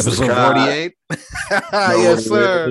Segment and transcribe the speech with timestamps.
[0.00, 0.94] Episode 48.
[1.72, 2.68] yes, sir.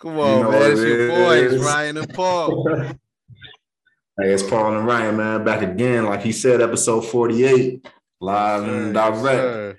[0.00, 0.72] Come on, you know man.
[0.72, 2.68] It's your boys, Ryan and Paul.
[4.18, 5.44] hey, it's Paul and Ryan, man.
[5.44, 7.86] Back again, like he said, episode 48,
[8.20, 9.78] live and direct.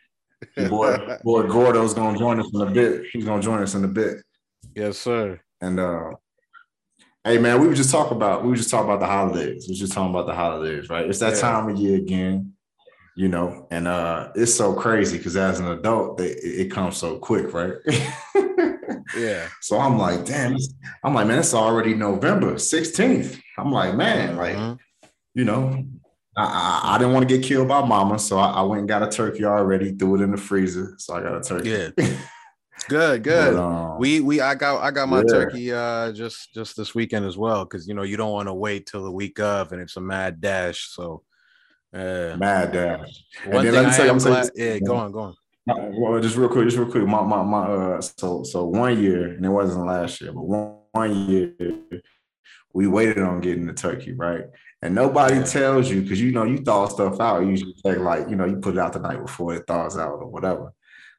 [0.70, 3.06] boy, boy Gordo's gonna join us in a bit.
[3.12, 4.18] He's gonna join us in a bit.
[4.76, 5.40] Yes, sir.
[5.62, 6.12] And uh
[7.24, 9.66] hey man, we were just talking about we were just talking about the holidays.
[9.68, 11.08] We were just talking about the holidays, right?
[11.08, 11.42] It's that yeah.
[11.42, 12.54] time of year again
[13.18, 17.18] you know, and uh it's so crazy because as an adult, they, it, comes so
[17.18, 17.74] quick, right?
[19.18, 19.48] yeah.
[19.60, 20.56] So I'm like, damn,
[21.04, 23.42] I'm like, man, it's already November 16th.
[23.58, 25.08] I'm like, man, like, mm-hmm.
[25.34, 25.84] you know,
[26.38, 28.88] I, I, I, didn't want to get killed by mama, so I, I, went and
[28.88, 30.94] got a turkey already, threw it in the freezer.
[31.00, 31.70] So I got a turkey.
[31.72, 31.90] Yeah.
[32.88, 33.56] Good, good.
[33.56, 35.34] But, um, we we I got I got my yeah.
[35.34, 38.54] turkey uh just just this weekend as well because you know you don't want to
[38.54, 40.90] wait till the week of and it's a mad dash.
[40.92, 41.24] So
[41.94, 42.36] yeah.
[42.36, 43.24] Mad dash.
[43.46, 45.36] One thing I am glad, yeah, go on, go on.
[45.68, 47.06] Well, just real quick, just real quick.
[47.06, 50.78] My my my uh so so one year, and it wasn't last year, but one,
[50.92, 51.54] one year
[52.74, 54.46] we waited on getting the turkey, right?
[54.82, 57.42] And nobody tells you because you know you thaw stuff out.
[57.42, 59.98] You usually take like, you know, you put it out the night before it thaws
[59.98, 60.74] out or whatever.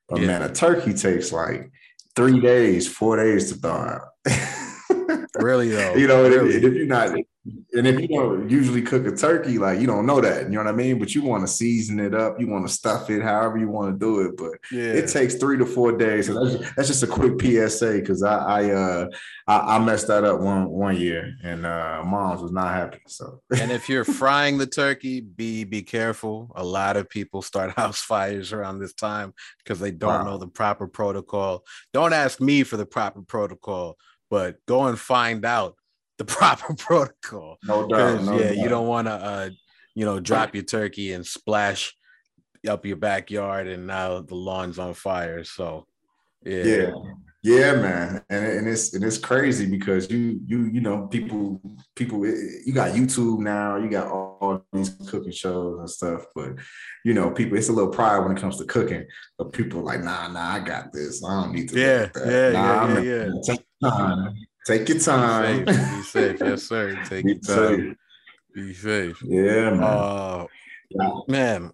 [0.09, 0.27] But yeah.
[0.29, 1.71] man, a turkey takes like
[2.15, 5.27] three days, four days to thaw out.
[5.35, 5.95] really though.
[5.95, 6.55] You know, really.
[6.55, 7.17] if, if you're not
[7.75, 10.65] and if you don't usually cook a turkey, like you don't know that, you know
[10.65, 10.99] what I mean?
[10.99, 13.93] But you want to season it up, you want to stuff it, however you want
[13.93, 14.37] to do it.
[14.37, 14.93] But yeah.
[14.93, 16.27] it takes three to four days.
[16.27, 19.09] So that's, that's just a quick PSA because I I, uh,
[19.47, 23.01] I, I messed that up one one year, and uh, moms was not happy.
[23.07, 26.53] So and if you're frying the turkey, be be careful.
[26.55, 29.33] A lot of people start house fires around this time
[29.65, 30.25] because they don't wow.
[30.25, 31.65] know the proper protocol.
[31.93, 33.97] Don't ask me for the proper protocol,
[34.31, 35.78] but go and find out
[36.19, 37.59] the proper protocol.
[37.65, 38.25] No doubt.
[38.25, 38.57] No yeah, doubt.
[38.57, 39.51] you don't want to, uh,
[39.95, 41.95] you know, drop your turkey and splash
[42.69, 45.45] up your backyard, and now the lawn's on fire.
[45.45, 45.87] So,
[46.45, 46.65] yeah.
[46.65, 46.91] Yeah.
[47.45, 51.61] Yeah, man, and, and it's and it's crazy because you you you know people
[51.95, 56.55] people you got YouTube now, you got all, all, these cooking shows and stuff, but
[57.05, 59.07] you know people it's a little pride when it comes to cooking.
[59.39, 61.25] But people are like, nah, nah, I got this.
[61.25, 61.79] I don't need to.
[61.79, 63.29] Yeah, yeah, nah, yeah, yeah,
[63.83, 64.31] yeah.
[64.69, 65.65] Take your time.
[65.65, 65.97] Be safe.
[65.97, 66.37] Be safe.
[66.41, 67.03] Yes, sir.
[67.09, 67.79] Take Be your time.
[67.79, 67.97] Safe.
[68.55, 69.23] Be safe.
[69.23, 69.83] Yeah, man.
[69.83, 70.47] Uh,
[70.91, 71.11] yeah.
[71.27, 71.71] man,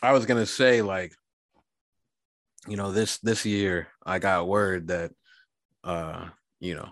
[0.00, 1.12] I was gonna say like,
[2.68, 5.10] you know, this this year I got word that,
[5.82, 6.28] uh,
[6.60, 6.88] you know,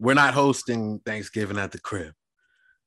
[0.00, 2.12] we're not hosting Thanksgiving at the crib,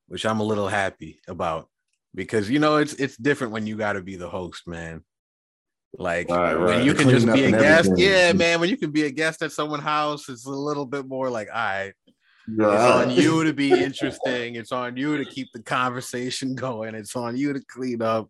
[0.07, 1.69] which I'm a little happy about
[2.13, 5.05] because you know it's it's different when you got to be the host, man.
[5.97, 6.77] Like right, right.
[6.77, 8.11] when you can just be a guest, everything.
[8.11, 8.59] yeah, man.
[8.59, 11.47] When you can be a guest at someone's house, it's a little bit more like,
[11.47, 11.93] all right,
[12.49, 12.73] right.
[12.73, 14.55] it's on you to be interesting.
[14.55, 16.95] It's on you to keep the conversation going.
[16.95, 18.29] It's on you to clean up.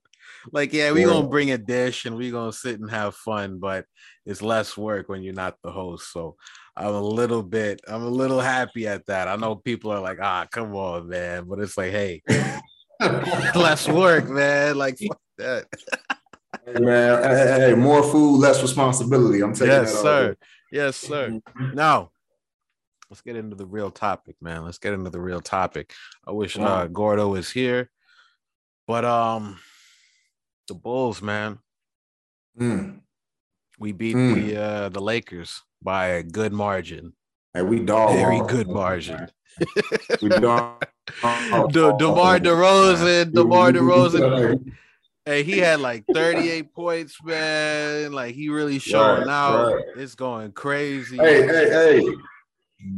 [0.52, 1.08] Like, yeah, we yeah.
[1.08, 3.86] gonna bring a dish and we gonna sit and have fun, but
[4.26, 6.12] it's less work when you're not the host.
[6.12, 6.36] So
[6.76, 9.28] I'm a little bit, I'm a little happy at that.
[9.28, 12.22] I know people are like, ah, come on, man, but it's like, hey,
[13.56, 14.78] less work, man.
[14.78, 15.00] Like
[15.38, 15.66] that.
[16.68, 19.42] Man, hey, hey, more food, less responsibility.
[19.42, 19.84] I'm taking that.
[19.84, 20.36] yes, sir.
[20.72, 21.40] Yes, sir.
[21.74, 22.12] Now,
[23.10, 24.66] let's get into the real topic, man.
[24.66, 25.94] Let's get into the real topic.
[26.28, 27.90] I wish uh, Gordo was here,
[28.88, 29.60] but um,
[30.68, 31.60] the Bulls, man.
[32.60, 33.02] Mm.
[33.80, 34.36] We beat mm.
[34.36, 37.14] the uh, the Lakers by a good margin.
[37.54, 38.16] Hey, we dog.
[38.16, 39.28] Very good margin.
[40.22, 40.86] we dog.
[41.22, 44.74] De- DeMar DeRozan, DeMar DeRozan
[45.28, 48.12] Hey, he had like 38 points, man.
[48.12, 49.74] Like he really showing right, out.
[49.74, 49.84] Right.
[49.98, 51.18] It's going crazy.
[51.18, 52.16] Hey, hey, hey.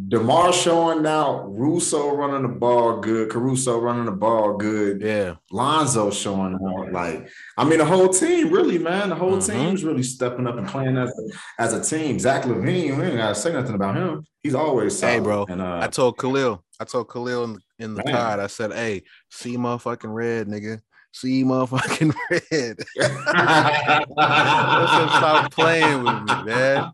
[0.10, 1.46] DeMar showing out.
[1.58, 3.30] Russo running the ball good.
[3.30, 5.02] Caruso running the ball good.
[5.02, 5.36] Yeah.
[5.52, 6.92] Lonzo showing out.
[6.92, 9.08] Like, I mean, the whole team, really, man.
[9.08, 9.50] The whole mm-hmm.
[9.50, 12.20] team's really stepping up and playing as a, as a team.
[12.20, 14.28] Zach LaVine, we ain't gotta say nothing about him.
[14.44, 15.14] He's always solid.
[15.14, 15.46] Hey, bro.
[15.48, 18.74] And, uh, I told Khalil, I told Khalil in the, in the pod, I said,
[18.74, 20.82] hey, see motherfucking red, nigga
[21.20, 22.78] see motherfucking red.
[24.16, 26.92] Let's stop playing with me, man.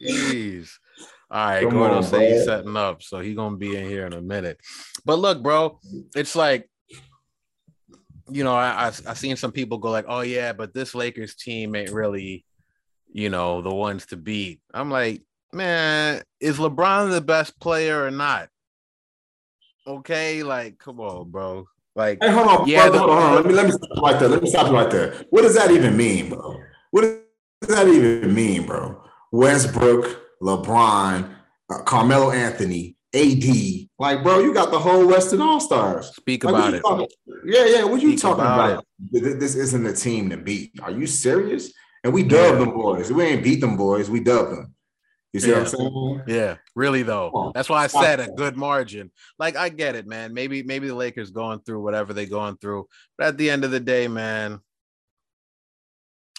[0.00, 0.70] Jeez.
[1.28, 4.12] All right, Come Gordo say he's setting up, so he's gonna be in here in
[4.12, 4.58] a minute.
[5.04, 5.80] But look, bro,
[6.14, 6.68] it's like
[8.30, 11.34] you know, I, I I seen some people go like, "Oh yeah, but this Lakers
[11.34, 12.44] team ain't really,
[13.12, 15.22] you know, the ones to beat." I'm like,
[15.52, 18.48] man, is LeBron the best player or not?
[19.86, 21.66] Okay, like, come on, bro.
[21.96, 24.28] Like, hey, hold on, yeah, the, hold on, Let me let me stop right there.
[24.28, 25.14] Let me stop you right there.
[25.30, 26.60] What does that even mean, bro?
[26.90, 29.02] What does that even mean, bro?
[29.32, 31.34] Westbrook, LeBron,
[31.70, 33.88] uh, Carmelo Anthony, AD.
[33.98, 36.14] Like, bro, you got the whole Western All Stars.
[36.14, 36.82] Speak like, about it.
[36.82, 37.08] Talking,
[37.44, 37.84] yeah, yeah.
[37.84, 38.70] What you talking about?
[38.72, 38.84] about?
[39.10, 40.78] This isn't a team to beat.
[40.82, 41.72] Are you serious?
[42.06, 43.10] and we dubbed them boys.
[43.10, 44.08] We ain't beat them boys.
[44.08, 44.74] We dubbed them.
[45.36, 45.58] You see Yeah.
[45.58, 46.22] what I'm saying?
[46.26, 47.52] Yeah, really though.
[47.54, 49.10] That's why I said a good margin.
[49.38, 50.32] Like I get it, man.
[50.32, 52.88] Maybe maybe the Lakers going through whatever they going through,
[53.18, 54.60] but at the end of the day, man,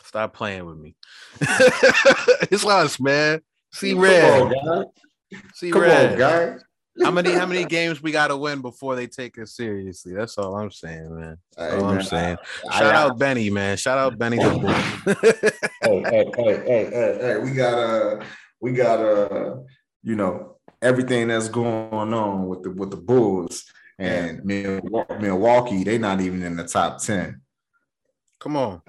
[0.04, 0.96] stop playing with me.
[2.50, 3.42] it's us, man.
[3.72, 4.42] See red.
[4.42, 4.86] on.
[5.54, 6.14] See Come red.
[6.14, 6.56] on, guy.
[7.04, 10.14] How many how many games we got to win before they take us seriously?
[10.16, 11.38] That's all I'm saying, man.
[11.56, 12.38] That's Hey, all I'm man, saying.
[12.72, 13.78] I- Shout I- out Benny, man.
[13.78, 15.14] Shout out Benny the boy.
[15.84, 18.24] hey, hey, hey, hey, hey, hey, we got uh
[18.60, 19.58] we got uh
[20.04, 23.66] you know everything that's going on with the with the Bulls
[24.00, 27.42] and Milwa- Milwaukee, They're not even in the top 10.
[28.40, 28.82] Come on.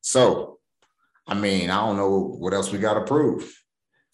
[0.00, 0.58] So
[1.26, 3.54] I mean, I don't know what else we gotta prove.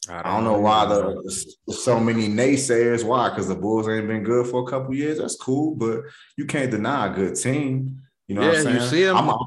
[0.09, 3.05] I don't know why the there's so many naysayers.
[3.05, 3.31] Why?
[3.31, 5.19] Because the Bulls ain't been good for a couple years.
[5.19, 6.01] That's cool, but
[6.37, 8.03] you can't deny a good team.
[8.27, 9.17] You know what I'm Yeah, you see see 'em.
[9.17, 9.39] I'm a,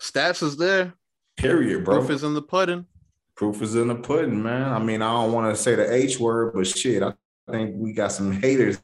[0.00, 0.94] stats is there.
[1.36, 1.98] period, bro.
[1.98, 2.86] Proof is in the pudding.
[3.40, 4.70] Proof is in the pudding, man.
[4.70, 7.14] I mean, I don't want to say the H word, but shit, I
[7.50, 8.82] think we got some haters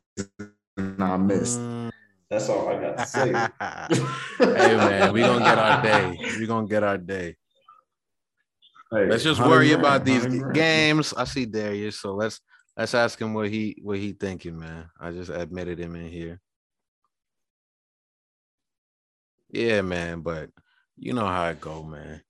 [0.78, 1.58] in our midst.
[1.58, 1.90] Mm.
[2.30, 3.26] That's all I got to say.
[4.38, 6.18] hey man, we gonna get our day.
[6.40, 7.36] We gonna get our day.
[8.90, 10.54] Hey, Let's just worry grand, about these 100 grand.
[10.54, 11.12] games.
[11.14, 12.40] I see Darius, so let's
[12.78, 14.88] let's ask him what he what he thinking, man.
[14.98, 16.40] I just admitted him in here.
[19.50, 20.48] Yeah, man, but
[20.96, 22.22] you know how it go, man.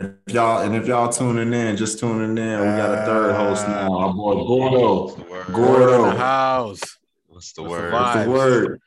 [0.00, 3.66] If y'all and if y'all tuning in, just tuning in, we got a third host
[3.66, 3.92] now.
[3.92, 5.02] Our boy Gordo.
[5.06, 5.46] What's the word?
[5.52, 6.04] Gordo.
[6.04, 6.80] In the house.
[7.26, 7.92] What's the What's word?
[7.92, 8.14] vibe?
[8.14, 8.80] What's the word?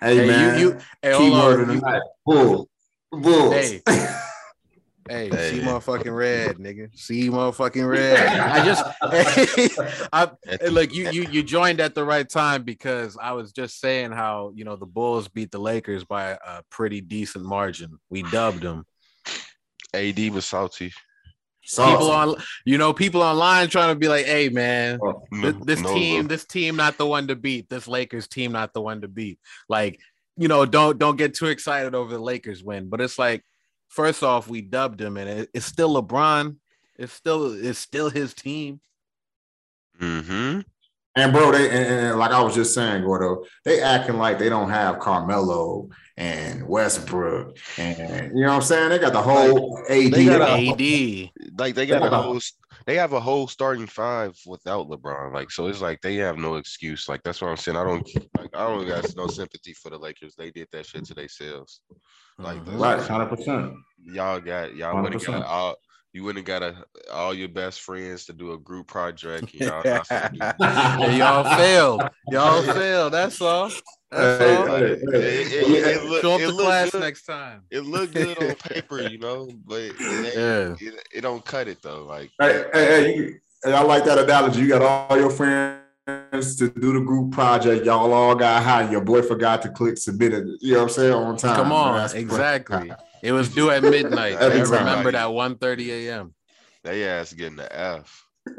[0.00, 0.58] Hey, Hey, man.
[0.58, 1.60] you you hey, key hold word on.
[1.60, 2.02] of the You- night.
[2.26, 2.68] Bull.
[3.10, 3.54] Bulls.
[3.86, 5.28] Hey.
[5.28, 5.50] Hey, Hey.
[5.50, 6.88] see motherfucking red, nigga.
[6.96, 8.24] See motherfucking red.
[8.38, 8.84] I just
[10.12, 13.80] I hey, look, you you you joined at the right time because I was just
[13.80, 17.98] saying how you know the Bulls beat the Lakers by a pretty decent margin.
[18.10, 18.84] We dubbed them.
[19.94, 20.92] AD was salty.
[21.64, 21.92] Salty.
[21.92, 25.80] People on you know people online trying to be like, hey man, Oh, this, this
[25.80, 27.68] No, team, this team not the one to beat.
[27.68, 29.38] This Lakers team not the one to beat.
[29.68, 30.00] Like,
[30.36, 32.88] you know, don't don't get too excited over the Lakers win.
[32.88, 33.44] But it's like,
[33.88, 36.56] first off, we dubbed him, and it, it's still LeBron.
[36.98, 38.80] It's still it's still his team.
[40.00, 40.60] Mm-hmm.
[41.14, 44.48] And bro, they and, and like I was just saying, Gordo, they acting like they
[44.48, 48.88] don't have Carmelo and Westbrook, and you know what I'm saying.
[48.90, 49.88] They got the whole AD.
[49.88, 51.30] they They got got AD.
[51.58, 52.08] Like they got Yeah.
[52.08, 52.38] a whole,
[52.86, 55.32] they have a whole starting five without LeBron.
[55.32, 57.08] Like so, it's like they have no excuse.
[57.08, 57.76] Like that's what I'm saying.
[57.78, 58.50] I don't like.
[58.54, 60.34] I don't got no sympathy for the Lakers.
[60.36, 61.80] They did that shit to themselves.
[62.38, 62.64] Like uh-huh.
[62.70, 63.74] that's right, just- hundred percent.
[64.04, 65.76] y'all got y'all would have got all.
[66.14, 66.76] You wouldn't got a,
[67.10, 69.44] all your best friends to do a group project.
[69.44, 72.02] and Y'all not finna do Hey, y'all failed.
[72.30, 73.14] Y'all failed.
[73.14, 73.70] That's all.
[74.12, 74.74] That's Hey, all.
[74.74, 77.00] It- it- it- it look- Show up to class good.
[77.00, 77.62] next time.
[77.70, 80.76] It looked good on paper, you know, but it, Yeah.
[80.88, 82.04] it, it don't cut it though.
[82.04, 84.60] Like Hey, hey, hey, you, hey, I like that analogy.
[84.60, 87.86] You got all your friends to do the group project.
[87.86, 88.90] Y'all all got high.
[88.90, 90.44] Your boy forgot to click submit it.
[90.60, 91.56] You know what I'm saying on time.
[91.56, 92.92] Come on, That's- exactly.
[93.22, 94.34] It was due at midnight.
[94.40, 94.84] I Every time.
[94.86, 96.34] remember that 1:30 a.m.
[96.84, 98.26] they ass getting the F.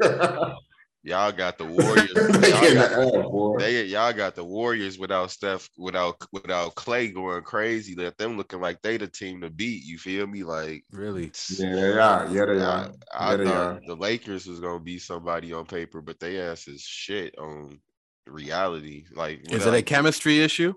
[1.04, 2.10] Y'all got the Warriors.
[2.40, 7.08] They y'all, got, the F, they, y'all got the Warriors without Steph, without without Clay
[7.08, 7.94] going crazy.
[7.94, 9.84] Let them looking like they the team to beat.
[9.84, 10.44] You feel me?
[10.44, 11.30] Like Really.
[11.50, 12.26] Yeah, they are.
[12.28, 12.92] Yeah, they I, are.
[13.14, 16.66] I Yeah, they thought the Lakers was gonna be somebody on paper, but they ass
[16.68, 17.80] is shit on
[18.26, 19.04] reality.
[19.14, 20.74] Like Is it a chemistry issue?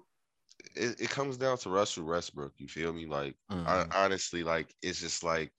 [0.75, 2.53] it, it comes down to Russell Westbrook.
[2.57, 3.05] You feel me?
[3.05, 3.96] Like I, Mhm.
[3.96, 5.51] honestly, like it's just like,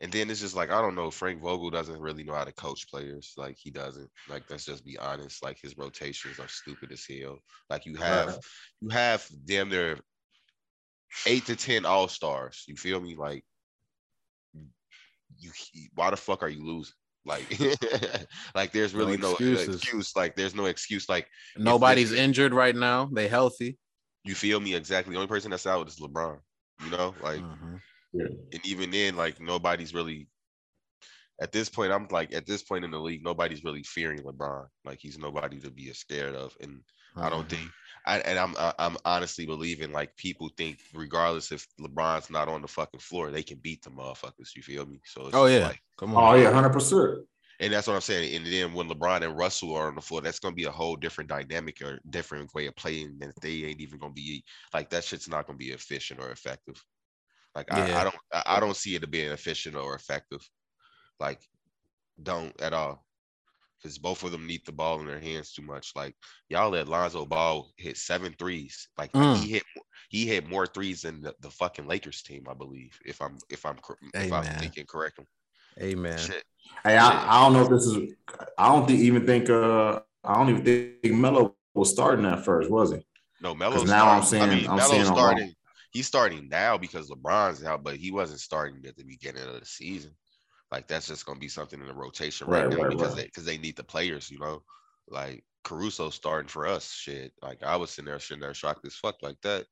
[0.00, 1.10] and then it's just like I don't know.
[1.10, 3.32] Frank Vogel doesn't really know how to coach players.
[3.36, 4.08] Like he doesn't.
[4.28, 5.42] Like let's just be honest.
[5.42, 7.38] Like his rotations are stupid as hell.
[7.68, 8.38] Like you have,
[8.80, 9.98] you have damn near
[11.26, 12.64] eight to ten all stars.
[12.68, 13.16] You feel me?
[13.16, 13.44] Like
[15.38, 15.50] you,
[15.94, 16.94] why the fuck are you losing?
[17.24, 17.60] Like,
[18.54, 19.76] like there's really no, excuses.
[19.76, 20.16] excuse.
[20.16, 21.08] Like there's no excuse.
[21.08, 21.26] Like
[21.56, 23.10] Nobody's this- injured right now.
[23.12, 23.78] They healthy.
[24.24, 25.12] you feel me exactly.
[25.12, 26.38] The only person that's out is LeBron.
[26.84, 27.76] You know, like, mm-hmm.
[28.14, 28.52] Mhm.
[28.52, 30.28] and even then, like nobody's really.
[31.40, 34.66] At this point, I'm like, at this point in the league, nobody's really fearing LeBron.
[34.84, 36.80] Like he's nobody to be scared of, and
[37.16, 37.70] I don't think.
[38.06, 42.62] I, and I'm I- I'm honestly believing like people think regardless if LeBron's not on
[42.62, 44.56] the fucking floor, they can beat the motherfuckers.
[44.56, 45.00] You feel me?
[45.04, 45.66] So it's Oh yeah.
[45.68, 46.34] like, Come on.
[46.34, 47.20] Oh yeah, hundred percent.
[47.60, 48.34] and that's what I'm saying.
[48.34, 50.96] And then when LeBron and Russell are on the floor, that's gonna be a whole
[50.96, 53.16] different dynamic or different way of playing.
[53.20, 54.42] And they ain't even gonna be
[54.74, 55.04] like that.
[55.04, 56.82] Shit's not gonna be efficient or effective.
[57.54, 58.00] Like I, Yeah.
[58.00, 60.40] I don't, I, I don't see it being efficient or effective.
[61.20, 61.40] Like,
[62.22, 63.04] don't at all.
[63.80, 65.92] because both of them need the ball in their hands too much.
[65.94, 66.14] Like
[66.48, 68.88] y'all let Lonzo Ball hit seven threes.
[68.98, 69.36] Like Mm.
[69.36, 69.62] he hit
[70.10, 72.98] he hit more threes than the, the fucking Lakers team, I believe.
[73.04, 74.58] If I'm if I'm cor- if Hey, I'm man.
[74.58, 75.26] thinking correctly.
[75.80, 76.18] Amen.
[76.18, 76.42] Shit.
[76.82, 78.14] Hey, I, I don't know if this is.
[78.58, 79.48] I don't think even think.
[79.48, 82.98] Uh, I don't even think Melo was starting at first, was he?
[83.40, 84.50] No, Melo's now I'm starting.
[84.50, 85.54] I mean, I'm Melo's seeing him starting.
[85.98, 89.66] He's starting now because LeBron's out, but he wasn't starting at the beginning of the
[89.66, 90.12] season.
[90.70, 93.16] Like that's just gonna be something in the rotation right, Right, now right, because right.
[93.16, 94.62] they because they need the players, you know.
[95.08, 97.32] Like Caruso starting for us, shit.
[97.42, 99.66] Like I was sitting there sitting there shocked as fuck like that.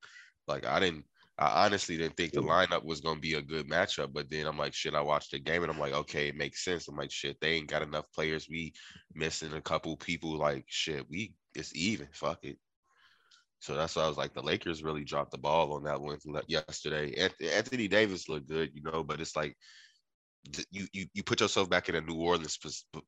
[0.49, 1.05] Like I didn't
[1.39, 4.59] I honestly didn't think the lineup was gonna be a good matchup, but then I'm
[4.59, 6.89] like, shit, I watched the game and I'm like, okay, it makes sense.
[6.89, 8.49] I'm like, shit, they ain't got enough players.
[8.51, 8.73] We
[9.15, 10.37] missing a couple people.
[10.37, 12.09] Like, shit, we it's even.
[12.11, 12.59] Fuck it.
[13.61, 16.19] So that's why I was like, the Lakers really dropped the ball on that one
[16.47, 17.29] yesterday.
[17.41, 19.57] Anthony Davis looked good, you know, but it's like
[20.71, 22.59] you you you put yourself back in a New Orleans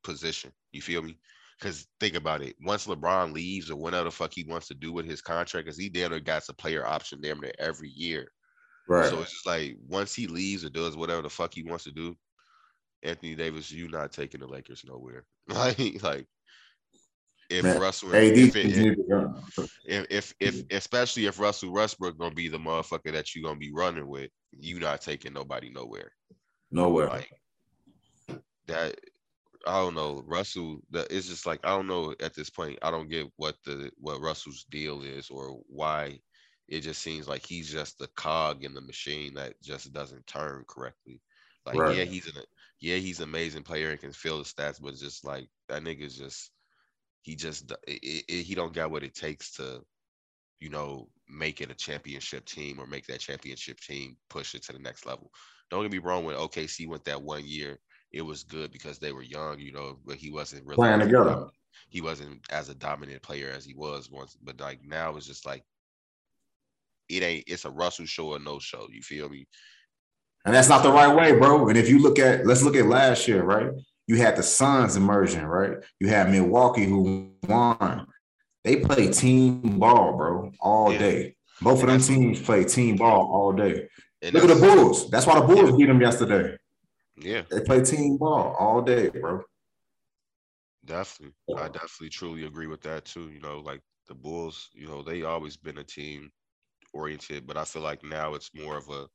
[0.03, 0.51] position.
[0.71, 1.17] You feel me?
[1.59, 2.55] Because think about it.
[2.61, 5.77] Once LeBron leaves or whatever the fuck he wants to do with his contract, because
[5.77, 8.31] he damn near got a player option damn near every year.
[8.87, 9.09] Right.
[9.09, 11.91] So it's just like once he leaves or does whatever the fuck he wants to
[11.91, 12.17] do,
[13.03, 15.25] Anthony Davis, you not taking the Lakers nowhere.
[15.47, 16.27] Like like
[17.49, 18.99] if Man, Russell if, it-
[19.85, 23.71] if if if especially if Russell Westbrook gonna be the motherfucker that you gonna be
[23.73, 26.11] running with, you not taking nobody nowhere.
[26.71, 27.07] nowhere.
[27.07, 27.31] Like
[28.67, 28.99] that,
[29.65, 30.23] I don't know.
[30.25, 32.77] Russell, that it's just like I don't know at this point.
[32.81, 36.19] I don't get what the what Russell's deal is or why.
[36.67, 40.63] It just seems like he's just a cog in the machine that just doesn't turn
[40.67, 41.19] correctly.
[41.65, 41.97] Like Right.
[41.97, 42.43] yeah, he's an
[42.79, 45.83] yeah he's an amazing player and can fill the stats, but it's just like that
[45.83, 46.51] nigga's just
[47.21, 49.81] he just it, it, he don't got what it takes to
[50.59, 54.73] you know make it a championship team or make that championship team push it to
[54.73, 55.31] the next level.
[55.69, 56.23] Don't get me wrong.
[56.23, 57.79] When OKC went that one year,
[58.11, 61.47] it was good because they were young, you know, but he wasn't really Playing together.
[61.89, 64.35] He wasn't as a dominant player as he was once.
[64.41, 65.63] But like now, it's just like
[67.07, 67.43] it ain't.
[67.47, 68.87] It's a Russell show or no show.
[68.91, 69.47] You feel me?
[70.45, 71.67] And that's not the right way, bro.
[71.67, 73.71] And if you look at, let's look at last year, right?
[74.09, 75.77] You had the Suns emerging, right?
[75.99, 78.07] You had Milwaukee who won.
[78.63, 80.97] They play team ball, bro, all Yeah.
[80.97, 81.35] day.
[81.61, 83.87] Both of them teams play team ball all day.
[84.23, 85.11] And Look at the Bulls.
[85.11, 86.57] That's why the Bulls beat them yesterday.
[87.17, 89.43] Yeah, They play team ball all day, bro.
[90.83, 91.35] definitely.
[91.55, 93.29] I definitely truly agree with that too.
[93.29, 96.31] You know, like the Bulls, you know, they always been a team
[96.93, 99.05] oriented, but I feel like now it's more of a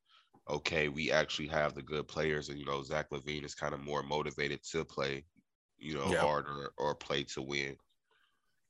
[0.49, 3.81] okay, we actually have the good players, and you know, Zach LaVine is kind of
[3.81, 5.25] more motivated to play,
[5.79, 6.21] you know, Yeah.
[6.21, 7.77] harder or play to win.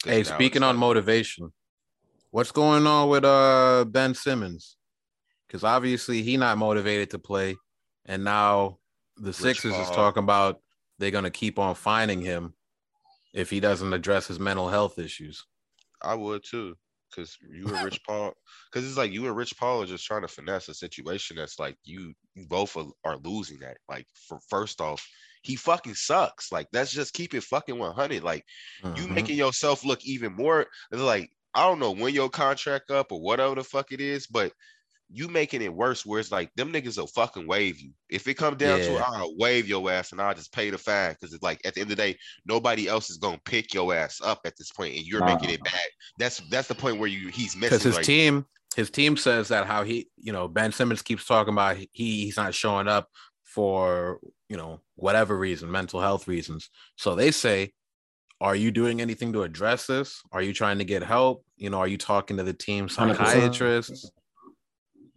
[0.05, 1.53] Hey, speaking on like- motivation,
[2.31, 4.77] what's going on with uh Ben Simmons?
[5.47, 7.57] Because obviously he not motivated to play,
[8.07, 8.79] and now
[9.17, 10.61] the Sixers is talking about
[10.99, 12.55] they're gonna keep on finding him
[13.33, 15.45] if he doesn't address his mental health issues.
[16.03, 16.77] I would too,
[17.15, 18.33] because you and Rich Paul,
[18.73, 21.59] because it's like you and Rich Paul are just trying to finesse a situation that's
[21.59, 23.79] like you, you both are, are losing that.
[23.89, 25.07] Like, for first off,
[25.43, 26.51] he fucking sucks.
[26.53, 28.23] Like, let's just keep it fucking one hundred.
[28.25, 28.45] Like,
[28.93, 29.15] you Mhm.
[29.15, 33.55] making yourself look even more like I don't know when your contract up or whatever
[33.55, 34.53] the fuck it is, but
[35.11, 37.93] you making it worse where it's like them niggas will fucking waive you.
[38.09, 40.79] If it come down to it, I'll waive your ass and I'll just pay the
[40.79, 43.75] fine because it's like at the end of the day, nobody else is gonna pick
[43.75, 45.91] your ass up at this point and you're making it bad.
[46.19, 49.49] That's that's the point where you he's missing because his right team his team says
[49.49, 53.09] that how he you know ben simmons keeps talking about he he's not showing up
[53.45, 56.71] for you know whatever reason mental health reasons.
[56.97, 57.73] So they say
[58.41, 60.21] are you doing anything to address this?
[60.33, 61.45] Are you trying to get help?
[61.57, 64.11] You know are you talking to the team psychiatrists?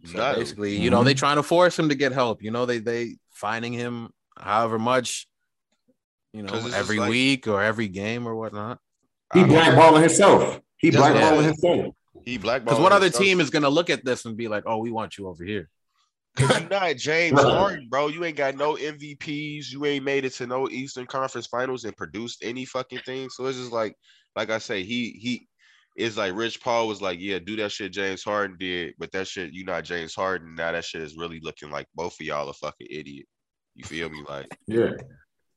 [0.04, 0.34] So No.
[0.34, 1.06] basically you know mm-hmm.
[1.06, 2.42] they trying to force him to get help.
[2.42, 5.26] You know they they finding him however much
[6.32, 8.78] you know every like- week or every game or whatnot.
[9.34, 10.60] He blackballing himself.
[10.78, 11.94] He That's what blackballing it himself.
[12.24, 14.64] He blackballing because what other team is going to look at this and be like
[14.66, 15.68] oh we want you over here
[16.38, 18.08] Cause you not James Harden, bro.
[18.08, 19.72] You ain't got no MVPs.
[19.72, 23.28] You ain't made it to no Eastern Conference Finals and produced any fucking thing.
[23.30, 23.94] So it's just like,
[24.36, 25.48] like I say, he he
[25.96, 29.26] is like Rich Paul was like, yeah, do that shit James Harden did, but that
[29.26, 30.54] shit you not James Harden.
[30.54, 33.26] Now that shit is really looking like both of y'all a fucking idiot.
[33.74, 34.22] You feel me?
[34.28, 34.92] Like, Yeah.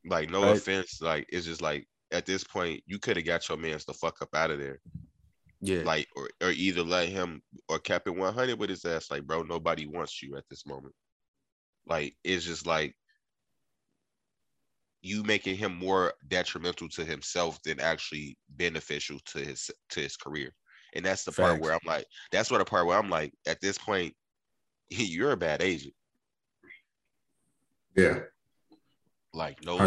[0.05, 0.57] like no Right.
[0.57, 3.93] offense, like it's just like at this point you could have got your man's the
[3.93, 4.79] fuck up out of there
[5.61, 9.23] yeah like or, or either let him or kept it 100 with his ass like
[9.23, 10.93] bro nobody wants you at this moment
[11.87, 12.95] like it's just like
[15.03, 20.51] you making him more detrimental to himself than actually beneficial to his to his career
[20.95, 23.61] and that's the part where i'm like that's what the part where i'm like at
[23.61, 24.13] this point
[24.89, 25.93] you're a bad agent
[27.95, 28.19] Yeah.
[29.33, 29.77] like no.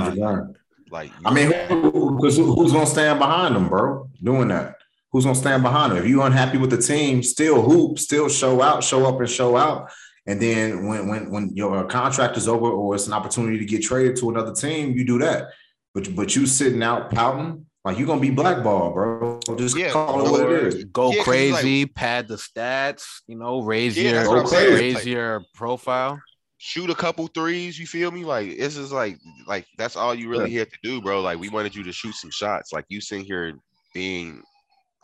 [0.90, 4.09] Like I mean, who, who's, who's gonna stand behind him, bro?
[4.23, 4.76] Doing that.
[5.14, 5.99] Who's gonna stand behind them?
[5.99, 9.56] If you're unhappy with the team, still hoop, still show out, show up and show
[9.56, 9.92] out.
[10.26, 13.64] And then when when when your uh, contract is over or it's an opportunity to
[13.64, 15.50] get traded to another team, you do that.
[15.94, 19.38] But but you sitting out pouting, like you're gonna be blackballed, bro.
[19.56, 20.85] Just Yeah, call it what it is.
[20.87, 24.52] go Yeah, 'cause it's like- crazy, pad the stats, you know, raise Yeah, your what
[24.52, 26.21] I'm raise Like- your profile.
[26.59, 27.78] shoot a couple threes.
[27.78, 28.25] You feel me?
[28.25, 31.21] Like this is like like that's all you really here to do, bro.
[31.21, 32.73] Like we wanted you to shoot some shots.
[32.73, 33.52] Like you sitting here
[33.92, 34.42] being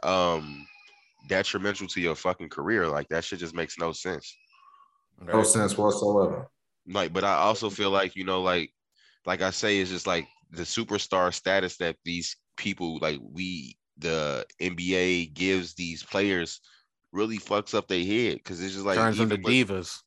[0.03, 0.67] um
[1.29, 2.87] detrimental to your fucking career.
[2.89, 4.37] Like that shit just makes no sense.
[5.21, 6.49] No sense whatsoever.
[6.87, 8.71] Like, but I also feel like you know, like
[9.27, 14.47] like I say, it's just like the superstar status that these people like we the
[14.61, 16.61] NBA gives these players
[17.13, 19.99] really fucks up their head because it's just like Turns into even divas.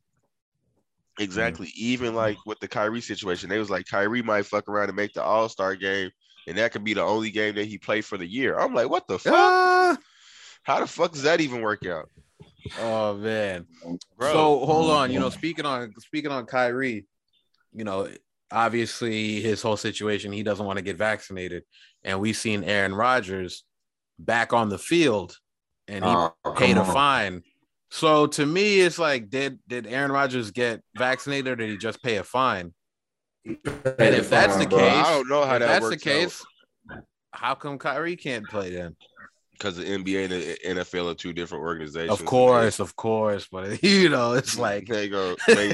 [1.19, 1.71] Exactly.
[1.75, 5.13] Even like with the Kyrie situation, they was like Kyrie might fuck around and make
[5.13, 6.09] the All Star game,
[6.47, 8.57] and that could be the only game that he played for the year.
[8.59, 9.33] I'm like, what the fuck?
[9.35, 9.97] Ah!
[10.63, 12.09] How the fuck does that even work out,
[12.79, 13.65] Oh man.
[14.17, 14.31] bro?
[14.31, 17.05] So hold on, you know, speaking on speaking on Kyrie,
[17.73, 18.07] you know,
[18.51, 21.63] obviously his whole situation, he doesn't want to get vaccinated,
[22.03, 23.63] and we've seen Aaron Rodgers
[24.19, 25.37] back on the field,
[25.87, 27.41] and he Oh, paid a fine.
[27.91, 32.01] So to me, it's like, did did Aaron Rodgers get vaccinated, or did he just
[32.01, 32.73] pay a fine?
[33.45, 33.57] And
[34.15, 34.79] if that's the Bro.
[34.79, 36.45] case, I don't know how that that's the works case,
[37.31, 38.95] how come Kyrie can't play then?
[39.51, 40.23] because the NBA
[40.65, 42.19] and the NFL are two different organizations.
[42.19, 45.71] Of course, of course, but you know, it's like, they go they,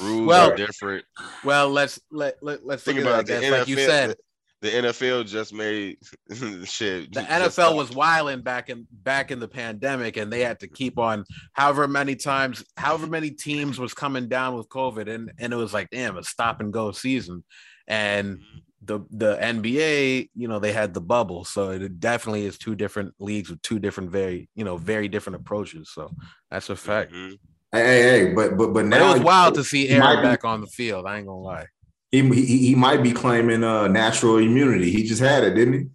[0.00, 1.04] rules Well- are different.
[1.42, 3.50] well, let's let, let let's Think think about about it, that.
[3.50, 4.16] the Like you said,
[4.62, 5.98] The NFL just made
[6.64, 7.12] shit.
[7.12, 7.76] the NFL stopped.
[7.76, 11.86] was wilding back in back in the pandemic, and they had to keep on however
[11.88, 15.90] many times, however many teams was coming down with COVID, and and it was like,
[15.90, 17.42] damn, a stop and go season,
[17.88, 18.38] and
[18.84, 23.14] the the NBA, you know, they had the bubble, so it definitely is two different
[23.18, 25.90] leagues with two different very, you know, very different approaches.
[25.92, 26.10] So
[26.50, 27.12] that's a fact.
[27.12, 27.38] Mhm.
[27.72, 30.10] Hey, hey, hey, but but but But now it was wild to see he might
[30.10, 31.06] Aaron be- back on the field.
[31.06, 31.66] I ain't gonna lie.
[32.12, 34.90] He, he he might be claiming uh natural immunity.
[34.90, 35.90] He just had it, didn't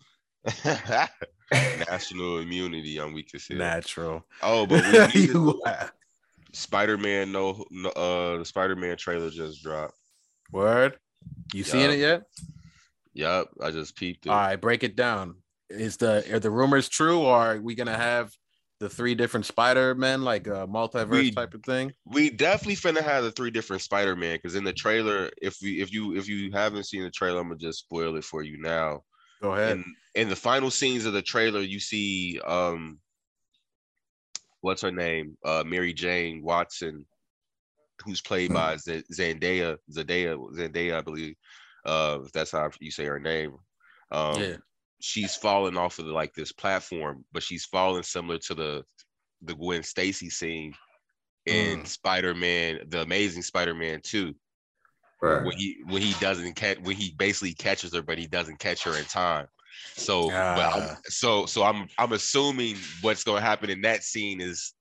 [0.56, 0.72] he?
[1.90, 3.54] National immunity on week to see.
[3.54, 4.26] Natural.
[4.44, 5.62] Oh, but we You-
[6.54, 7.32] Spider-Man.
[7.32, 9.94] No, no, uh, the Spider-Man trailer just dropped.
[10.52, 10.98] Word.
[11.54, 11.96] You seeing Yeah.
[11.96, 12.22] it yet?
[13.14, 14.30] Yup, I just peeped it.
[14.30, 15.36] All right, break it down.
[15.70, 18.32] Is the are the rumors true, or are we gonna have
[18.80, 21.94] the three different Spider Men, like a multiverse We- type of thing?
[22.06, 25.92] We definitely finna have the three different Spider-Man because in the trailer, if we if
[25.92, 29.04] you if you haven't seen the trailer, I'm gonna just spoil it for you now.
[29.42, 29.78] Go ahead.
[29.78, 33.00] in in the final scenes of the trailer, you see um
[34.62, 35.38] what's her name?
[35.44, 37.06] Uh Mary Jane Watson,
[38.06, 41.36] who's played by Z- Zendaya, Zendaya, Zendaya, I believe.
[41.86, 43.56] Uh if that's how you say her name.
[44.12, 44.58] Um yeah.
[45.02, 48.84] She's falling off of like this platform, but she's falling similar to the
[49.42, 50.74] the Gwen Stacy scene
[51.46, 51.86] in Mm.
[51.86, 54.36] Spider-Man, the Amazing Spider-Man 2
[55.22, 55.44] Right.
[55.44, 58.84] when he when he doesn't catch when he basically catches her, but he doesn't catch
[58.84, 59.48] her in time.
[59.96, 60.98] So, Ah.
[61.06, 64.74] so so I'm I'm assuming what's going to happen in that scene is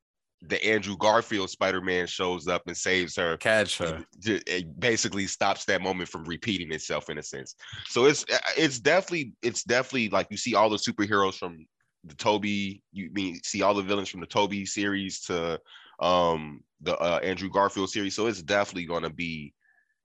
[0.43, 3.37] the Andrew Garfield Spider-Man shows up and saves her.
[3.39, 4.05] Catch her.
[4.25, 7.55] It basically stops that moment from repeating itself in a sense.
[7.87, 8.25] So it's
[8.57, 11.67] it's definitely it's definitely like you see all the superheroes from
[12.05, 15.61] the Tobey, you mean see all the villains from the Tobey series to
[16.01, 18.15] um the uh, Andrew Garfield series.
[18.15, 19.55] So it's definitely gonna be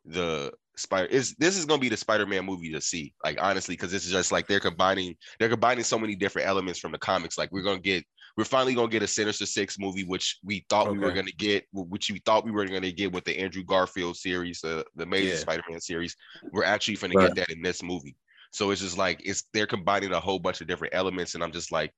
[0.05, 3.93] the spider is this is gonna be the Spider-Man movie to see, like honestly, because
[3.93, 7.37] it's just like they're combining they're combining so many different elements from the comics.
[7.37, 8.05] Like we're gonna get
[8.37, 11.65] we're finally gonna get a Sinister Six movie, which we thought we were gonna get,
[11.73, 15.29] which we thought we were gonna get with the Andrew Garfield series, uh, the Amazing
[15.29, 15.35] Yeah.
[15.35, 16.15] Spider-Man series.
[16.51, 17.33] We're actually gonna Right.
[17.33, 18.15] get that in this movie.
[18.51, 21.51] So it's just like it's they're combining a whole bunch of different elements, and I'm
[21.51, 21.93] just like,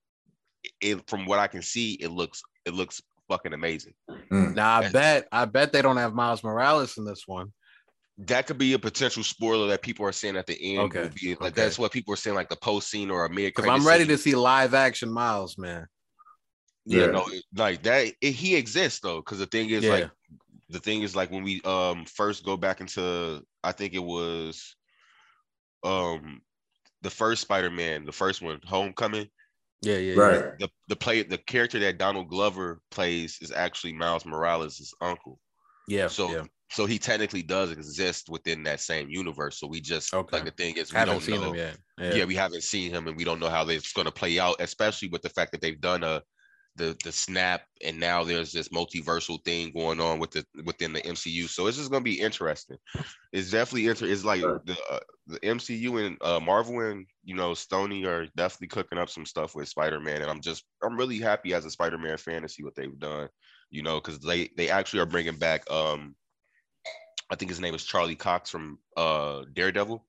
[0.82, 3.94] it from what I can see, it looks it looks fucking amazing.
[4.32, 4.56] Mm.
[4.56, 4.92] Now I Yes.
[4.94, 7.52] bet I bet they don't have Miles Morales in this one.
[8.20, 10.94] That could be a potential spoiler that people are saying at the end.
[10.96, 11.50] Okay, be- like okay.
[11.64, 13.54] that's what people are saying, like the post scene or a mid.
[13.56, 15.88] Because I'm ready to see live action Miles, man.
[16.86, 17.12] Yeah, Yeah.
[17.12, 18.14] no, it- like that.
[18.22, 19.92] It, he exists though, because the thing is, Yeah.
[19.92, 20.12] like,
[20.70, 24.76] the thing is, like, when we um first go back into, I think it was,
[25.84, 26.42] um,
[27.02, 29.30] the first Spider-Man, the first one, Homecoming.
[29.82, 30.20] Yeah, yeah, yeah.
[30.22, 30.60] Right.
[30.60, 35.40] The the play the character that Donald Glover plays is actually Miles Morales' uncle.
[35.90, 36.08] Yeah.
[36.08, 36.44] So yeah.
[36.72, 39.60] so he technically does exist within that same universe.
[39.60, 40.38] So we just Okay.
[40.38, 41.48] like the thing is we Haven't don't seen know.
[41.48, 41.78] them yet.
[42.00, 42.14] yeah.
[42.16, 42.26] Yeah.
[42.26, 45.10] we haven't seen him and we don't know how it's going to play out especially
[45.10, 46.24] with the fact that they've done a
[46.76, 51.02] the the snap, and now there's this multiversal thing going on with the within the
[51.02, 51.48] MCU.
[51.48, 52.78] So it's just gonna be interesting.
[53.32, 54.08] It's definitely inter.
[54.08, 58.68] It's like the uh, the MCU and uh, Marvel and you know Sony are definitely
[58.68, 61.72] cooking up some stuff with Spider Man, and I'm just I'm really happy as a
[61.72, 63.30] Spider Man fan to see what they've done.
[63.70, 66.16] You know, because they they actually are bringing back um
[67.30, 70.06] I think his name is Charlie Cox from uh Daredevil.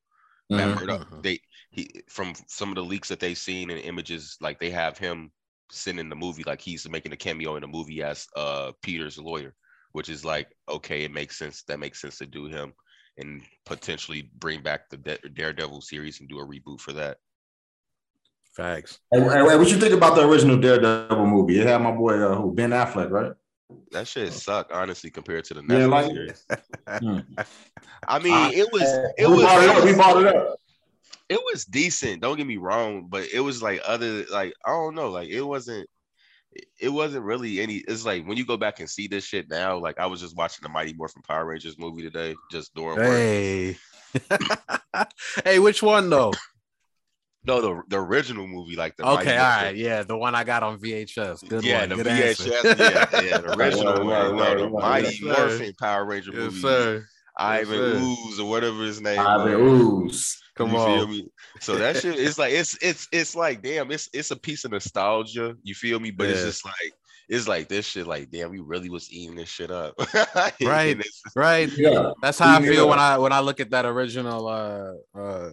[0.50, 0.80] Mhm.
[0.80, 1.22] Murdock.
[1.22, 4.98] They he from some of the leaks that they've seen and images, like they have
[4.98, 5.32] him
[5.70, 9.18] sitting in the movie, like he's making a cameo in the movie as uh Peter's
[9.18, 9.54] lawyer,
[9.92, 11.62] which is like okay, it makes sense.
[11.64, 12.72] That makes sense to do him
[13.18, 14.96] and potentially bring back the
[15.34, 17.18] Daredevil series and do a reboot for that.
[18.56, 18.98] Facts.
[19.12, 21.60] Hey, hey, hey, what you think about the original Daredevil movie?
[21.60, 23.32] It had my boy uh, who Ben Affleck, right?
[23.90, 26.46] That shit sucked, honestly, compared to the Yeah, Netflix like- series.
[26.86, 27.18] Hmm.
[28.06, 28.82] I mean, it was
[29.16, 29.84] it we was bought it it up.
[29.84, 30.56] We bought it up.
[31.28, 32.20] It was decent.
[32.22, 35.42] Don't get me wrong, but it was like other like I don't know, like it
[35.42, 35.88] wasn't.
[36.80, 37.76] It wasn't really any.
[37.88, 39.76] It's like when you go back and see this shit now.
[39.78, 42.96] Like I was just watching the Mighty Morphin Power Rangers movie today, just doing.
[42.96, 43.76] Hey.
[45.44, 46.32] hey, which one though?
[47.46, 50.34] No, the the original movie, like the Mighty Okay, all Morphin- right, yeah, the one
[50.34, 51.48] I got on VHS.
[51.48, 51.88] Good yeah, one.
[51.90, 52.82] the Good VHS, answer.
[52.82, 54.06] yeah, yeah, the original one.
[54.06, 55.02] right, no, the right, right.
[55.02, 55.38] Mighty Yes.
[55.38, 56.60] Morphin Power Ranger Yes, movie.
[56.60, 57.06] sir.
[57.36, 57.98] Ivan sir.
[57.98, 59.18] Ooze or whatever his name.
[59.18, 59.82] Ivan was.
[59.82, 60.42] Ooze.
[60.56, 60.98] Come you on.
[60.98, 61.28] feel me?
[61.60, 64.70] So that shit, it's like it's it's it's like damn, it's it's a piece of
[64.70, 65.56] nostalgia.
[65.62, 66.10] You feel me?
[66.10, 66.92] But it's just like
[67.28, 68.06] it's like this shit.
[68.06, 69.94] Like damn, we really was eating this shit up.
[70.60, 70.92] Right.
[70.92, 71.68] And it's- Right.
[71.76, 72.10] Yeah.
[72.22, 75.50] That's how I feel when I when I look at that original uh uh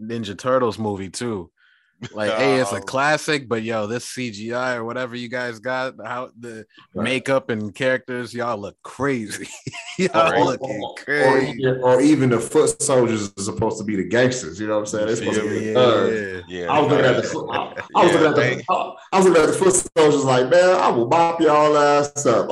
[0.00, 1.50] Ninja Turtles movie too.
[2.12, 2.80] Like, hey, it's a Oh.
[2.80, 7.04] classic, but yo, this CGI or whatever you guys got, how the Right.
[7.04, 9.48] makeup and characters, y'all look crazy.
[9.98, 11.58] y'all looking Or, crazy.
[11.58, 14.60] even- or even the foot soldiers are supposed to be the gangsters.
[14.60, 15.06] You know what I'm saying?
[15.08, 16.44] They're supposed to be the thugs.
[16.48, 17.48] Yeah, yeah, I was looking at the foot.
[17.50, 17.64] I, I
[18.04, 18.64] was Yeah, looking at the.
[19.12, 22.48] I, was looking at the foot soldiers like, man, I will mop y'all ass up.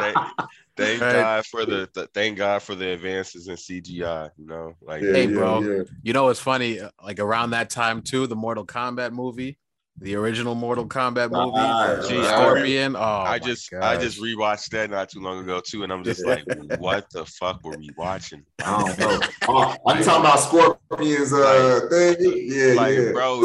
[0.00, 0.16] Thank,
[0.86, 1.12] thank Right.
[1.12, 4.30] God for the, the thank God for the advances in CGI.
[4.36, 5.84] You know, like Hey, bro.
[6.02, 6.80] You know, it's funny.
[6.80, 9.58] uh, Like around that time too, the Mortal Kombat movie,
[9.98, 12.28] the original Mortal Kombat movie, Right, the.
[12.28, 12.96] Scorpion.
[12.96, 16.02] Oh, I my just I just rewatched that not too long ago too, and I'm
[16.04, 16.44] just like,
[16.78, 18.42] what the fuck were we watching?
[18.64, 19.20] I don't know.
[19.48, 22.16] Oh, I'm talking about Scorpion's uh thing.
[22.46, 23.12] Yeah, Like, yeah.
[23.12, 23.40] bro,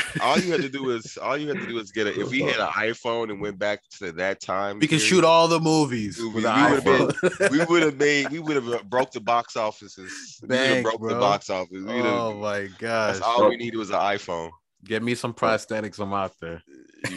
[0.00, 0.22] if we Over would've- here.
[0.22, 2.16] all you had to do is all you had to do is get it.
[2.18, 4.78] if we had an iPhone and went back to that time.
[4.78, 7.16] We can period, shoot all the movies We- we would've
[7.50, 10.38] we would have made we would have broke the box offices.
[10.42, 11.68] we would have Thanks, broke the box office.
[11.72, 13.14] We would've- oh my gosh!
[13.14, 14.50] that's all we needed was an iPhone.
[14.84, 15.98] Get me some prosthetics.
[15.98, 16.62] I'm out there.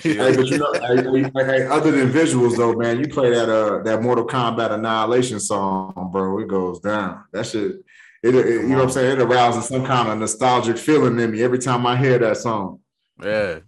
[0.02, 1.02] Hey, but you know, hey,
[1.36, 5.40] hey, hey, other than visuals though, man, you play that uh that Mortal Kombat Annihilation
[5.40, 6.40] song, bro.
[6.40, 7.24] It goes down.
[7.32, 7.78] That shit.
[8.24, 9.20] It, it- you know what I'm saying?
[9.20, 12.80] It arouses some kind of nostalgic feeling in me every time I hear that song.
[13.22, 13.60] Yeah,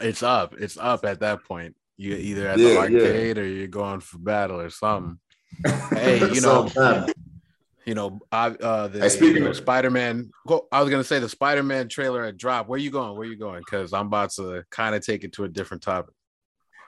[0.00, 0.54] it's, up.
[0.58, 1.74] It's up at that point.
[1.96, 2.78] You either at Yeah, the yeah.
[2.98, 5.18] arcade or you're going for battle or something.
[5.92, 6.68] Hey, you know.
[7.86, 10.30] You know, I uh the Hey, speaking you know, of- Spider-Man.
[10.72, 12.68] I was gonna say the Spider-Man trailer had dropped.
[12.68, 13.14] Where you going?
[13.16, 13.60] Where you going?
[13.60, 16.14] Because I'm about to kind of take it to a different topic.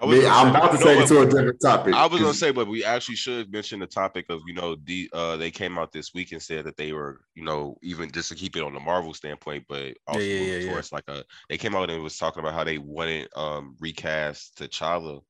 [0.00, 1.94] I was Me, gonna I'm about to take it to a different topic.
[1.94, 5.08] I was gonna say, but we actually should mention the topic of you know the
[5.12, 8.28] uh they came out this week and said that they were you know even just
[8.28, 10.70] to keep it on the Marvel standpoint, but also yeah, yeah, yeah.
[10.70, 14.58] towards like a they came out and was talking about how they wanted um recast
[14.58, 15.22] T'Challa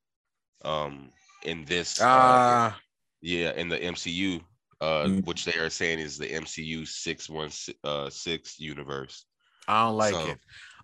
[0.65, 1.11] um
[1.45, 2.79] in this uh, Ah,
[3.21, 4.41] yeah in the MCU
[4.81, 5.25] uh Mm.
[5.25, 7.49] which they are saying is the MCU six one
[7.83, 9.25] uh six universe.
[9.67, 10.37] I don't like So- it.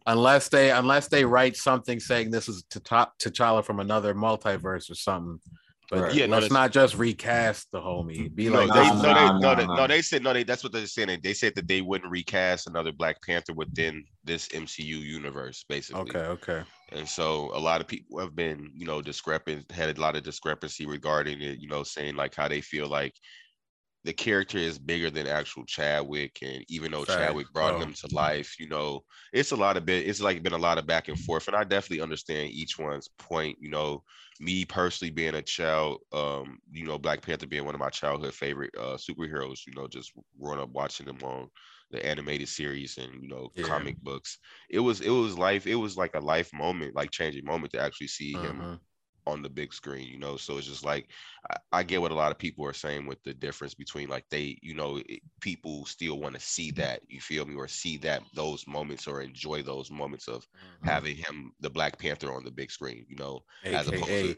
[0.05, 4.95] Unless they unless they write something saying this is T'Ta- T'Challa from another multiverse or
[4.95, 5.39] something.
[5.89, 6.13] But Right.
[6.15, 8.33] Yeah, no, let's not just recast the homie.
[8.33, 10.01] Be No, like, they, this nah, is- no, they, nah, no, nah, they, no, they
[10.01, 10.33] said no.
[10.33, 11.19] They that's what they're saying.
[11.21, 16.01] They said that they wouldn't recast another Black Panther within this MCU universe, basically.
[16.01, 16.63] okay, okay.
[16.91, 20.23] And so a lot of people have been, you know, discrepant, had a lot of
[20.23, 21.59] discrepancy regarding it.
[21.59, 23.13] You know, saying like how they feel like
[24.03, 27.05] the character is bigger than actual Chadwick, and even though Fact.
[27.05, 27.79] Chadwick brought Oh.
[27.79, 30.07] him to life, you know, it's a lot of bit.
[30.07, 33.07] It's like been a lot of back and forth, and I definitely understand each one's
[33.17, 33.57] point.
[33.61, 34.03] You know,
[34.39, 38.33] me personally being a child, um, you know, Black Panther being one of my childhood
[38.33, 39.65] favorite uh, superheroes.
[39.65, 41.49] You know, just growing up watching them on
[41.91, 43.63] the animated series and you know Yeah.
[43.63, 44.37] comic books.
[44.69, 45.67] It was it was life.
[45.67, 48.81] It was like a life moment, like changing moment to actually see him Mhm.
[49.25, 50.37] On the big screen, you know.
[50.37, 51.11] So it's just like
[51.49, 54.25] I, I get what a lot of people are saying with the difference between like
[54.29, 57.97] they, you know, it, people still want to see that, you feel me, or see
[57.99, 61.03] that those moments or enjoy those moments of Mm-hmm.
[61.03, 63.41] having him, the Black Panther, on the big screen, you know.
[63.71, 64.35] as opposed to-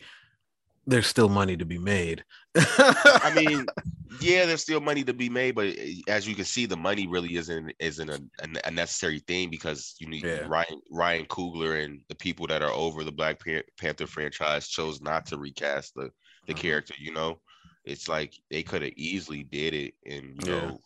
[0.87, 2.23] there's still money to be made.
[2.55, 3.65] I mean,
[4.21, 7.07] yeah, there's still money to be made, but eh, as you can see, the money
[7.07, 8.21] really isn't isn't a,
[8.65, 10.45] a necessary thing because you need Yeah.
[10.47, 13.41] Ryan Ryan Coogler and the people that are over the Black
[13.77, 16.09] Panther franchise chose not to recast the
[16.47, 16.57] the Mhm.
[16.57, 16.93] character.
[16.99, 17.39] You know,
[17.83, 20.59] it's like they could have easily did it, and you Yeah.
[20.61, 20.81] know,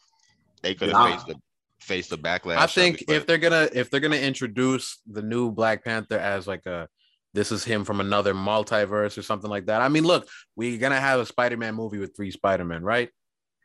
[0.64, 1.08] they could Yeah.
[1.08, 1.36] have faced the
[1.82, 2.58] faced the backlash.
[2.58, 6.18] I think it, but- if they're gonna if they're gonna introduce the new Black Panther
[6.18, 6.88] as like a
[7.34, 9.82] this is him from another multiverse or something like that.
[9.82, 13.10] I mean, look, we're gonna have a Spider-Man movie with three Spider-Men, right?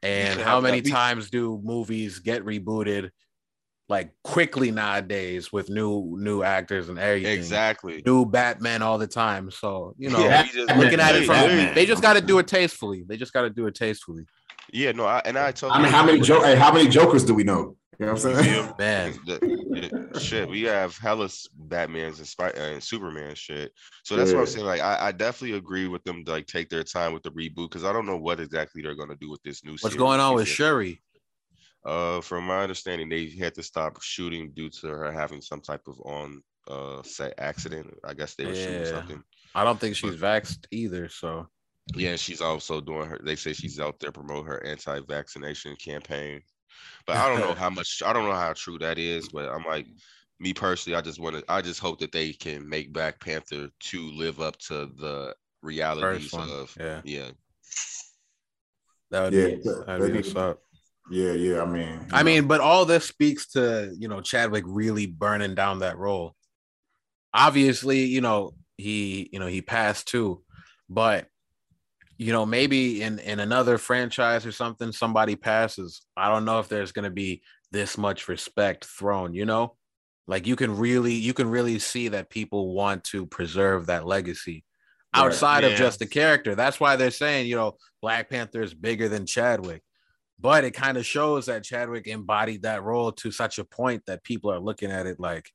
[0.03, 0.85] And how many that.
[0.87, 3.11] We- times do movies get rebooted
[3.89, 7.33] like quickly nowadays with new new actors and everything?
[7.39, 8.03] exactly.
[8.05, 9.51] New Batman all the time.
[9.51, 11.73] So you know, Yeah, just- looking at it from yeah.
[11.75, 13.05] they just got to do it tastefully.
[13.07, 14.25] They just got to do it tastefully.
[14.73, 17.25] Yeah, no, I, and I told I mean, how many jo- hey, how many jokers
[17.25, 17.77] do we know?
[17.99, 18.75] You know what I'm saying?
[18.79, 23.73] Man, The- the- shit, we have hellas Batman's and, Spy- and Superman shit.
[24.05, 24.67] So that's what I'm saying.
[24.67, 27.71] Like, I, I definitely agree with them to like take their time with the reboot
[27.71, 29.73] because I don't know what exactly they're gonna do with this new.
[29.73, 29.97] what's series.
[29.97, 31.01] going on with Shuri?
[31.85, 35.83] Uh, from my understanding, they had to stop shooting due to her having some type
[35.87, 37.93] of on uh set accident.
[38.05, 39.23] I guess they were shooting something.
[39.55, 41.09] I don't think she's vaxxed either.
[41.09, 41.47] So
[41.95, 43.21] Yeah, she's also doing her.
[43.23, 46.41] They say she's out there promoting her anti-vaccination campaign,
[47.07, 48.03] but I don't know how much.
[48.05, 49.29] I don't know how true that is.
[49.29, 49.87] But I'm like,
[50.41, 51.45] me personally, I just want to.
[51.49, 56.33] I just hope that they can make Black Panther to live up to the realities
[56.35, 56.75] of.
[56.79, 57.31] yeah, Yeah,
[59.11, 60.61] that would Yeah, be that- that'd be that what's up.
[61.11, 61.61] Yeah, yeah.
[61.63, 62.25] I mean, I know.
[62.25, 66.35] mean, but all this speaks to you know Chadwick really burning down that role.
[67.35, 70.43] Obviously, you know he you know he passed too,
[70.89, 71.29] but
[72.17, 76.03] you know maybe in in another franchise or something somebody passes.
[76.17, 79.35] I don't know if there's gonna be this much respect thrown.
[79.35, 79.77] You know,
[80.27, 84.65] like you can really you can really see that people want to preserve that legacy
[85.15, 85.27] Right.
[85.27, 86.57] outside of just the character.
[86.57, 89.83] That's why they're saying you know Black Panther is bigger than Chadwick
[90.39, 94.25] but it kind of shows that Chadwick embodied that role to such a point that
[94.25, 95.51] people are looking at it like,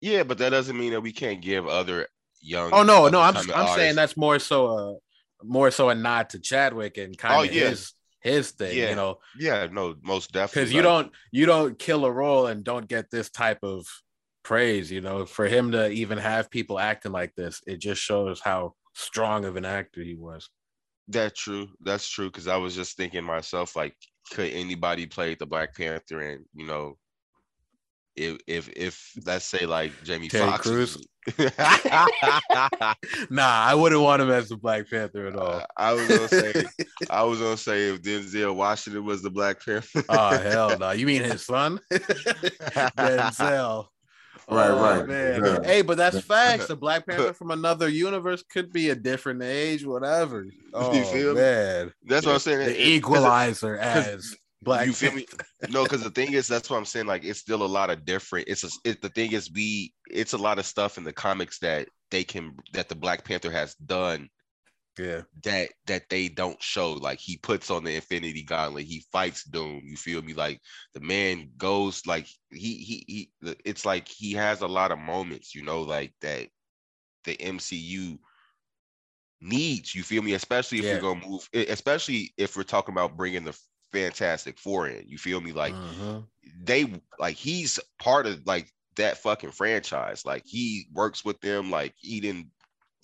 [0.00, 2.08] yeah, but that doesn't mean that we can't give other
[2.40, 2.72] young.
[2.72, 4.96] oh no, no, I'm I'm saying that's more so a
[5.44, 7.70] more so a nod to Chadwick and kind Oh, of yeah.
[7.70, 10.62] his his thing, Yeah, you know, Yeah, no, most definitely.
[10.62, 13.86] because you don't you don't kill a role and don't get this type of
[14.44, 18.40] praise, you know, for him to even have people acting like this, it just shows
[18.40, 20.48] how strong of an actor he was.
[21.08, 21.68] That's true.
[21.80, 22.26] That's true.
[22.26, 23.94] Because I was just thinking myself, like,
[24.30, 26.20] could anybody play the Black Panther?
[26.20, 26.96] And you know,
[28.14, 30.68] if if if let's say like Jamie Foxx?
[33.30, 35.62] nah, I wouldn't want him as the Black Panther at all.
[35.76, 36.64] I was gonna say,
[37.10, 40.02] I was gonna say if Denzel Washington was the Black Panther.
[40.08, 40.90] Oh hell no!
[40.90, 43.86] You mean his son, Denzel?
[44.50, 45.06] Right, Oh, right.
[45.06, 45.44] Man.
[45.44, 45.62] Yeah.
[45.62, 46.66] Hey, but that's facts.
[46.66, 50.46] The Black Panther from another universe could be a different age, whatever.
[50.74, 51.40] Oh feel me?
[51.40, 52.58] Oh, man, That's what I'm saying.
[52.58, 54.88] the It- it- 'cause it- Equalizer as Black.
[54.88, 55.26] you feel me?
[55.68, 57.06] No, because the thing is, that's what I'm saying.
[57.06, 58.48] Like, it's still a lot of different.
[58.48, 61.60] It's a, it, the thing is, we it's a lot of stuff in the comics
[61.60, 64.28] that they can that the Black Panther has done
[64.98, 66.92] Yeah, that that they don't show.
[66.92, 69.82] Like he puts on the Infinity Gauntlet, he fights Doom.
[69.84, 70.34] You feel me?
[70.34, 70.60] Like
[70.94, 73.32] the man goes like he he he.
[73.64, 76.48] It's like he has a lot of moments, you know, like that
[77.24, 78.18] the MCU
[79.40, 79.94] needs.
[79.94, 80.34] You feel me?
[80.34, 80.90] Especially if Yeah.
[80.90, 83.58] you're gonna move, especially if we're talking about bringing the
[83.92, 85.08] Fantastic Four in.
[85.08, 85.52] You feel me?
[85.52, 86.28] Like Mhm.
[86.56, 90.24] they like he's part of like that fucking franchise.
[90.26, 91.70] Like he works with them.
[91.70, 92.48] Like he didn't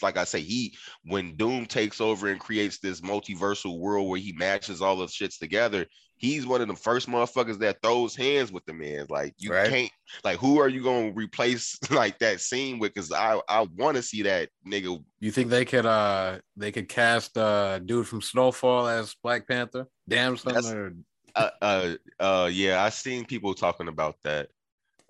[0.02, 4.32] like I say, he when Doom takes over and creates this multiversal world where he
[4.32, 8.64] matches all the shits together, he's one of the first motherfuckers that throws hands with
[8.66, 9.06] the man.
[9.08, 9.68] Like you Right.
[9.70, 9.92] can't
[10.24, 12.94] like who are you gonna replace like that scene with?
[12.94, 15.02] Cause I I want to see that nigga.
[15.20, 19.86] you think they could uh they could cast uh dude from Snowfall as Black Panther?
[20.06, 20.94] That's- or
[21.34, 24.48] Uh, uh uh yeah, I seen people talking about that.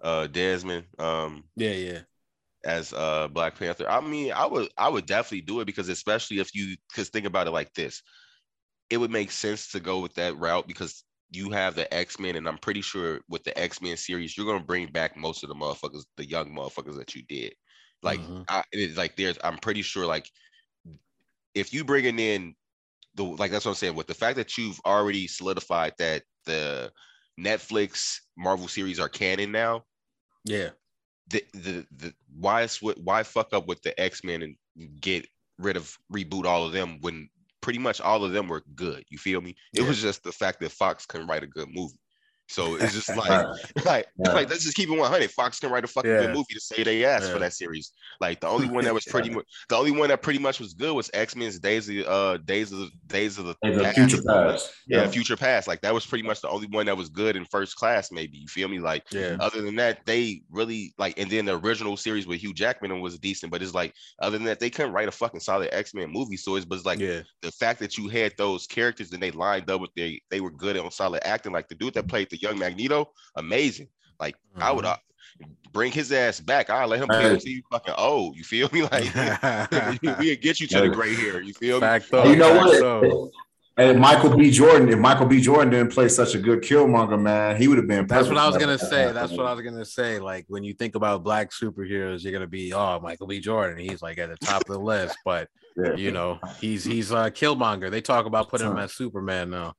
[0.00, 0.84] Uh Desmond.
[0.98, 2.00] Um yeah, yeah,
[2.64, 3.88] as uh Black Panther.
[3.88, 7.26] I mean, I would I would definitely do it because especially if you because think
[7.26, 8.02] about it like this,
[8.90, 12.48] it would make sense to go with that route because you have the X-Men, and
[12.48, 16.04] I'm pretty sure with the X-Men series, you're gonna bring back most of the motherfuckers,
[16.16, 17.54] the young motherfuckers that you did.
[18.02, 18.46] Like Mhm.
[18.48, 20.30] I, it's like there's I'm pretty sure like
[21.54, 22.54] if you bringing in
[23.14, 26.92] the like that's what I'm saying with the fact that you've already solidified that the
[27.40, 29.84] Netflix Marvel series are canon now,
[30.44, 30.70] yeah.
[31.28, 32.66] The the the why
[33.02, 34.56] why fuck up with the X Men and
[35.00, 35.26] get
[35.58, 37.28] rid of reboot all of them when
[37.60, 39.04] pretty much all of them were good.
[39.08, 39.56] You feel me?
[39.74, 39.88] It Yeah.
[39.88, 41.98] was just the fact that Fox couldn't write a good movie.
[42.48, 43.46] So it's just like,
[43.84, 44.32] like, Yeah.
[44.32, 45.30] like let's just keep it 100.
[45.30, 46.20] Fox can write a fucking Yeah.
[46.22, 47.32] good movie to say they ass Yeah.
[47.34, 47.92] for that series.
[48.20, 50.72] Like the only one that was pretty much, the only one that pretty much was
[50.74, 53.96] good was X Men's Days of uh Days of Days of the Past.
[53.96, 54.72] future past.
[54.86, 55.68] Yeah, Future Past.
[55.68, 58.10] Like that was pretty much the only one that was good in first class.
[58.10, 58.78] Maybe you feel me?
[58.78, 59.36] Like Yeah.
[59.40, 63.18] other than that, they really like, and then the original series with Hugh Jackman was
[63.18, 66.10] decent, but it's like, other than that, they couldn't write a fucking solid X Men
[66.10, 66.36] movie.
[66.36, 67.20] So it was like yeah.
[67.42, 70.50] the fact that you had those characters and they lined up with they they were
[70.50, 71.52] good on solid acting.
[71.52, 73.88] Like the dude that played the young Magneto, amazing.
[74.20, 74.92] Like I would Mhm.
[74.92, 74.96] uh,
[75.72, 76.70] bring his ass back.
[76.70, 78.36] I let him play until you fucking old.
[78.36, 78.82] You feel me?
[78.92, 79.14] Like
[80.02, 80.88] we'll get you to the Hey.
[80.88, 81.40] gray hair.
[81.40, 81.80] You feel me?
[81.80, 82.80] Fact You know fact what?
[82.80, 83.30] though.
[83.76, 84.50] Hey, Michael B.
[84.50, 84.88] Jordan.
[84.88, 85.40] If Michael B.
[85.40, 88.08] Jordan didn't play such a good Killmonger, man, he would have been.
[88.08, 88.90] That's what I was gonna that.
[88.90, 89.12] say.
[89.12, 90.18] That's what I was gonna say.
[90.18, 93.38] Like when you think about black superheroes, you're gonna be oh Michael B.
[93.38, 93.78] Jordan.
[93.78, 95.94] He's like at the top of the list, but Yeah.
[95.94, 97.88] you know he's he's uh Killmonger.
[97.88, 99.74] They talk about putting him as Superman now,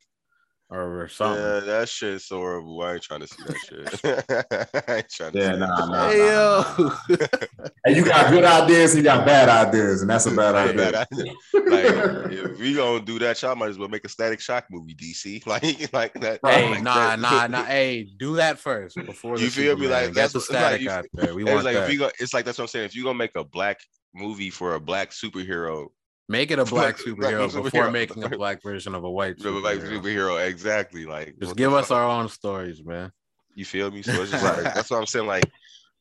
[0.72, 1.44] or something.
[1.44, 2.82] Yeah, that shit's so horrible.
[2.84, 4.84] I ain't trying to see that shit.
[4.90, 6.10] I ain't trying to Yeah, see nah, nah.
[6.10, 6.92] Hey yo,
[7.86, 10.70] And you got good ideas, and you got bad ideas, and that's a bad Like,
[10.76, 11.06] idea.
[11.54, 14.94] like, if we gonna do that, y'all might as well make a Static Shock movie,
[14.96, 15.46] DC.
[15.48, 16.40] Like, like that.
[16.46, 17.20] hey like nah that.
[17.20, 17.64] nah nah.
[17.64, 19.88] Hey, do that first before the You feel me?
[19.88, 21.34] Like, that's the what- like, static you- out there.
[21.34, 21.86] We want like that.
[21.88, 22.86] if you go, it's like that's what I'm saying.
[22.86, 23.80] If you gonna make a black
[24.14, 25.88] movie for a black superhero,
[26.30, 27.92] Make it a black Black superhero before superhero.
[27.92, 30.02] making a black version of a white a black superhero.
[30.04, 31.06] superhero, exactly.
[31.06, 33.12] Like, Just give us our own stories, man.
[33.56, 34.04] You feel me?
[34.04, 35.26] So it's just like that's what I'm saying.
[35.28, 35.50] Like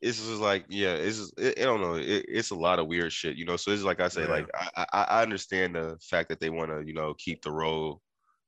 [0.00, 1.94] it's just like yeah, it's just it, I don't know.
[1.94, 3.56] It, it's a lot of weird shit, you know.
[3.56, 4.28] So it's like I say, Yeah.
[4.28, 7.50] like I, I I understand the fact that they want to you know keep the
[7.50, 8.00] role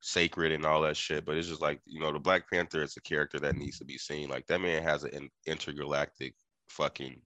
[0.03, 2.97] sacred and all that shit, but it's just like you know the Black Panther is
[2.99, 4.29] a character that needs to be seen.
[4.29, 6.35] Like that man has an intergalactic
[6.69, 7.21] fucking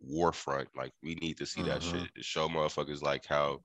[0.00, 0.68] war front.
[0.76, 1.90] Like we need to see that Mhm.
[2.14, 2.24] shit.
[2.24, 3.60] Show motherfuckers like how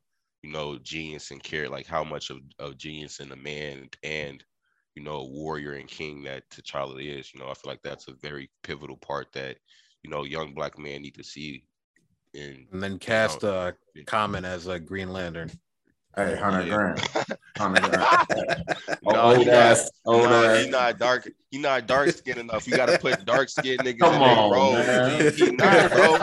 [0.48, 4.44] you know genius and care, like how much of of genius in a man and
[4.96, 7.32] you know, warrior and king that T'Challa is.
[7.32, 9.58] You know, I feel like that's a very pivotal part that,
[10.02, 11.66] you know, young black men need to see.
[12.34, 13.76] In And then cast a
[14.08, 15.52] Common as a Green Lantern.
[16.16, 16.76] Hey, hundred Yeah.
[16.76, 17.08] grand,
[17.58, 18.64] hundred grand.
[19.04, 20.64] No, old he not- ass, old Nah, ass.
[20.66, 21.30] he not dark.
[21.52, 22.68] He not dark skinned enough.
[22.68, 24.74] You gotta put dark skinned niggas Come in their on, role.
[24.74, 25.34] man.
[25.34, 26.18] He, he not, bro.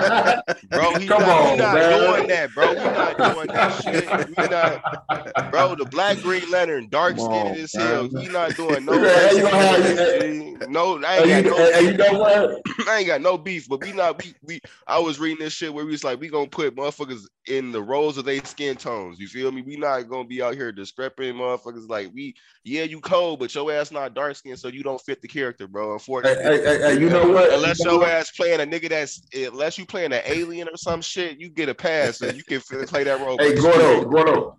[0.69, 2.15] Bro, he Come not, on, he not man.
[2.15, 2.69] doing that, bro.
[2.69, 4.29] We not doing that shit.
[4.29, 5.75] We not, bro.
[5.77, 8.09] The Black Green Lantern, dark Come skinned as hell.
[8.09, 8.93] He not doing no.
[9.01, 11.73] Hey, you gonna have- racism, no, I Hey, ain't you, got no.
[11.73, 12.61] hey, you know what?
[12.89, 15.73] I ain't got no beef, but we not we, we I was reading this shit
[15.73, 19.19] where we was like, we gonna put motherfuckers in the roles of their skin tones.
[19.19, 19.63] You feel me?
[19.63, 22.35] We not gonna be out here discrepant motherfuckers like we
[22.67, 25.67] yeah, you cold, but your ass not dark skin, so you don't fit the character,
[25.67, 25.95] bro.
[25.95, 26.43] Unfortunately.
[26.45, 27.51] hey, hey, hey, you know what?
[27.51, 28.11] Unless You know your what?
[28.11, 31.71] ass playing a nigga that's unless you playing an alien or some shit, you get
[31.71, 33.39] a pass and you can play that role.
[33.39, 34.59] Hey, Gordo, Gordo,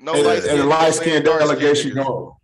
[0.00, 2.34] no and, light and the light skin delegation going.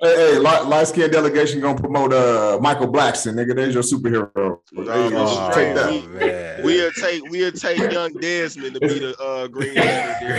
[0.00, 3.54] Hey, hey, light, light skin delegation gonna promote uh Michael Blackson, nigga.
[3.56, 4.58] There's your superhero.
[4.72, 5.24] Nah, There you go.
[5.28, 5.90] Oh, Take that.
[5.90, 6.62] we- man.
[6.62, 10.36] We'll take we'll take young Desmond to be the uh Green Lantern.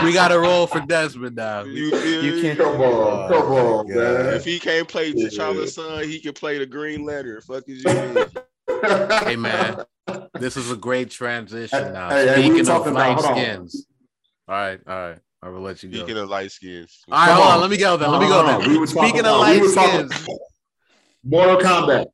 [0.04, 1.62] we got to roll for Desmond now.
[1.62, 3.96] You feel You can't- Come on, come on, God.
[3.96, 4.34] man.
[4.34, 7.40] If he can't play T'Challa's son, he can play the Green Lantern.
[7.42, 8.26] Fuck is you?
[9.22, 9.84] Hey man,
[10.34, 12.08] this is a great transition now.
[12.08, 13.86] Hey, hey, Speaking of light about- skins.
[14.48, 15.18] All right, all right.
[15.42, 15.98] I will let you go.
[15.98, 17.52] Speaking of light skins, all right, hold on.
[17.54, 17.60] on.
[17.62, 18.10] Let me go then.
[18.10, 18.68] Let me go then.
[18.70, 20.28] we were Speaking of about- we light were talking- skins.
[21.24, 22.06] Mortal Kombat.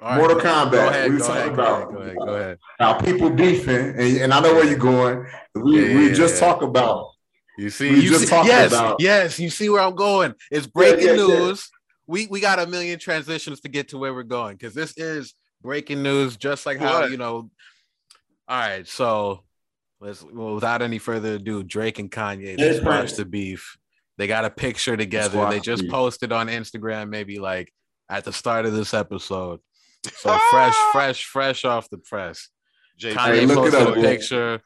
[0.00, 0.70] All right, Mortal go- Kombat.
[0.72, 2.58] Go ahead, We go talking ahead, about- go ahead, go ahead.
[2.80, 5.26] Now people beefing, and, and I know where you're going.
[5.54, 6.40] We Yeah, we yeah, just yeah.
[6.48, 7.08] talk about
[7.58, 10.34] You see, We you just see, talked yes, about- yes, you see where I'm going.
[10.50, 11.26] It's breaking yeah, yeah.
[11.38, 11.70] news.
[12.06, 15.34] We we got a million transitions to get to where we're going because this is
[15.62, 17.10] breaking news, just like how What?
[17.10, 17.50] you know.
[18.48, 19.44] All right, so
[20.02, 23.76] let's well, without any further ado, Drake and Kanye they Yes, squashed the beef.
[24.18, 25.48] They got a picture together.
[25.48, 25.90] They just beef.
[25.90, 27.72] posted on Instagram, maybe like
[28.10, 29.60] at the start of this episode.
[30.14, 32.48] So fresh, fresh, fresh off the press.
[32.98, 34.06] Jay Kanye Hey, look it posted up, a yeah.
[34.06, 34.60] picture.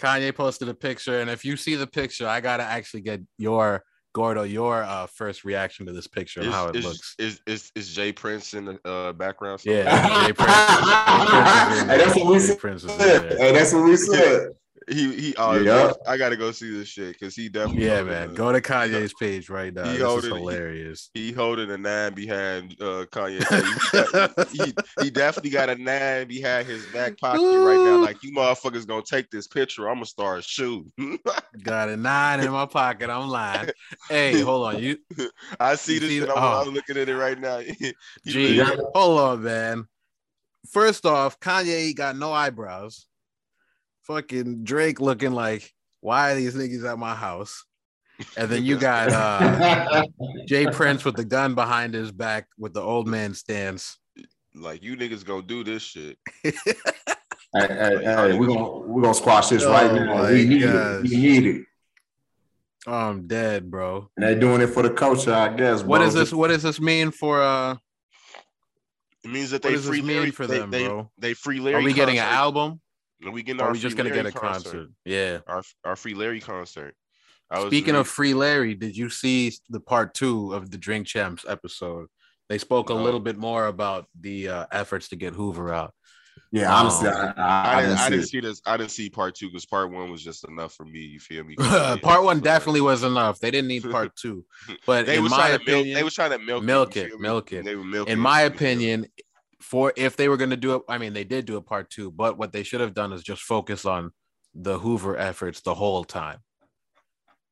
[0.00, 3.84] Kanye posted a picture, and if you see the picture, I gotta actually get your
[4.12, 7.14] Gordo your uh, first reaction to this picture and is, how it is, looks.
[7.18, 8.12] is, is, is J.
[8.12, 9.60] Prince in the uh, background?
[9.64, 9.84] Yeah,
[10.26, 10.32] J.
[10.32, 10.50] Prince.
[10.50, 10.56] is-
[10.88, 11.36] J.
[11.36, 11.44] Prince
[11.84, 12.58] is Hey, that's what we Jay said.
[12.58, 12.84] Prince
[13.38, 14.48] Hey, that's what we said.
[14.88, 15.34] He he.
[15.36, 15.92] Oh, Yeah.
[16.06, 17.86] I gotta go see this shit because he definitely.
[17.86, 18.30] Yeah, man.
[18.30, 19.84] a- Go to Kanye's page right now.
[19.84, 21.10] He This holding- he- hilarious.
[21.14, 24.48] He holding a nine behind uh, Kanye.
[24.50, 28.00] he, he, he definitely got a nine behind his back pocket right now.
[28.02, 29.88] Like you motherfuckers gonna take this picture.
[29.88, 30.90] I'm gonna start shooting.
[31.62, 33.10] Got a nine in my pocket.
[33.10, 33.70] I'm lying.
[34.08, 34.82] Hey, hold on.
[34.82, 34.96] You
[35.60, 36.22] I see You this see.
[36.22, 36.62] I'm, oh.
[36.66, 37.58] I'm looking at it right now.
[37.58, 37.94] He
[38.26, 38.58] Gee,
[38.94, 39.86] hold on, man.
[40.70, 43.06] First off, Kanye got no eyebrows.
[44.02, 47.64] Fucking Drake looking like, why are these niggas at my house?
[48.36, 50.04] And then you got uh
[50.46, 50.66] J.
[50.66, 53.98] Prince with the gun behind his back with the old man stance.
[54.54, 56.18] Like you niggas gonna do this shit.
[57.52, 60.14] Hey, hey, hey, we're gonna we're gonna squash this right Oh now.
[60.14, 61.04] my We need gosh.
[61.04, 61.10] it.
[61.10, 61.64] We need it.
[62.86, 64.08] Oh, I'm dead, bro.
[64.16, 65.82] And they're doing it for the culture, I guess.
[65.82, 66.04] What bro.
[66.06, 67.76] does this what does this mean for uh
[69.24, 71.10] It means that they does this free mean Larry for they, them, they, bro?
[71.18, 71.82] They free Larry.
[71.82, 72.80] are we getting an album?
[73.24, 74.88] Are we getting Or our are we just gonna get a concert?
[75.04, 75.38] Yeah.
[75.46, 76.94] Our our free Larry concert.
[77.50, 80.78] I was Speaking reading- of Free Larry, did you see the part two of the
[80.78, 82.06] Drink Champs episode?
[82.48, 83.02] They spoke a No.
[83.02, 85.92] little bit more about the uh, efforts to get Hoover out.
[86.52, 88.28] Yeah, honestly, Um, I, I, I, I didn't, I see didn't it.
[88.28, 88.62] see this.
[88.66, 91.00] I didn't see part two because part one was just enough for me.
[91.00, 91.54] You feel me?
[92.02, 93.38] part one they- definitely was enough.
[93.40, 94.44] They didn't need part two.
[94.86, 95.62] But They in my trying to milk.
[95.68, 97.64] opinion, They was trying to milk, milk you it, milk it.
[97.64, 99.06] They were milking in my you feel opinion,
[99.60, 101.90] for if they were going to do it, I mean, they did do a part
[101.90, 104.10] two, but what they should have done is just focus on
[104.54, 106.38] the Hoover efforts the whole time.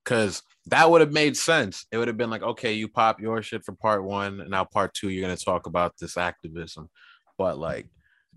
[0.04, 1.86] Because that would have made sense.
[1.92, 4.64] It would have been like, okay, you pop your shit for part one, and now
[4.64, 6.88] part two, you're going to talk about this activism.
[7.36, 7.88] But like,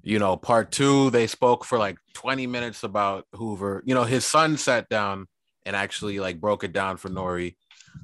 [0.04, 3.84] you know, part two, they spoke for like 20 minutes about Hoover.
[3.86, 5.28] You know, his son sat down
[5.66, 7.56] and actually like broke it down for Nori.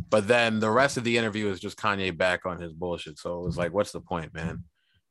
[0.09, 3.17] But then the rest of the interview is just Kanye back on his bullshit.
[3.19, 4.63] So it was like, what's the point, man?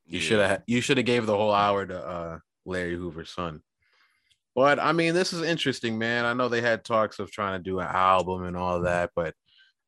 [0.06, 0.24] You Yeah.
[0.28, 3.62] should have you should have gave the whole hour to uh Larry Hoover's son.
[4.54, 6.24] But I mean, this is interesting, man.
[6.24, 9.34] I know they had talks of trying to do an album and all that, but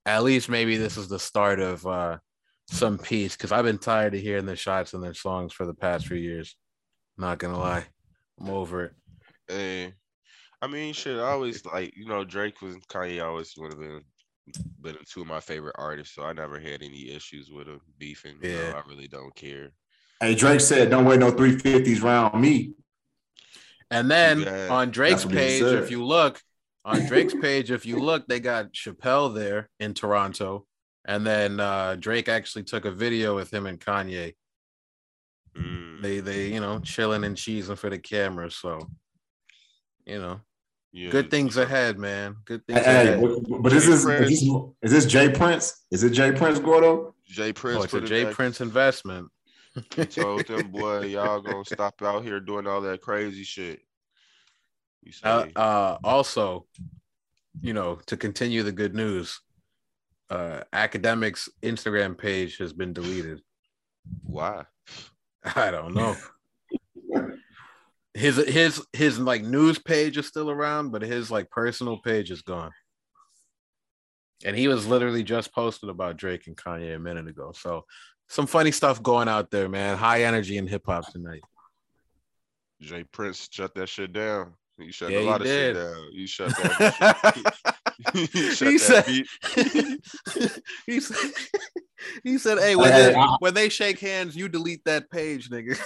[0.05, 2.19] at least maybe this is the start of uh
[2.71, 5.75] some peace because I've been tired of hearing their shots and their songs for the
[5.75, 6.55] past few years.
[7.17, 7.87] Not gonna lie.
[8.41, 8.93] I'm over it.
[9.49, 9.95] Hey,
[10.61, 11.19] I mean, shit.
[11.19, 14.03] I always like you know Drake was Kanye always would have been
[14.81, 18.37] been two of my favorite artists, so I never had any issues with him beefing.
[18.43, 18.83] You know, Yeah.
[18.85, 19.71] I really don't care.
[20.21, 22.73] Hey, Drake said, "Don't wait no 350s round me."
[23.91, 26.41] And then Yeah, on Drake's page, if you look
[26.85, 30.67] on Drake's page, if you look, they got Chappelle there in Toronto.
[31.07, 34.35] And then uh, Drake actually took a video with him and Kanye.
[35.57, 38.51] Mm, They they you know chilling and cheesing for the camera.
[38.51, 38.79] So
[40.05, 40.41] you know,
[40.93, 41.11] yeah.
[41.11, 42.37] good things ahead, man.
[42.45, 43.21] Good things Hey, ahead.
[43.23, 44.43] but, but is this, is this
[44.83, 45.31] is this J.
[45.31, 45.85] Prince?
[45.91, 46.33] Is it J.
[46.33, 47.15] Prince Gordo?
[47.27, 47.53] J.
[47.53, 49.29] Prince Oh, it's a Jay that- Prince investment.
[49.95, 53.81] He told them, boy, y'all gonna stop out here doing all that crazy shit.
[55.03, 56.67] You say, Uh, uh, also,
[57.61, 59.41] you know, to continue the good news,
[60.31, 63.41] uh, Akademiks Instagram page has been deleted.
[64.23, 64.65] why?
[65.57, 66.17] I don't know.
[68.15, 72.43] His his his like news page is still around, but his like personal page is
[72.43, 72.73] gone.
[74.45, 77.53] And he was literally just posted about Drake and Kanye a minute ago.
[77.55, 77.85] So
[78.29, 79.97] some funny stuff going out there, man.
[79.97, 81.43] High energy in hip hop tonight.
[82.81, 83.05] J.
[83.05, 84.55] Prince shut that shit down.
[84.79, 85.75] You shut Yeah, a lot of did.
[85.77, 86.09] shit down.
[86.13, 87.35] You shut that.
[88.35, 90.61] you shut he that said, beat.
[90.87, 91.17] he said,
[92.23, 95.77] he said, "Hey, when, Hey, they, when they shake hands, you delete that page, nigga."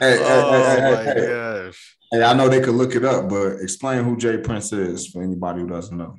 [0.00, 1.28] Hey, hey, oh hey, hey, my hey, hey.
[1.28, 1.96] gosh!
[2.10, 4.38] Hey, I know they could look it up, but explain who J.
[4.38, 6.16] Prince is for anybody who doesn't know.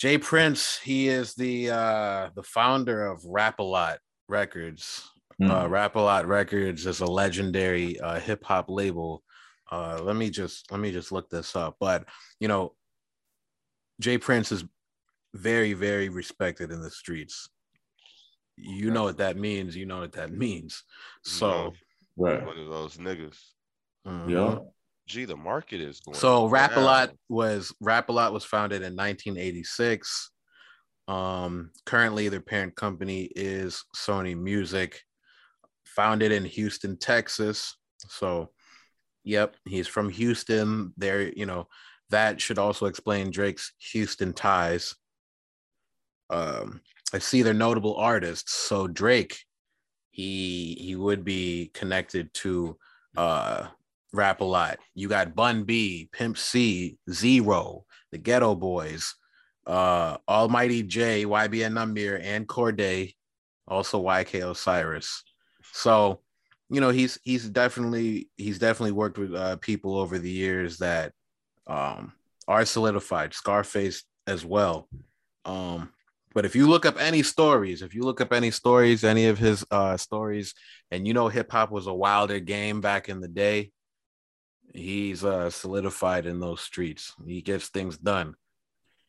[0.00, 0.16] J.
[0.16, 3.98] Prince, he is the uh, the founder of Rap a Lot
[4.28, 5.06] Records.
[5.42, 5.70] Uh, Mm.
[5.70, 9.22] Rap a Lot Records is a legendary uh, hip hop label.
[9.70, 11.76] Uh, let me just let me just look this up.
[11.78, 12.06] But
[12.40, 12.74] you know,
[14.00, 14.16] J.
[14.16, 14.64] Prince is
[15.34, 17.50] very very respected in the streets.
[18.56, 19.76] You know what that means.
[19.76, 20.82] You know what that means.
[21.24, 21.74] So,
[22.16, 22.44] right.
[22.44, 23.38] one of those niggas.
[24.06, 24.30] mhm.
[24.30, 24.58] Yeah.
[25.10, 26.16] Gee, the market is going.
[26.16, 26.80] So Rap a.
[26.80, 30.30] Lot was Rap a Lot was founded in 1986.
[31.08, 35.02] Um, currently their parent company is Sony Music,
[35.84, 37.76] founded in Houston, Texas.
[38.08, 38.50] So,
[39.24, 40.94] yep, he's from Houston.
[40.96, 41.66] There, you know,
[42.10, 44.94] that should also explain Drake's Houston ties.
[46.30, 46.82] Um,
[47.12, 48.52] I see they're notable artists.
[48.52, 49.40] So Drake,
[50.12, 52.76] he he would be connected to
[53.16, 53.66] uh
[54.12, 54.78] rap a lot.
[54.94, 59.14] You got Bun B, Pimp C, Z-Ro, the Geto Boys,
[59.66, 63.14] uh, Almighty Jay, YBN Nahmir, and Cordae,
[63.68, 65.22] also YK Osiris.
[65.72, 66.20] So,
[66.68, 71.12] you know, he's he's definitely he's definitely worked with uh, people over the years that
[71.66, 72.12] um,
[72.48, 73.34] are solidified.
[73.34, 74.88] Scarface as well.
[75.44, 75.90] Um,
[76.32, 79.38] but if you look up any stories, if you look up any stories, any of
[79.38, 80.54] his uh, stories,
[80.90, 83.72] and you know hip hop was a wilder game back in the day,
[84.74, 87.12] he's uh, solidified in those streets.
[87.26, 88.34] He gets things done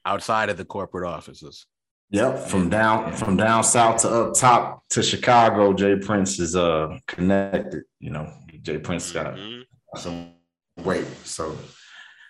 [0.05, 1.66] outside of the corporate offices.
[2.09, 5.95] Yep, from down from down south to up top to Chicago, J.
[5.95, 7.84] Prince is uh connected.
[8.01, 8.80] You know, J.
[8.80, 9.62] Prince got Mhm.
[9.95, 10.34] some
[10.84, 11.07] weight.
[11.24, 11.57] So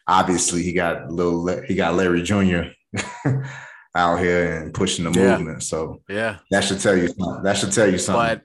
[0.08, 2.64] obviously he got little he got Larry Jr.
[3.96, 5.38] out here and pushing the Yeah.
[5.38, 5.64] movement.
[5.64, 6.38] So Yeah.
[6.52, 7.44] that should tell you something.
[7.44, 8.38] That should tell you something.
[8.38, 8.44] But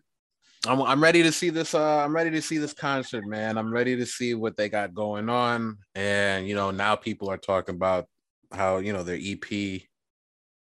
[0.66, 1.74] I'm I'm ready to see this.
[1.74, 3.58] Uh, I'm ready to see this concert, man.
[3.58, 5.78] I'm ready to see what they got going on.
[5.94, 8.06] And you know, now people are talking about
[8.52, 9.82] how you know their EP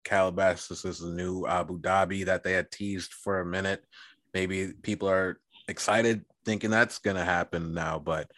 [0.05, 3.85] Calabasas is the new Abu Dhabi that they had teased for a minute.
[4.35, 8.31] Maybe people are excited thinking that's gonna happen now, but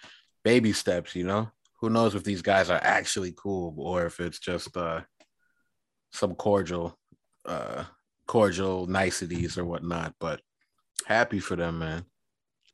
[0.44, 1.50] baby steps, you know.
[1.80, 5.02] Who knows if these guys are actually cool or if it's just uh
[6.10, 6.98] some cordial
[7.44, 7.84] uh
[8.26, 10.40] cordial niceties or whatnot, but
[11.06, 12.06] happy for them, man.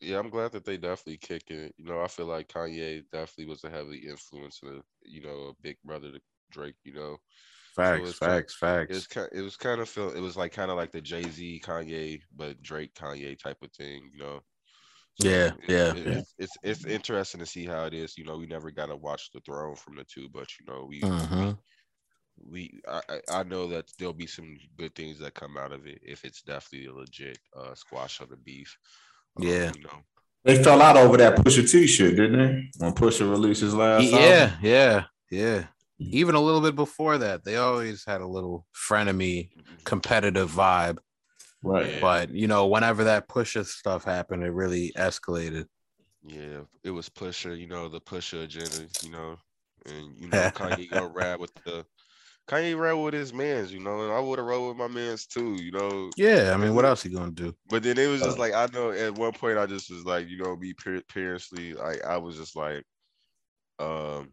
[0.01, 1.75] Yeah, I'm glad that they definitely kick it.
[1.79, 5.55] You know, I feel like Kanye definitely was a heavy influence of, you know, a
[5.63, 6.21] big brother to
[6.51, 7.19] Drake, you know.
[7.77, 8.55] Facts, it's- facts,
[8.89, 9.17] It was facts.
[9.33, 12.63] it was kind of feel it was like kind of like the Jay-Z Kanye but
[12.63, 14.43] Drake Kanye type of thing, you know.
[15.19, 15.95] Yeah, it- yeah.
[15.95, 18.19] it- It's, it's it's interesting to see how it is.
[18.19, 20.87] You know, we never got to watch the throne from the two, but you know,
[20.87, 21.59] we Mhm.
[22.51, 25.87] We I, I I know that there'll be some good things that come out of
[25.87, 28.77] it if it's definitely a legit uh squash of the beef.
[29.39, 29.73] Um, Yeah.
[29.75, 30.01] you know.
[30.45, 32.71] they fell out over that Pusha T shit, didn't they?
[32.85, 34.21] When Pusha released his last album.
[34.21, 35.65] Yeah, yeah, yeah.
[36.01, 39.51] Even a little bit before that, they always had a little frenemy
[39.85, 40.99] competitive vibe.
[41.63, 42.01] Right.
[42.01, 45.67] But you know, whenever that Pusha stuff happened, it really escalated.
[46.27, 49.37] Yeah, it was Pusha, you know, the Pusha agenda, you know,
[49.87, 51.87] and you know Kanye gonna rap with the
[52.47, 55.27] Kanye rap with his mans, you know, and I would have rode with my mans
[55.27, 56.11] too, you know.
[56.17, 57.55] Yeah, I mean, what else he gonna do?
[57.69, 60.05] But then it was just Uh, like I know at one point I just was
[60.05, 62.85] like, you know, be per- seriously, like I was just like,
[63.79, 64.33] um,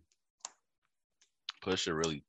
[1.64, 2.24] Pusha really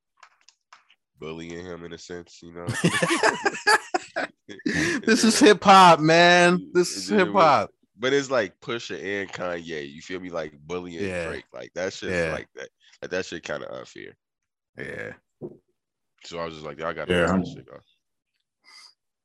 [1.18, 2.66] bullying him in a sense, you know.
[5.04, 6.70] this is hip hop, man.
[6.72, 7.70] This is hip hop.
[7.98, 9.92] But it's like Pusha and Kanye.
[9.92, 10.30] You feel me?
[10.30, 11.28] Like bullying Yeah.
[11.28, 11.44] Drake.
[11.52, 12.10] Like that shit.
[12.10, 12.32] Yeah.
[12.32, 12.68] Like that.
[13.00, 14.16] Like that shit kind of unfair.
[14.78, 15.12] Yeah.
[16.24, 17.80] So I was just like, I got to Yeah, yeah, I'm- that shit off.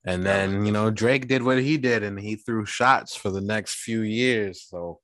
[0.06, 3.42] And then, you know, Drake did what he did and he threw shots for the
[3.42, 4.64] next few years.
[4.70, 5.02] So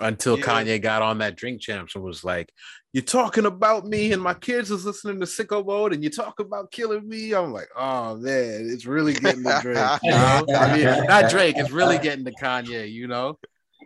[0.00, 0.44] until Yeah.
[0.46, 2.50] Kanye got on that drink champs and was like,
[2.94, 6.40] You're talking about me and my kids is listening to sicko mode and you talk
[6.40, 7.34] about killing me.
[7.34, 9.76] I'm like, oh man, it's really getting to Drake.
[10.02, 10.46] You know?
[10.56, 13.38] I mean, not Drake, it's really getting to Kanye, you know?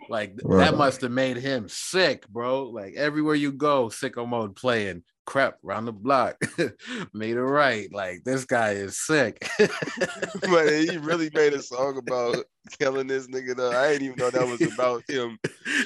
[0.09, 0.65] Like Right.
[0.71, 2.65] that must have made him sick, bro.
[2.71, 6.37] Like everywhere you go, sicko mode playing crap around the block.
[7.12, 7.93] made it right.
[7.93, 9.49] Like this guy is sick.
[9.59, 12.37] but he really made a song about
[12.79, 13.57] killing this nigga.
[13.57, 15.39] Though I didn't even know that was about him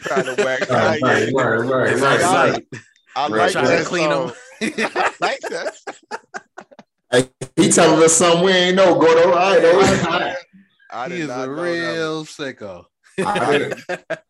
[0.02, 2.50] trying to whack Right, right, right, right, right, like, right.
[2.52, 2.64] right.
[3.16, 3.30] I Right.
[3.30, 4.28] like Trying that to clean him.
[4.28, 4.32] song.
[4.60, 5.74] I like that.
[7.10, 9.30] Hey, he telling us something we ain't know, Gordo.
[9.30, 10.36] All right, all right, all right.
[10.90, 12.84] I he is a know that real was- sicko.
[13.24, 13.80] I didn't,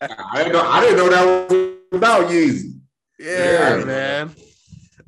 [0.00, 0.62] I didn't know.
[0.66, 2.80] I didn't know that was about Yeezy.
[3.18, 3.84] Yeah, Yeah.
[3.84, 4.34] man.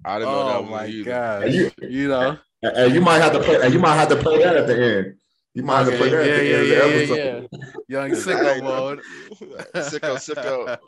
[0.05, 1.05] I didn't know that Oh was my either.
[1.11, 1.43] god.
[1.45, 2.39] And you, You know.
[2.63, 3.61] and you might have to play.
[3.63, 5.15] And you might have to play that at the end.
[5.55, 7.49] You might have to play that yeah, at the yeah, end yeah, of the episode.
[7.89, 8.01] yeah.
[8.01, 9.01] Young sicko mode.
[9.75, 10.79] sicko, sicko.